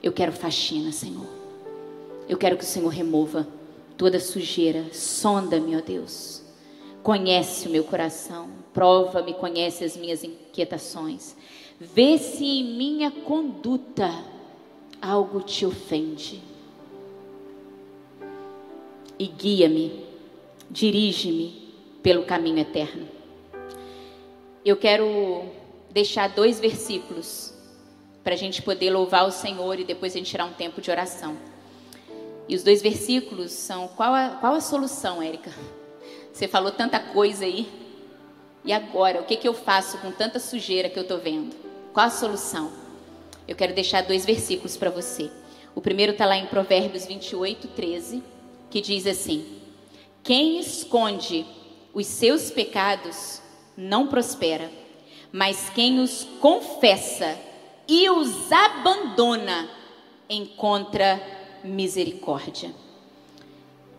Eu 0.03 0.13
quero 0.13 0.33
faxina, 0.33 0.91
Senhor. 0.91 1.27
Eu 2.29 2.37
quero 2.37 2.57
que 2.57 2.65
o 2.65 2.67
Senhor 2.67 2.89
remova 2.89 3.47
toda 3.97 4.19
sujeira. 4.19 4.93
Sonda-me, 4.93 5.77
ó 5.77 5.81
Deus. 5.81 6.43
Conhece 7.05 7.69
o 7.69 7.71
meu 7.71 7.85
coração. 7.85 8.49
Prova-me, 8.79 9.35
conhece 9.35 9.83
as 9.83 9.97
minhas 9.97 10.23
inquietações. 10.23 11.35
Vê 11.81 12.17
se 12.17 12.45
em 12.45 12.77
minha 12.77 13.11
conduta 13.11 14.09
algo 15.03 15.41
te 15.41 15.67
ofende. 15.67 16.41
E 19.19 19.27
guia-me, 19.27 20.05
dirige-me 20.71 21.75
pelo 22.05 22.23
caminho 22.23 22.61
eterno. 22.61 23.09
Eu 24.65 24.77
quero 24.77 25.47
deixar 25.91 26.29
dois 26.29 26.61
versículos 26.61 27.53
para 28.23 28.35
a 28.35 28.39
gente 28.39 28.63
poder 28.63 28.91
louvar 28.91 29.27
o 29.27 29.33
Senhor 29.33 29.81
e 29.81 29.85
depois 29.85 30.13
a 30.13 30.19
gente 30.19 30.31
tirar 30.31 30.45
um 30.45 30.53
tempo 30.53 30.81
de 30.81 30.89
oração. 30.89 31.37
E 32.49 32.55
os 32.55 32.63
dois 32.63 32.81
versículos 32.81 33.51
são: 33.51 33.89
qual 33.89 34.15
a, 34.15 34.29
qual 34.41 34.55
a 34.55 34.61
solução, 34.61 35.21
Érica? 35.21 35.51
Você 36.33 36.47
falou 36.47 36.71
tanta 36.71 37.01
coisa 37.01 37.45
aí. 37.45 37.88
E 38.65 38.73
agora, 38.73 39.21
o 39.21 39.25
que, 39.25 39.37
que 39.37 39.49
eu 39.49 39.55
faço 39.55 39.99
com 39.99 40.11
tanta 40.11 40.39
sujeira 40.39 40.89
que 40.89 40.99
eu 40.99 41.03
estou 41.03 41.19
vendo? 41.19 41.55
Qual 41.93 42.07
a 42.07 42.11
solução? 42.11 42.71
Eu 43.47 43.57
quero 43.57 43.75
deixar 43.75 44.03
dois 44.03 44.27
versículos 44.27 44.77
para 44.77 44.91
você. 44.91 45.31
O 45.75 45.81
primeiro 45.81 46.13
está 46.13 46.27
lá 46.27 46.37
em 46.37 46.47
Provérbios 46.47 47.07
28, 47.07 47.69
13, 47.69 48.23
que 48.71 48.81
diz 48.81 49.07
assim: 49.07 49.47
Quem 50.23 50.59
esconde 50.59 51.47
os 51.95 52.07
seus 52.07 52.51
pecados 52.51 53.41
não 53.77 54.09
prospera, 54.09 54.71
mas 55.33 55.71
quem 55.71 56.01
os 56.01 56.25
confessa 56.41 57.39
e 57.89 58.11
os 58.11 58.53
abandona, 58.53 59.69
encontra 60.29 61.21
misericórdia. 61.65 62.71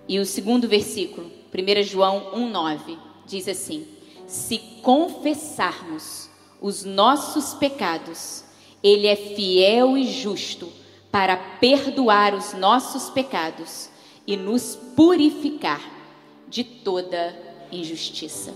E 0.07 0.20
o 0.20 0.26
segundo 0.26 0.68
versículo, 0.68 1.32
1 1.53 1.84
João 1.84 2.32
1,9, 2.36 2.97
diz 3.26 3.47
assim: 3.47 3.88
Se 4.30 4.60
confessarmos 4.84 6.30
os 6.62 6.84
nossos 6.86 7.56
pecados, 7.56 8.44
Ele 8.84 9.08
é 9.08 9.16
fiel 9.16 9.98
e 9.98 10.08
justo 10.08 10.72
para 11.12 11.36
perdoar 11.36 12.36
os 12.36 12.54
nossos 12.54 13.10
pecados 13.10 13.90
e 14.28 14.38
nos 14.38 14.76
purificar 14.96 15.82
de 16.48 16.64
toda 16.64 17.36
injustiça. 17.72 18.54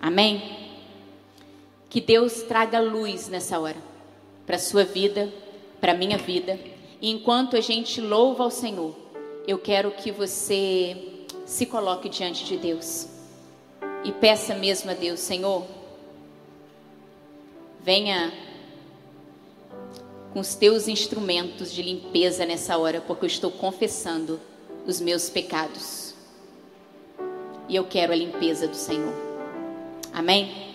Amém? 0.00 0.70
Que 1.90 2.00
Deus 2.00 2.42
traga 2.42 2.78
luz 2.78 3.28
nessa 3.28 3.58
hora 3.58 3.82
para 4.46 4.54
a 4.54 4.60
sua 4.60 4.84
vida, 4.84 5.34
para 5.80 5.90
a 5.90 5.96
minha 5.96 6.16
vida. 6.16 6.60
E 7.00 7.10
enquanto 7.10 7.56
a 7.56 7.60
gente 7.60 8.00
louva 8.00 8.44
ao 8.44 8.52
Senhor, 8.52 8.94
eu 9.48 9.58
quero 9.58 9.90
que 9.90 10.12
você 10.12 11.26
se 11.44 11.66
coloque 11.66 12.08
diante 12.08 12.44
de 12.44 12.56
Deus 12.56 13.11
e 14.04 14.12
peça 14.12 14.54
mesmo 14.54 14.90
a 14.90 14.94
Deus, 14.94 15.20
Senhor, 15.20 15.64
venha 17.80 18.32
com 20.32 20.40
os 20.40 20.54
teus 20.54 20.88
instrumentos 20.88 21.72
de 21.72 21.82
limpeza 21.82 22.46
nessa 22.46 22.76
hora, 22.78 23.00
porque 23.00 23.24
eu 23.24 23.28
estou 23.28 23.50
confessando 23.50 24.40
os 24.86 25.00
meus 25.00 25.28
pecados. 25.28 26.14
E 27.68 27.76
eu 27.76 27.84
quero 27.84 28.12
a 28.12 28.16
limpeza 28.16 28.66
do 28.66 28.76
Senhor. 28.76 29.14
Amém? 30.12 30.71